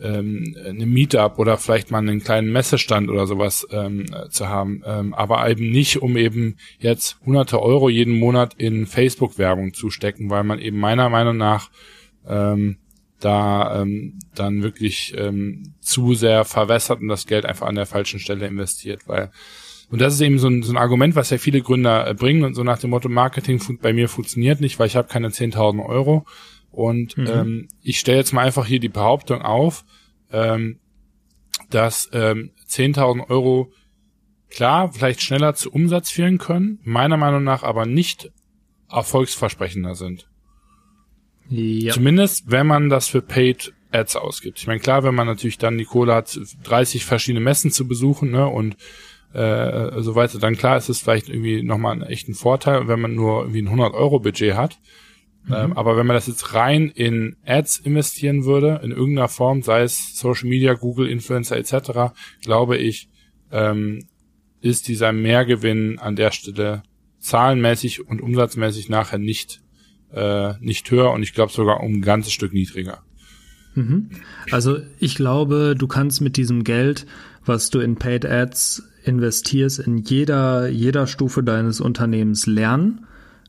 ähm, 0.00 0.56
eine 0.64 0.86
Meetup 0.86 1.38
oder 1.38 1.58
vielleicht 1.58 1.90
mal 1.90 1.98
einen 1.98 2.22
kleinen 2.22 2.50
Messestand 2.50 3.10
oder 3.10 3.26
sowas 3.26 3.66
ähm, 3.70 4.06
zu 4.30 4.48
haben, 4.48 4.82
ähm, 4.86 5.14
aber 5.14 5.48
eben 5.48 5.70
nicht, 5.70 6.00
um 6.02 6.16
eben 6.16 6.56
jetzt 6.78 7.18
hunderte 7.24 7.60
Euro 7.60 7.88
jeden 7.88 8.18
Monat 8.18 8.54
in 8.54 8.86
Facebook-Werbung 8.86 9.74
zu 9.74 9.90
stecken, 9.90 10.30
weil 10.30 10.44
man 10.44 10.58
eben 10.58 10.78
meiner 10.78 11.08
Meinung 11.08 11.36
nach 11.36 11.70
ähm, 12.26 12.78
da 13.20 13.82
ähm, 13.82 14.18
dann 14.34 14.62
wirklich 14.62 15.14
ähm, 15.16 15.74
zu 15.80 16.14
sehr 16.14 16.44
verwässert 16.44 17.00
und 17.00 17.08
das 17.08 17.26
Geld 17.26 17.46
einfach 17.46 17.68
an 17.68 17.76
der 17.76 17.86
falschen 17.86 18.18
Stelle 18.18 18.46
investiert, 18.46 19.06
weil 19.06 19.30
und 19.92 20.00
das 20.00 20.14
ist 20.14 20.22
eben 20.22 20.38
so 20.38 20.48
ein, 20.48 20.62
so 20.62 20.72
ein 20.72 20.78
Argument, 20.78 21.16
was 21.16 21.28
ja 21.28 21.36
viele 21.36 21.60
Gründer 21.60 22.08
äh, 22.08 22.14
bringen 22.14 22.44
und 22.44 22.54
so 22.54 22.64
nach 22.64 22.78
dem 22.78 22.90
Motto, 22.90 23.10
Marketing 23.10 23.60
bei 23.82 23.92
mir 23.92 24.08
funktioniert 24.08 24.58
nicht, 24.62 24.78
weil 24.78 24.86
ich 24.86 24.96
habe 24.96 25.06
keine 25.06 25.28
10.000 25.28 25.84
Euro. 25.84 26.24
Und 26.72 27.16
mhm. 27.16 27.26
ähm, 27.26 27.68
ich 27.82 28.00
stelle 28.00 28.18
jetzt 28.18 28.32
mal 28.32 28.44
einfach 28.44 28.66
hier 28.66 28.80
die 28.80 28.88
Behauptung 28.88 29.42
auf, 29.42 29.84
ähm, 30.32 30.80
dass 31.70 32.10
ähm, 32.12 32.50
10.000 32.68 33.28
Euro 33.28 33.70
klar 34.50 34.92
vielleicht 34.92 35.22
schneller 35.22 35.54
zu 35.54 35.70
Umsatz 35.70 36.10
führen 36.10 36.38
können, 36.38 36.78
meiner 36.82 37.16
Meinung 37.16 37.44
nach 37.44 37.62
aber 37.62 37.86
nicht 37.86 38.30
erfolgsversprechender 38.90 39.94
sind. 39.94 40.28
Ja. 41.48 41.92
Zumindest, 41.92 42.50
wenn 42.50 42.66
man 42.66 42.88
das 42.88 43.08
für 43.08 43.22
Paid 43.22 43.72
Ads 43.90 44.16
ausgibt. 44.16 44.58
Ich 44.58 44.66
meine, 44.66 44.80
klar, 44.80 45.04
wenn 45.04 45.14
man 45.14 45.26
natürlich 45.26 45.58
dann 45.58 45.78
die 45.78 45.84
Kohle 45.84 46.14
hat, 46.14 46.38
30 46.64 47.04
verschiedene 47.04 47.44
Messen 47.44 47.70
zu 47.70 47.86
besuchen, 47.86 48.30
ne, 48.30 48.46
und 48.46 48.76
äh, 49.34 50.00
so 50.02 50.14
weiter, 50.14 50.38
dann 50.38 50.56
klar 50.56 50.76
ist 50.76 50.88
es 50.88 51.00
vielleicht 51.00 51.28
irgendwie 51.28 51.62
nochmal 51.62 51.92
einen 51.92 52.02
echten 52.02 52.34
Vorteil, 52.34 52.88
wenn 52.88 53.00
man 53.00 53.14
nur 53.14 53.42
irgendwie 53.42 53.62
ein 53.62 53.68
100 53.68 53.94
Euro 53.94 54.20
Budget 54.20 54.54
hat. 54.54 54.78
Mhm. 55.44 55.54
Ähm, 55.54 55.72
aber 55.76 55.96
wenn 55.96 56.06
man 56.06 56.14
das 56.14 56.26
jetzt 56.26 56.54
rein 56.54 56.88
in 56.88 57.36
Ads 57.44 57.78
investieren 57.78 58.44
würde, 58.44 58.80
in 58.82 58.92
irgendeiner 58.92 59.28
Form, 59.28 59.62
sei 59.62 59.82
es 59.82 60.16
Social 60.16 60.48
Media, 60.48 60.74
Google, 60.74 61.08
Influencer 61.08 61.56
etc., 61.56 62.14
glaube 62.42 62.76
ich, 62.76 63.08
ähm, 63.50 64.06
ist 64.60 64.88
dieser 64.88 65.12
Mehrgewinn 65.12 65.98
an 65.98 66.16
der 66.16 66.30
Stelle 66.30 66.82
zahlenmäßig 67.18 68.06
und 68.06 68.20
umsatzmäßig 68.20 68.88
nachher 68.88 69.18
nicht 69.18 69.62
äh, 70.12 70.54
nicht 70.60 70.90
höher 70.90 71.10
und 71.10 71.22
ich 71.22 71.32
glaube 71.32 71.52
sogar 71.52 71.80
um 71.80 71.94
ein 71.94 72.02
ganzes 72.02 72.32
Stück 72.32 72.52
niedriger. 72.52 73.02
Mhm. 73.74 74.10
Also 74.50 74.78
ich 74.98 75.14
glaube, 75.14 75.74
du 75.76 75.86
kannst 75.86 76.20
mit 76.20 76.36
diesem 76.36 76.64
Geld, 76.64 77.06
was 77.44 77.70
du 77.70 77.80
in 77.80 77.96
Paid 77.96 78.26
Ads 78.26 78.82
investierst, 79.04 79.80
in 79.80 79.98
jeder, 79.98 80.68
jeder 80.68 81.06
Stufe 81.06 81.42
deines 81.42 81.80
Unternehmens 81.80 82.46
lernen. 82.46 83.06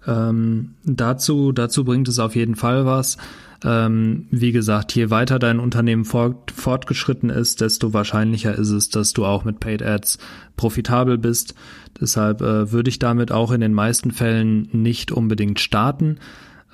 Ähm, 0.08 0.76
dazu, 0.84 1.51
dazu 1.51 1.84
bringt 1.84 2.08
es 2.08 2.20
auf 2.20 2.36
jeden 2.36 2.56
Fall 2.56 2.86
was. 2.86 3.18
Ähm, 3.66 4.28
wie 4.30 4.51
gesagt, 4.51 4.93
je 4.93 5.10
weiter 5.10 5.39
dein 5.39 5.60
Unternehmen 5.60 6.04
fort, 6.04 6.51
fortgeschritten 6.51 7.30
ist, 7.30 7.62
desto 7.62 7.93
wahrscheinlicher 7.93 8.54
ist 8.56 8.72
es, 8.72 8.89
dass 8.89 9.14
du 9.14 9.26
auch 9.26 9.45
mit 9.45 9.60
Paid 9.60 9.82
Ads 9.82 10.18
profitabel 10.58 11.18
bist. 11.18 11.56
Deshalb 11.99 12.41
äh, 12.41 12.72
würde 12.72 12.89
ich 12.89 12.99
damit 12.99 13.32
auch 13.32 13.51
in 13.51 13.62
den 13.62 13.74
meisten 13.74 14.12
Fällen 14.12 14.68
nicht 14.74 15.12
unbedingt 15.12 15.62
starten. 15.62 16.18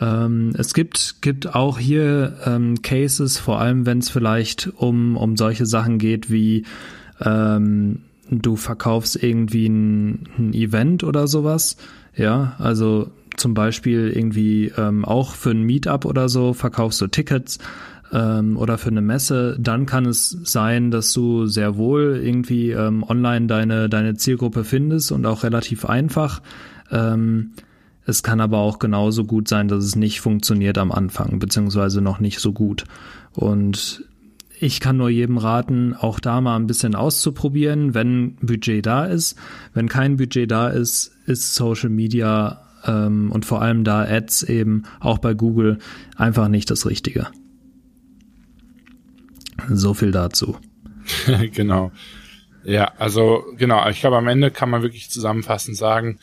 Ähm, 0.01 0.53
es 0.57 0.73
gibt, 0.73 1.21
gibt 1.21 1.53
auch 1.53 1.77
hier 1.77 2.37
ähm, 2.45 2.81
Cases, 2.81 3.37
vor 3.37 3.59
allem 3.59 3.85
wenn 3.85 3.99
es 3.99 4.09
vielleicht 4.09 4.71
um, 4.75 5.15
um 5.15 5.37
solche 5.37 5.65
Sachen 5.67 5.99
geht 5.99 6.31
wie 6.31 6.65
ähm, 7.21 7.99
du 8.31 8.55
verkaufst 8.55 9.21
irgendwie 9.21 9.67
ein, 9.67 10.29
ein 10.37 10.53
Event 10.53 11.03
oder 11.03 11.27
sowas. 11.27 11.77
Ja, 12.15 12.55
also 12.59 13.11
zum 13.39 13.53
Beispiel 13.53 14.11
irgendwie 14.15 14.71
ähm, 14.77 15.05
auch 15.05 15.33
für 15.33 15.51
ein 15.51 15.63
Meetup 15.63 16.05
oder 16.05 16.29
so 16.29 16.53
verkaufst 16.53 17.01
du 17.01 17.07
Tickets 17.07 17.59
ähm, 18.11 18.57
oder 18.57 18.77
für 18.77 18.89
eine 18.89 19.01
Messe, 19.01 19.57
dann 19.59 19.85
kann 19.85 20.05
es 20.05 20.29
sein, 20.43 20.91
dass 20.91 21.13
du 21.13 21.45
sehr 21.45 21.77
wohl 21.77 22.19
irgendwie 22.23 22.71
ähm, 22.71 23.03
online 23.03 23.47
deine, 23.47 23.89
deine 23.89 24.15
Zielgruppe 24.15 24.63
findest 24.63 25.11
und 25.11 25.25
auch 25.25 25.43
relativ 25.43 25.85
einfach. 25.85 26.41
Ähm, 26.91 27.51
es 28.05 28.23
kann 28.23 28.41
aber 28.41 28.57
auch 28.57 28.79
genauso 28.79 29.25
gut 29.25 29.47
sein, 29.47 29.67
dass 29.67 29.83
es 29.83 29.95
nicht 29.95 30.21
funktioniert 30.21 30.77
am 30.77 30.91
Anfang, 30.91 31.37
beziehungsweise 31.37 32.01
noch 32.01 32.19
nicht 32.19 32.39
so 32.39 32.53
gut. 32.53 32.85
Und 33.33 34.03
ich 34.59 34.79
kann 34.79 34.97
nur 34.97 35.09
jedem 35.09 35.37
raten, 35.37 35.93
auch 35.93 36.19
da 36.19 36.41
mal 36.41 36.55
ein 36.55 36.67
bisschen 36.67 36.95
auszuprobieren, 36.95 37.93
wenn 37.93 38.35
Budget 38.41 38.85
da 38.85 39.05
ist. 39.05 39.37
Wenn 39.73 39.87
kein 39.87 40.17
Budget 40.17 40.49
da 40.49 40.69
ist, 40.69 41.11
ist 41.27 41.55
Social 41.55 41.89
Media 41.89 42.61
ähm, 42.85 43.31
und 43.31 43.45
vor 43.45 43.61
allem 43.61 43.83
da 43.83 44.01
Ads 44.01 44.43
eben 44.43 44.83
auch 44.99 45.17
bei 45.17 45.33
Google 45.33 45.79
einfach 46.15 46.47
nicht 46.47 46.69
das 46.69 46.85
Richtige. 46.85 47.27
So 49.69 49.93
viel 49.93 50.11
dazu. 50.11 50.57
genau. 51.53 51.91
Ja, 52.63 52.93
also 52.97 53.45
genau, 53.57 53.87
ich 53.89 54.01
glaube 54.01 54.17
am 54.17 54.27
Ende 54.27 54.51
kann 54.51 54.69
man 54.69 54.81
wirklich 54.81 55.09
zusammenfassend 55.09 55.77
sagen, 55.77 56.19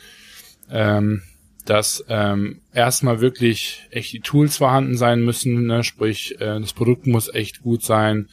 ähm, 0.69 1.21
dass 1.65 2.05
ähm, 2.07 2.61
erstmal 2.73 3.19
wirklich 3.19 3.87
echt 3.91 4.13
die 4.13 4.21
Tools 4.21 4.57
vorhanden 4.57 4.95
sein 4.97 5.23
müssen, 5.23 5.65
ne? 5.65 5.83
sprich 5.83 6.39
äh, 6.39 6.59
das 6.59 6.73
Produkt 6.73 7.07
muss 7.07 7.33
echt 7.33 7.61
gut 7.61 7.83
sein. 7.83 8.29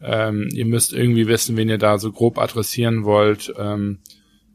Ähm, 0.00 0.48
ihr 0.52 0.66
müsst 0.66 0.92
irgendwie 0.92 1.28
wissen, 1.28 1.56
wen 1.56 1.68
ihr 1.68 1.78
da 1.78 1.98
so 1.98 2.10
grob 2.10 2.38
adressieren 2.38 3.04
wollt. 3.04 3.52
Ähm, 3.56 3.98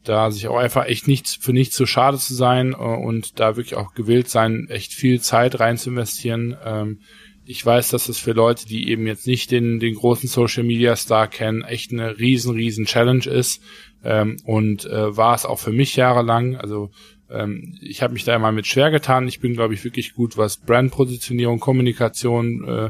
da 0.07 0.31
sich 0.31 0.47
auch 0.47 0.57
einfach 0.57 0.85
echt 0.85 1.07
nichts 1.07 1.35
für 1.35 1.53
nichts 1.53 1.75
zu 1.75 1.85
schade 1.85 2.17
zu 2.17 2.33
sein 2.33 2.73
äh, 2.73 2.75
und 2.75 3.39
da 3.39 3.55
wirklich 3.55 3.75
auch 3.75 3.93
gewillt 3.93 4.29
sein, 4.29 4.67
echt 4.69 4.93
viel 4.93 5.21
Zeit 5.21 5.59
rein 5.59 5.77
zu 5.77 5.89
investieren. 5.89 6.55
Ähm, 6.63 6.99
ich 7.49 7.65
weiß, 7.65 7.89
dass 7.89 8.09
es 8.09 8.19
für 8.19 8.33
Leute, 8.33 8.67
die 8.67 8.89
eben 8.89 9.07
jetzt 9.07 9.25
nicht 9.25 9.51
den, 9.51 9.79
den 9.79 9.95
großen 9.95 10.27
Social 10.27 10.63
Media 10.63 10.97
Star 10.97 11.27
kennen, 11.27 11.63
echt 11.63 11.93
eine 11.93 12.19
riesen, 12.19 12.55
riesen 12.55 12.85
Challenge 12.85 13.25
ist. 13.25 13.63
Ähm, 14.03 14.37
und 14.43 14.85
äh, 14.85 15.15
war 15.15 15.33
es 15.33 15.45
auch 15.45 15.57
für 15.57 15.71
mich 15.71 15.95
jahrelang. 15.95 16.57
Also 16.57 16.91
ähm, 17.29 17.77
ich 17.81 18.01
habe 18.01 18.13
mich 18.13 18.25
da 18.25 18.35
immer 18.35 18.51
mit 18.51 18.67
schwer 18.67 18.91
getan. 18.91 19.27
Ich 19.27 19.39
bin, 19.39 19.53
glaube 19.53 19.73
ich, 19.73 19.83
wirklich 19.83 20.13
gut, 20.13 20.37
was 20.37 20.57
Brandpositionierung, 20.57 21.59
Kommunikation, 21.59 22.67
äh, 22.67 22.89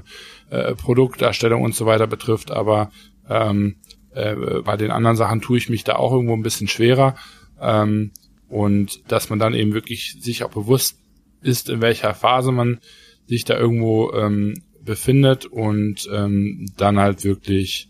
äh, 0.49 0.76
Produkterstellung 0.76 1.61
und 1.61 1.76
so 1.76 1.86
weiter 1.86 2.07
betrifft. 2.07 2.49
Aber 2.49 2.91
ähm, 3.30 3.76
äh, 4.18 4.61
bei 4.63 4.78
den 4.78 4.91
anderen 4.91 5.18
Sachen 5.18 5.41
tue 5.41 5.57
ich 5.57 5.70
mich 5.70 5.84
da 5.84 5.95
auch 5.95 6.11
irgendwo 6.11 6.34
ein 6.34 6.43
bisschen 6.43 6.68
schwerer. 6.68 7.15
Ähm, 7.61 8.11
und 8.49 9.11
dass 9.11 9.30
man 9.30 9.39
dann 9.39 9.53
eben 9.53 9.74
wirklich 9.74 10.18
sich 10.22 10.43
auch 10.43 10.51
bewusst 10.51 10.97
ist, 11.41 11.70
in 11.70 11.82
welcher 11.82 12.13
Phase 12.13 12.51
man 12.51 12.80
sich 13.28 13.45
da 13.45 13.57
irgendwo 13.57 14.11
ähm, 14.13 14.55
befindet 14.84 15.45
und 15.45 16.07
ähm, 16.11 16.65
dann 16.78 16.97
halt 16.97 17.24
wirklich 17.24 17.89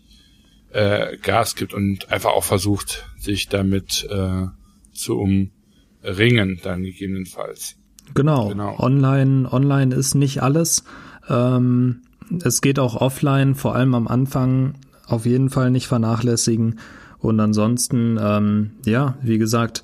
äh, 0.72 1.16
Gas 1.18 1.54
gibt 1.54 1.72
und 1.72 2.10
einfach 2.10 2.30
auch 2.30 2.44
versucht, 2.44 3.06
sich 3.18 3.48
damit 3.48 4.06
äh, 4.10 4.46
zu 4.92 5.18
umringen, 5.18 6.60
dann 6.62 6.82
gegebenenfalls. 6.82 7.76
Genau. 8.14 8.48
genau. 8.48 8.78
Online, 8.78 9.50
online 9.50 9.94
ist 9.94 10.14
nicht 10.14 10.42
alles. 10.42 10.84
Ähm, 11.28 12.02
es 12.42 12.60
geht 12.60 12.78
auch 12.78 12.96
offline, 12.96 13.54
vor 13.54 13.74
allem 13.74 13.94
am 13.94 14.08
Anfang 14.08 14.74
auf 15.08 15.26
jeden 15.26 15.50
Fall 15.50 15.70
nicht 15.70 15.88
vernachlässigen. 15.88 16.78
Und 17.18 17.40
ansonsten, 17.40 18.18
ähm, 18.20 18.70
ja, 18.84 19.16
wie 19.22 19.38
gesagt, 19.38 19.82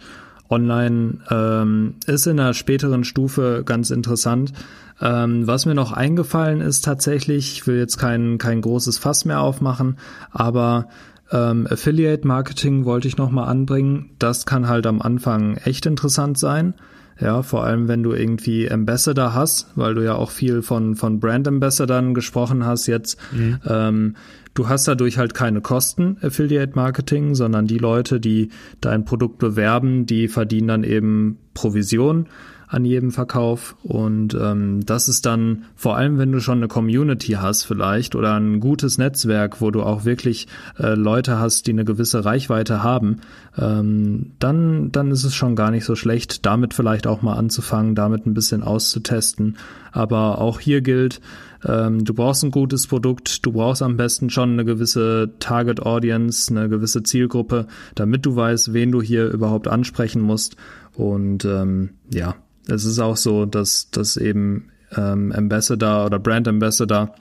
online 0.48 1.18
ähm, 1.30 1.94
ist 2.06 2.26
in 2.26 2.38
einer 2.38 2.54
späteren 2.54 3.04
Stufe 3.04 3.62
ganz 3.64 3.90
interessant. 3.90 4.52
Ähm, 5.00 5.46
was 5.46 5.66
mir 5.66 5.74
noch 5.74 5.92
eingefallen 5.92 6.60
ist 6.60 6.84
tatsächlich, 6.84 7.52
ich 7.52 7.66
will 7.66 7.78
jetzt 7.78 7.96
kein, 7.96 8.38
kein 8.38 8.60
großes 8.60 8.98
Fass 8.98 9.24
mehr 9.24 9.40
aufmachen, 9.40 9.96
aber 10.30 10.88
ähm, 11.32 11.66
Affiliate 11.68 12.26
Marketing 12.26 12.84
wollte 12.84 13.08
ich 13.08 13.16
nochmal 13.16 13.48
anbringen. 13.48 14.10
Das 14.18 14.46
kann 14.46 14.68
halt 14.68 14.86
am 14.86 15.02
Anfang 15.02 15.56
echt 15.56 15.86
interessant 15.86 16.38
sein. 16.38 16.74
Ja, 17.20 17.42
vor 17.42 17.64
allem 17.64 17.86
wenn 17.86 18.02
du 18.02 18.12
irgendwie 18.12 18.70
Ambassador 18.70 19.34
hast, 19.34 19.68
weil 19.76 19.94
du 19.94 20.04
ja 20.04 20.14
auch 20.16 20.30
viel 20.30 20.62
von, 20.62 20.96
von 20.96 21.20
Brand 21.20 21.46
Ambassadern 21.46 22.12
gesprochen 22.12 22.66
hast 22.66 22.86
jetzt. 22.86 23.18
Mhm. 23.32 23.60
Ähm, 23.66 24.16
du 24.54 24.68
hast 24.68 24.88
dadurch 24.88 25.18
halt 25.18 25.34
keine 25.34 25.60
Kosten 25.60 26.16
Affiliate 26.22 26.72
Marketing, 26.74 27.34
sondern 27.34 27.66
die 27.66 27.78
Leute, 27.78 28.20
die 28.20 28.50
dein 28.80 29.04
Produkt 29.04 29.38
bewerben, 29.38 30.06
die 30.06 30.28
verdienen 30.28 30.68
dann 30.68 30.84
eben 30.84 31.38
Provision 31.54 32.28
an 32.74 32.84
jedem 32.84 33.12
Verkauf. 33.12 33.76
Und 33.82 34.34
ähm, 34.34 34.84
das 34.84 35.08
ist 35.08 35.26
dann, 35.26 35.64
vor 35.76 35.96
allem 35.96 36.18
wenn 36.18 36.32
du 36.32 36.40
schon 36.40 36.58
eine 36.58 36.68
Community 36.68 37.32
hast 37.32 37.64
vielleicht 37.64 38.16
oder 38.16 38.34
ein 38.34 38.58
gutes 38.60 38.98
Netzwerk, 38.98 39.60
wo 39.60 39.70
du 39.70 39.82
auch 39.82 40.04
wirklich 40.04 40.48
äh, 40.78 40.94
Leute 40.94 41.38
hast, 41.38 41.66
die 41.66 41.70
eine 41.70 41.84
gewisse 41.84 42.24
Reichweite 42.24 42.82
haben, 42.82 43.20
ähm, 43.56 44.32
dann, 44.40 44.90
dann 44.90 45.10
ist 45.12 45.24
es 45.24 45.34
schon 45.34 45.54
gar 45.54 45.70
nicht 45.70 45.84
so 45.84 45.94
schlecht, 45.94 46.44
damit 46.44 46.74
vielleicht 46.74 47.06
auch 47.06 47.22
mal 47.22 47.34
anzufangen, 47.34 47.94
damit 47.94 48.26
ein 48.26 48.34
bisschen 48.34 48.62
auszutesten. 48.62 49.56
Aber 49.92 50.38
auch 50.38 50.58
hier 50.58 50.80
gilt, 50.80 51.20
ähm, 51.64 52.04
du 52.04 52.12
brauchst 52.12 52.42
ein 52.42 52.50
gutes 52.50 52.88
Produkt, 52.88 53.46
du 53.46 53.52
brauchst 53.52 53.82
am 53.82 53.96
besten 53.96 54.30
schon 54.30 54.54
eine 54.54 54.64
gewisse 54.64 55.30
Target 55.38 55.80
Audience, 55.80 56.50
eine 56.50 56.68
gewisse 56.68 57.04
Zielgruppe, 57.04 57.68
damit 57.94 58.26
du 58.26 58.34
weißt, 58.34 58.72
wen 58.72 58.90
du 58.90 59.00
hier 59.00 59.28
überhaupt 59.28 59.68
ansprechen 59.68 60.20
musst. 60.20 60.56
Und 60.96 61.44
ähm, 61.44 61.90
ja, 62.12 62.34
es 62.68 62.84
ist 62.84 62.98
auch 62.98 63.16
so, 63.16 63.46
dass, 63.46 63.90
dass 63.90 64.16
eben 64.16 64.70
ähm, 64.96 65.32
Ambassador 65.32 66.06
oder 66.06 66.18
Brand 66.18 66.48
Ambassador 66.48 67.14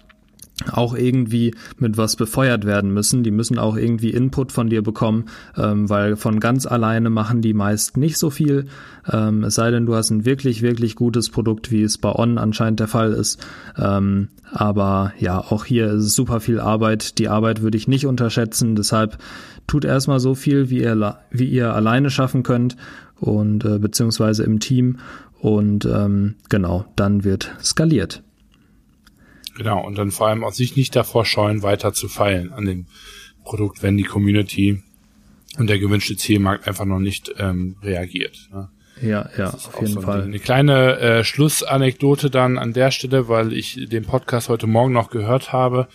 auch 0.71 0.95
irgendwie 0.95 1.55
mit 1.77 1.97
was 1.97 2.15
befeuert 2.15 2.65
werden 2.65 2.93
müssen. 2.93 3.23
Die 3.23 3.31
müssen 3.31 3.57
auch 3.57 3.75
irgendwie 3.75 4.11
Input 4.11 4.51
von 4.51 4.69
dir 4.69 4.83
bekommen, 4.83 5.25
ähm, 5.57 5.89
weil 5.89 6.15
von 6.15 6.39
ganz 6.39 6.65
alleine 6.65 7.09
machen 7.09 7.41
die 7.41 7.53
meist 7.53 7.97
nicht 7.97 8.17
so 8.17 8.29
viel. 8.29 8.65
Ähm, 9.11 9.43
es 9.43 9.55
sei 9.55 9.71
denn, 9.71 9.85
du 9.85 9.95
hast 9.95 10.11
ein 10.11 10.25
wirklich, 10.25 10.61
wirklich 10.61 10.95
gutes 10.95 11.29
Produkt, 11.29 11.71
wie 11.71 11.81
es 11.81 11.97
bei 11.97 12.13
On 12.13 12.37
anscheinend 12.37 12.79
der 12.79 12.87
Fall 12.87 13.13
ist. 13.13 13.45
Ähm, 13.77 14.29
aber 14.51 15.13
ja, 15.17 15.39
auch 15.39 15.65
hier 15.65 15.87
ist 15.87 16.05
es 16.05 16.15
super 16.15 16.39
viel 16.39 16.59
Arbeit. 16.59 17.17
Die 17.17 17.29
Arbeit 17.29 17.63
würde 17.63 17.77
ich 17.77 17.87
nicht 17.87 18.05
unterschätzen. 18.05 18.75
Deshalb 18.75 19.17
tut 19.65 19.85
erstmal 19.85 20.19
so 20.19 20.35
viel, 20.35 20.69
wie 20.69 20.81
ihr, 20.81 21.17
wie 21.31 21.49
ihr 21.49 21.73
alleine 21.73 22.11
schaffen 22.11 22.43
könnt 22.43 22.77
und 23.19 23.65
äh, 23.65 23.79
beziehungsweise 23.79 24.43
im 24.43 24.59
Team 24.59 24.97
und 25.43 25.83
ähm, 25.83 26.35
genau, 26.47 26.85
dann 26.95 27.25
wird 27.25 27.53
skaliert. 27.61 28.23
Genau, 29.57 29.85
und 29.85 29.97
dann 29.97 30.11
vor 30.11 30.29
allem 30.29 30.45
auch 30.45 30.53
sich 30.53 30.77
nicht 30.77 30.95
davor 30.95 31.25
scheuen, 31.25 31.63
weiter 31.63 31.91
zu 31.91 32.07
feilen 32.07 32.53
an 32.53 32.65
dem 32.65 32.85
Produkt, 33.43 33.83
wenn 33.83 33.97
die 33.97 34.05
Community 34.05 34.81
und 35.57 35.69
der 35.69 35.79
gewünschte 35.79 36.15
Zielmarkt 36.15 36.65
einfach 36.65 36.85
noch 36.85 36.99
nicht 36.99 37.29
ähm, 37.39 37.75
reagiert. 37.83 38.49
Ne? 38.53 38.69
Ja, 39.01 39.29
ja, 39.37 39.49
auf 39.49 39.81
jeden 39.81 39.93
so 39.93 40.01
Fall. 40.01 40.23
Eine 40.23 40.39
kleine 40.39 40.97
äh, 40.99 41.23
Schlussanekdote 41.25 42.29
dann 42.29 42.57
an 42.57 42.71
der 42.71 42.91
Stelle, 42.91 43.27
weil 43.27 43.51
ich 43.51 43.89
den 43.89 44.05
Podcast 44.05 44.47
heute 44.47 44.65
Morgen 44.65 44.93
noch 44.93 45.09
gehört 45.09 45.51
habe. 45.51 45.89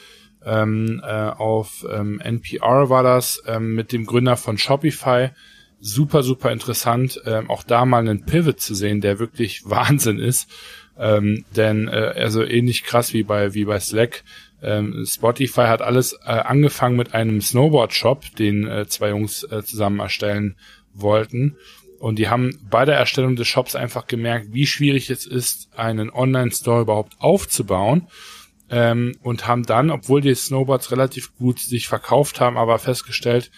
Ähm, 0.44 1.01
äh, 1.03 1.11
auf 1.11 1.86
ähm, 1.90 2.20
NPR 2.20 2.90
war 2.90 3.03
das 3.03 3.42
ähm, 3.46 3.74
mit 3.74 3.92
dem 3.92 4.05
Gründer 4.05 4.36
von 4.36 4.59
Shopify, 4.59 5.30
super, 5.81 6.22
super 6.22 6.53
interessant, 6.53 7.20
ähm, 7.24 7.51
auch 7.51 7.62
da 7.62 7.85
mal 7.85 8.01
einen 8.01 8.24
Pivot 8.24 8.61
zu 8.61 8.74
sehen, 8.74 9.01
der 9.01 9.18
wirklich 9.18 9.62
Wahnsinn 9.64 10.18
ist. 10.18 10.49
Ähm, 10.99 11.45
denn 11.55 11.87
äh, 11.89 12.12
also 12.16 12.43
ähnlich 12.43 12.83
krass 12.83 13.12
wie 13.12 13.22
bei 13.22 13.55
wie 13.55 13.64
bei 13.64 13.79
Slack. 13.79 14.24
Ähm, 14.61 15.05
Spotify 15.07 15.66
hat 15.66 15.83
alles 15.83 16.14
äh, 16.24 16.31
angefangen 16.31 16.97
mit 16.97 17.14
einem 17.14 17.41
Snowboard-Shop, 17.41 18.35
den 18.37 18.66
äh, 18.66 18.87
zwei 18.89 19.11
Jungs 19.11 19.45
äh, 19.45 19.62
zusammen 19.62 20.01
erstellen 20.01 20.57
wollten. 20.93 21.57
Und 22.01 22.18
die 22.18 22.29
haben 22.29 22.59
bei 22.68 22.85
der 22.85 22.97
Erstellung 22.97 23.37
des 23.37 23.49
Shops 23.49 23.74
einfach 23.74 24.07
gemerkt, 24.07 24.53
wie 24.53 24.66
schwierig 24.66 25.11
es 25.11 25.26
ist, 25.26 25.68
einen 25.76 26.11
Online-Store 26.11 26.83
überhaupt 26.83 27.14
aufzubauen. 27.18 28.09
Ähm, 28.70 29.16
und 29.22 29.47
haben 29.47 29.62
dann, 29.64 29.91
obwohl 29.91 30.20
die 30.20 30.35
Snowboards 30.35 30.91
relativ 30.93 31.35
gut 31.37 31.59
sich 31.59 31.89
verkauft 31.89 32.39
haben, 32.39 32.59
aber 32.59 32.79
festgestellt, 32.79 33.51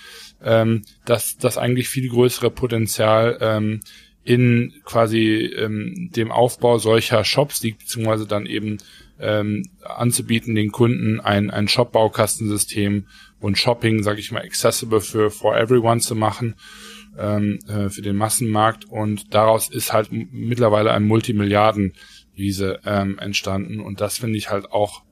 ähm, 0.43 0.83
dass 1.05 1.37
das 1.37 1.59
eigentlich 1.59 1.89
viel 1.89 2.09
größere 2.09 2.51
Potenzial 2.51 3.39
ähm, 3.41 3.81
in 4.23 4.75
quasi 4.85 5.51
ähm, 5.57 6.11
dem 6.15 6.31
Aufbau 6.31 6.79
solcher 6.79 7.25
Shops 7.25 7.63
liegt, 7.63 7.81
beziehungsweise 7.81 8.27
dann 8.27 8.47
eben 8.47 8.79
ähm, 9.19 9.65
anzubieten, 9.83 10.55
den 10.55 10.73
Kunden 10.73 11.21
ein, 11.21 11.51
ein 11.51 11.69
Shop-Baukastensystem 11.69 13.07
und 13.41 13.59
Shopping, 13.59 14.03
sage 14.03 14.21
ich 14.21 14.33
mal, 14.33 14.43
accessible 14.43 15.01
für 15.01 15.31
for 15.31 15.57
everyone 15.57 16.01
zu 16.01 16.15
machen 16.15 16.55
ähm, 17.19 17.59
äh, 17.69 17.89
für 17.89 18.03
den 18.03 18.17
Massenmarkt. 18.17 18.85
Und 18.87 19.35
daraus 19.35 19.69
ist 19.69 19.93
halt 19.93 20.11
mittlerweile 20.11 20.93
ein 20.93 21.07
Multimilliarden-Riese 21.07 22.81
ähm, 22.85 23.19
entstanden. 23.19 23.81
Und 23.81 24.01
das 24.01 24.19
finde 24.19 24.39
ich 24.39 24.51
halt 24.51 24.71
auch 24.71 25.03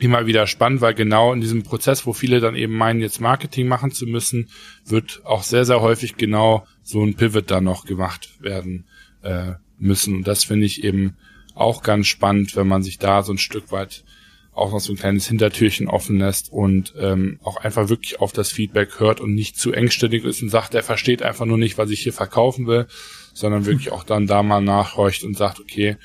immer 0.00 0.26
wieder 0.26 0.46
spannend, 0.46 0.80
weil 0.80 0.94
genau 0.94 1.32
in 1.32 1.40
diesem 1.40 1.62
Prozess, 1.62 2.06
wo 2.06 2.12
viele 2.12 2.40
dann 2.40 2.56
eben 2.56 2.74
meinen, 2.74 3.00
jetzt 3.00 3.20
Marketing 3.20 3.68
machen 3.68 3.92
zu 3.92 4.06
müssen, 4.06 4.50
wird 4.84 5.22
auch 5.24 5.42
sehr, 5.42 5.64
sehr 5.64 5.80
häufig 5.80 6.16
genau 6.16 6.66
so 6.82 7.04
ein 7.04 7.14
Pivot 7.14 7.50
da 7.50 7.60
noch 7.60 7.84
gemacht 7.84 8.30
werden 8.40 8.86
äh, 9.22 9.52
müssen. 9.78 10.16
Und 10.16 10.26
das 10.26 10.44
finde 10.44 10.66
ich 10.66 10.82
eben 10.82 11.16
auch 11.54 11.82
ganz 11.82 12.08
spannend, 12.08 12.56
wenn 12.56 12.66
man 12.66 12.82
sich 12.82 12.98
da 12.98 13.22
so 13.22 13.32
ein 13.32 13.38
Stück 13.38 13.70
weit 13.70 14.04
auch 14.52 14.72
noch 14.72 14.80
so 14.80 14.92
ein 14.92 14.96
kleines 14.96 15.26
Hintertürchen 15.26 15.88
offen 15.88 16.18
lässt 16.18 16.52
und 16.52 16.94
ähm, 16.96 17.40
auch 17.42 17.56
einfach 17.56 17.88
wirklich 17.88 18.20
auf 18.20 18.32
das 18.32 18.52
Feedback 18.52 19.00
hört 19.00 19.20
und 19.20 19.34
nicht 19.34 19.58
zu 19.58 19.72
engständig 19.72 20.24
ist 20.24 20.42
und 20.42 20.48
sagt, 20.48 20.74
er 20.74 20.84
versteht 20.84 21.22
einfach 21.22 21.44
nur 21.44 21.58
nicht, 21.58 21.76
was 21.76 21.90
ich 21.90 22.00
hier 22.00 22.12
verkaufen 22.12 22.66
will, 22.66 22.86
sondern 23.32 23.66
wirklich 23.66 23.90
auch 23.92 24.04
dann 24.04 24.26
da 24.26 24.42
mal 24.42 24.60
nachhorcht 24.60 25.24
und 25.24 25.36
sagt, 25.36 25.60
okay, 25.60 25.96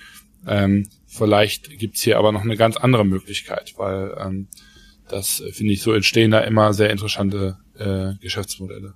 ähm, 0.47 0.87
Vielleicht 1.12 1.80
gibt's 1.80 2.01
hier 2.01 2.20
aber 2.20 2.32
noch 2.32 2.43
eine 2.43 2.55
ganz 2.55 2.78
andere 2.78 3.03
Möglichkeit, 3.03 3.74
weil 3.78 4.16
ähm, 4.20 4.47
das 5.10 5.41
äh, 5.41 5.51
finde 5.51 5.74
ich 5.74 5.82
so 5.82 5.91
entstehen 5.91 6.30
da 6.30 6.39
immer 6.41 6.72
sehr 6.74 6.91
interessante 6.91 7.57
äh, 7.78 8.14
Geschäftsmodelle. 8.22 8.93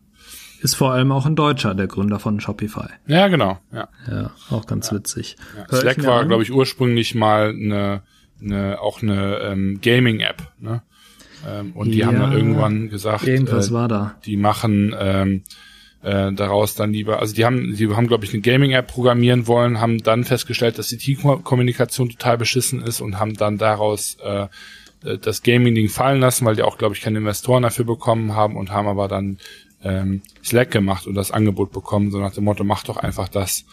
Ist 0.61 0.75
vor 0.75 0.93
allem 0.93 1.11
auch 1.11 1.25
ein 1.25 1.35
Deutscher, 1.35 1.73
der 1.73 1.87
Gründer 1.87 2.19
von 2.19 2.39
Shopify. 2.39 2.87
Ja, 3.07 3.27
genau. 3.27 3.59
Ja, 3.73 3.89
ja 4.09 4.31
auch 4.49 4.67
ganz 4.67 4.91
ja. 4.91 4.97
witzig. 4.97 5.35
Ja. 5.57 5.77
Slack 5.77 6.05
war, 6.05 6.23
glaube 6.25 6.43
ich, 6.43 6.53
ursprünglich 6.53 7.15
mal 7.15 7.49
eine, 7.49 8.03
eine 8.39 8.79
auch 8.79 9.01
eine 9.01 9.39
ähm, 9.39 9.79
Gaming-App. 9.81 10.53
Ne? 10.59 10.83
Ähm, 11.45 11.71
und 11.73 11.91
die 11.91 12.05
haben 12.05 12.19
dann 12.19 12.31
irgendwann 12.31 12.89
gesagt, 12.89 13.27
irgendwas 13.27 13.71
äh, 13.71 13.73
war 13.73 13.87
da. 13.87 14.15
Die 14.25 14.37
machen 14.37 14.95
ähm, 14.97 15.43
äh, 16.03 16.31
daraus 16.33 16.75
dann 16.75 16.91
lieber, 16.91 17.19
also 17.19 17.33
die 17.33 17.45
haben, 17.45 17.75
die 17.75 17.89
haben, 17.89 18.07
glaube 18.07 18.25
ich, 18.25 18.33
eine 18.33 18.41
Gaming-App 18.41 18.87
programmieren 18.87 19.47
wollen, 19.47 19.79
haben 19.79 20.03
dann 20.03 20.23
festgestellt, 20.23 20.77
dass 20.77 20.87
die 20.89 20.97
Teamkommunikation 20.97 22.09
total 22.09 22.37
beschissen 22.37 22.81
ist 22.81 23.01
und 23.01 23.19
haben 23.19 23.35
dann 23.35 23.57
daraus 23.57 24.17
äh, 24.23 24.47
äh, 25.03 25.17
das 25.17 25.43
Gaming-Ding 25.43 25.89
fallen 25.89 26.19
lassen, 26.19 26.45
weil 26.45 26.55
die 26.55 26.63
auch, 26.63 26.77
glaube 26.77 26.95
ich, 26.95 27.01
keine 27.01 27.19
Investoren 27.19 27.63
dafür 27.63 27.85
bekommen 27.85 28.35
haben 28.35 28.57
und 28.57 28.71
haben 28.71 28.87
aber 28.87 29.07
dann 29.07 29.37
ähm, 29.83 30.21
Slack 30.43 30.71
gemacht 30.71 31.07
und 31.07 31.15
das 31.15 31.31
Angebot 31.31 31.71
bekommen, 31.71 32.11
so 32.11 32.19
nach 32.19 32.33
dem 32.33 32.45
Motto, 32.45 32.63
mach 32.63 32.83
doch 32.83 32.97
einfach 32.97 33.29
das. 33.29 33.65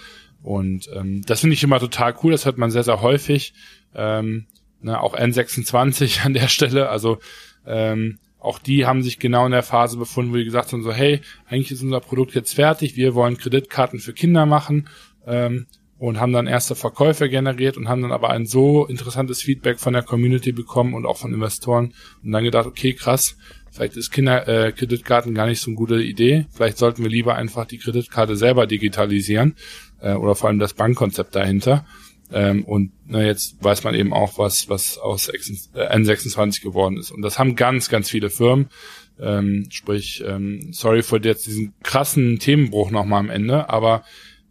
Und 0.43 0.89
ähm, 0.95 1.23
das 1.27 1.41
finde 1.41 1.55
ich 1.55 1.63
immer 1.63 1.81
total 1.81 2.15
cool, 2.23 2.33
das 2.33 2.47
hört 2.47 2.59
man 2.59 2.71
sehr, 2.71 2.85
sehr 2.85 3.03
häufig. 3.03 3.55
Ähm, 3.95 4.47
ne, 4.81 5.01
auch 5.01 5.17
N26 5.17 6.21
an 6.25 6.35
der 6.35 6.49
Stelle, 6.49 6.89
also 6.89 7.19
ähm, 7.67 8.19
auch 8.41 8.59
die 8.59 8.87
haben 8.87 9.03
sich 9.03 9.19
genau 9.19 9.45
in 9.47 9.53
der 9.53 9.63
Phase 9.63 9.99
befunden, 9.99 10.33
wo 10.33 10.37
die 10.37 10.45
gesagt 10.45 10.73
haben, 10.73 10.83
so, 10.83 10.93
hey, 10.93 11.21
eigentlich 11.47 11.71
ist 11.71 11.83
unser 11.83 12.01
Produkt 12.01 12.35
jetzt 12.35 12.55
fertig, 12.55 12.97
wir 12.97 13.15
wollen 13.15 13.37
Kreditkarten 13.37 14.01
für 14.01 14.15
Kinder 14.15 14.47
machen 14.47 14.89
ähm, 15.27 15.67
und 15.99 16.19
haben 16.19 16.33
dann 16.33 16.47
erste 16.47 16.75
Verkäufe 16.75 17.29
generiert 17.29 17.77
und 17.77 17.89
haben 17.89 18.01
dann 18.01 18.13
aber 18.13 18.31
ein 18.31 18.47
so 18.47 18.87
interessantes 18.87 19.43
Feedback 19.43 19.79
von 19.79 19.93
der 19.93 20.03
Community 20.03 20.53
bekommen 20.53 20.95
und 20.95 21.05
auch 21.05 21.19
von 21.19 21.35
Investoren 21.35 21.93
und 22.25 22.33
dann 22.33 22.43
gedacht, 22.43 22.67
okay, 22.67 22.95
krass, 22.95 23.37
vielleicht 23.71 23.97
ist 23.97 24.11
Kinder 24.11 24.49
äh, 24.49 24.73
Kreditkarten 24.73 25.35
gar 25.35 25.47
nicht 25.47 25.61
so 25.61 25.71
eine 25.71 25.77
gute 25.77 26.03
Idee, 26.03 26.47
vielleicht 26.51 26.79
sollten 26.79 27.03
wir 27.03 27.11
lieber 27.11 27.35
einfach 27.35 27.67
die 27.67 27.79
Kreditkarte 27.79 28.37
selber 28.37 28.67
digitalisieren 28.67 29.55
äh, 30.01 30.15
oder 30.15 30.35
vor 30.35 30.49
allem 30.49 30.59
das 30.59 30.73
Bankkonzept 30.73 31.37
dahinter 31.37 31.85
Ähm, 32.33 32.65
und 32.65 32.93
na, 33.07 33.23
jetzt 33.23 33.63
weiß 33.63 33.85
man 33.85 33.95
eben 33.95 34.13
auch, 34.13 34.39
was, 34.39 34.69
was 34.69 34.99
aus 34.99 35.29
äh, 35.29 35.37
N26 35.37 36.63
geworden 36.63 36.97
ist. 36.97 37.11
Und 37.11 37.23
das 37.23 37.39
haben 37.39 37.57
ganz, 37.57 37.89
ganz 37.89 38.09
viele 38.09 38.31
Firmen. 38.31 38.69
Ähm, 39.19 39.67
sprich, 39.71 40.23
ähm, 40.27 40.69
sorry 40.73 41.03
für 41.03 41.21
jetzt 41.23 41.47
diesen 41.47 41.75
krassen 41.83 42.39
Themenbruch 42.39 42.91
nochmal 42.91 43.21
am 43.21 43.31
Ende, 43.31 43.69
aber 43.69 44.03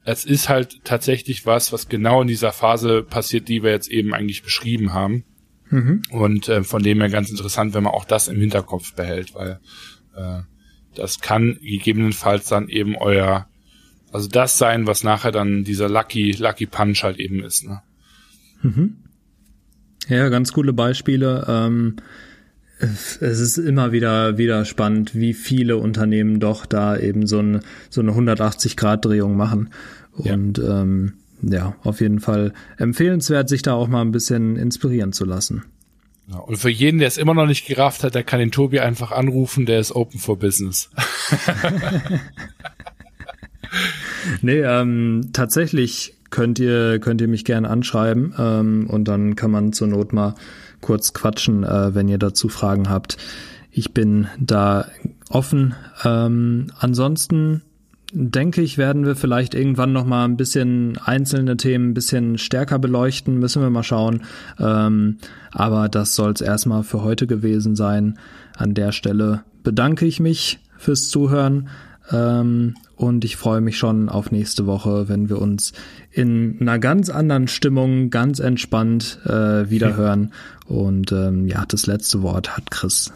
es 0.04 0.26
ist 0.26 0.50
halt 0.50 0.84
tatsächlich 0.84 1.46
was, 1.46 1.74
was 1.74 1.90
genau 1.90 2.22
in 2.22 2.28
dieser 2.28 2.52
Phase 2.52 3.04
passiert, 3.04 3.48
die 3.48 3.64
wir 3.64 3.72
jetzt 3.72 3.90
eben 3.90 4.14
eigentlich 4.14 4.44
beschrieben 4.44 4.94
haben. 4.94 5.24
Mhm. 5.70 6.02
Und 6.12 6.50
äh, 6.50 6.64
von 6.64 6.84
dem 6.84 7.00
her 7.00 7.10
ganz 7.10 7.30
interessant, 7.30 7.74
wenn 7.74 7.84
man 7.84 7.94
auch 7.94 8.06
das 8.06 8.28
im 8.28 8.40
Hinterkopf 8.40 8.94
behält, 8.94 9.36
weil 9.36 9.60
äh, 10.16 10.42
das 10.96 11.20
kann 11.20 11.60
gegebenenfalls 11.62 12.48
dann 12.48 12.70
eben 12.70 12.96
euer, 12.96 13.48
also 14.12 14.28
das 14.28 14.58
sein, 14.58 14.88
was 14.88 15.04
nachher 15.04 15.32
dann 15.32 15.64
dieser 15.64 15.90
Lucky, 15.90 16.32
Lucky 16.32 16.66
Punch 16.66 17.04
halt 17.04 17.20
eben 17.20 17.44
ist. 17.44 17.66
Ne? 17.66 17.82
Mhm. 18.62 18.96
Ja, 20.08 20.30
ganz 20.30 20.54
coole 20.54 20.74
Beispiele. 20.74 21.46
Ähm, 21.48 21.98
es 22.80 23.18
ist 23.22 23.58
immer 23.58 23.92
wieder, 23.92 24.38
wieder 24.38 24.66
spannend, 24.66 25.14
wie 25.14 25.34
viele 25.34 25.78
Unternehmen 25.78 26.40
doch 26.40 26.66
da 26.66 26.98
eben 26.98 27.28
so, 27.28 27.40
ein, 27.40 27.62
so 27.90 28.02
eine 28.02 28.12
180-Grad-Drehung 28.12 29.36
machen. 29.36 29.70
Und 30.14 30.58
ja. 30.58 30.82
Ähm, 30.82 31.14
ja, 31.42 31.76
auf 31.84 32.02
jeden 32.02 32.20
Fall 32.20 32.54
empfehlenswert, 32.78 33.48
sich 33.48 33.62
da 33.62 33.74
auch 33.74 33.88
mal 33.88 34.02
ein 34.02 34.12
bisschen 34.12 34.58
inspirieren 34.58 35.14
zu 35.14 35.26
lassen. 35.26 35.64
Ja, 36.28 36.38
und 36.38 36.58
für 36.58 36.70
jeden, 36.70 37.00
der 37.00 37.08
es 37.08 37.18
immer 37.18 37.34
noch 37.34 37.48
nicht 37.48 37.66
gerafft 37.66 38.04
hat, 38.04 38.14
der 38.14 38.24
kann 38.24 38.40
den 38.40 38.52
Tobi 38.52 38.80
einfach 38.80 39.12
anrufen, 39.12 39.66
der 39.66 39.80
ist 39.80 39.94
open 39.94 40.20
for 40.20 40.38
business. 40.38 40.90
nee, 44.42 44.62
ähm, 44.62 45.30
tatsächlich 45.34 46.16
könnt 46.30 46.60
ihr, 46.60 47.00
könnt 47.00 47.22
ihr 47.22 47.28
mich 47.28 47.46
gerne 47.46 47.70
anschreiben 47.70 48.34
ähm, 48.38 48.88
und 48.90 49.08
dann 49.08 49.36
kann 49.36 49.52
man 49.52 49.74
zur 49.74 49.88
Not 49.88 50.14
mal 50.14 50.36
kurz 50.82 51.14
quatschen, 51.14 51.64
äh, 51.64 51.94
wenn 51.96 52.08
ihr 52.08 52.18
dazu 52.18 52.50
Fragen 52.50 52.90
habt. 52.90 53.18
Ich 53.72 53.94
bin 53.94 54.28
da 54.40 54.88
offen. 55.30 55.76
Ähm, 56.04 56.68
ansonsten 56.80 57.62
denke 58.12 58.62
ich, 58.62 58.78
werden 58.78 59.06
wir 59.06 59.16
vielleicht 59.16 59.54
irgendwann 59.54 59.94
noch 59.94 60.06
mal 60.06 60.26
ein 60.26 60.38
bisschen 60.38 60.98
einzelne 60.98 61.58
Themen 61.58 61.90
ein 61.90 61.94
bisschen 61.94 62.38
stärker 62.38 62.80
beleuchten. 62.80 63.38
Müssen 63.38 63.62
wir 63.62 63.70
mal 63.70 63.84
schauen. 63.84 64.24
Ähm, 64.60 65.18
aber 65.52 65.90
das 65.90 66.16
soll 66.16 66.32
es 66.32 66.42
erstmal 66.42 66.84
für 66.84 67.04
heute 67.04 67.28
gewesen 67.28 67.76
sein. 67.76 68.18
An 68.58 68.74
der 68.74 68.92
Stelle 68.92 69.44
bedanke 69.64 70.06
ich 70.06 70.20
mich 70.20 70.60
fürs 70.78 71.10
Zuhören. 71.10 71.70
Ähm, 72.12 72.76
und 73.00 73.24
ich 73.24 73.38
freue 73.38 73.62
mich 73.62 73.78
schon 73.78 74.10
auf 74.10 74.30
nächste 74.30 74.66
Woche, 74.66 75.08
wenn 75.08 75.30
wir 75.30 75.40
uns 75.40 75.72
in 76.12 76.58
einer 76.60 76.80
ganz 76.80 77.10
anderen 77.10 77.48
Stimmung, 77.48 78.10
ganz 78.10 78.40
entspannt 78.40 79.20
äh, 79.26 79.70
wiederhören. 79.70 80.34
Und 80.66 81.14
ähm, 81.14 81.48
ja, 81.48 81.66
das 81.66 81.86
letzte 81.86 82.22
Wort 82.24 82.58
hat 82.58 82.70
Chris. 82.72 83.14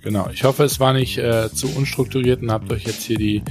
Genau, 0.00 0.30
ich 0.32 0.44
hoffe, 0.44 0.64
es 0.64 0.80
war 0.80 0.94
nicht 0.94 1.18
äh, 1.18 1.50
zu 1.52 1.68
unstrukturiert 1.76 2.40
und 2.40 2.50
habt 2.50 2.72
euch 2.72 2.84
jetzt 2.84 3.02
hier 3.02 3.18
die, 3.18 3.42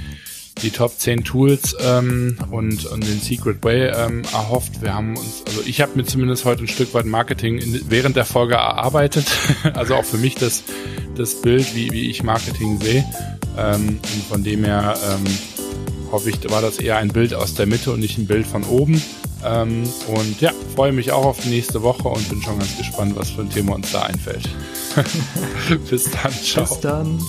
die 0.61 0.71
Top 0.71 0.97
10 0.97 1.23
Tools 1.23 1.75
ähm, 1.79 2.37
und, 2.51 2.85
und 2.85 3.07
den 3.07 3.19
Secret 3.19 3.63
Way 3.63 3.91
ähm, 3.95 4.21
erhofft. 4.33 4.81
Wir 4.81 4.93
haben 4.93 5.17
uns, 5.17 5.43
also 5.47 5.61
ich 5.65 5.81
habe 5.81 5.91
mir 5.95 6.05
zumindest 6.05 6.45
heute 6.45 6.63
ein 6.63 6.67
Stück 6.67 6.93
weit 6.93 7.05
Marketing 7.05 7.57
in, 7.57 7.81
während 7.89 8.15
der 8.15 8.25
Folge 8.25 8.55
erarbeitet. 8.55 9.25
also 9.73 9.95
auch 9.95 10.05
für 10.05 10.17
mich 10.17 10.35
das, 10.35 10.63
das 11.15 11.41
Bild, 11.41 11.75
wie, 11.75 11.91
wie 11.91 12.09
ich 12.09 12.23
Marketing 12.23 12.79
sehe. 12.79 13.05
Ähm, 13.57 13.99
und 14.01 14.23
von 14.29 14.43
dem 14.43 14.63
her 14.63 14.97
ähm, 15.09 15.25
hoffe 16.11 16.29
ich, 16.29 16.49
war 16.49 16.61
das 16.61 16.77
eher 16.77 16.97
ein 16.97 17.09
Bild 17.09 17.33
aus 17.33 17.55
der 17.55 17.65
Mitte 17.65 17.91
und 17.91 17.99
nicht 17.99 18.17
ein 18.17 18.27
Bild 18.27 18.47
von 18.47 18.63
oben. 18.63 19.01
Ähm, 19.43 19.83
und 20.07 20.41
ja, 20.41 20.51
freue 20.75 20.91
mich 20.91 21.11
auch 21.11 21.25
auf 21.25 21.39
die 21.41 21.49
nächste 21.49 21.81
Woche 21.81 22.07
und 22.07 22.27
bin 22.29 22.41
schon 22.41 22.59
ganz 22.59 22.77
gespannt, 22.77 23.15
was 23.15 23.29
für 23.29 23.41
ein 23.41 23.49
Thema 23.49 23.75
uns 23.75 23.91
da 23.91 24.03
einfällt. 24.03 24.49
Bis 25.89 26.09
dann, 26.11 26.33
ciao. 26.43 26.65
Bis 26.65 26.79
dann. 26.81 27.19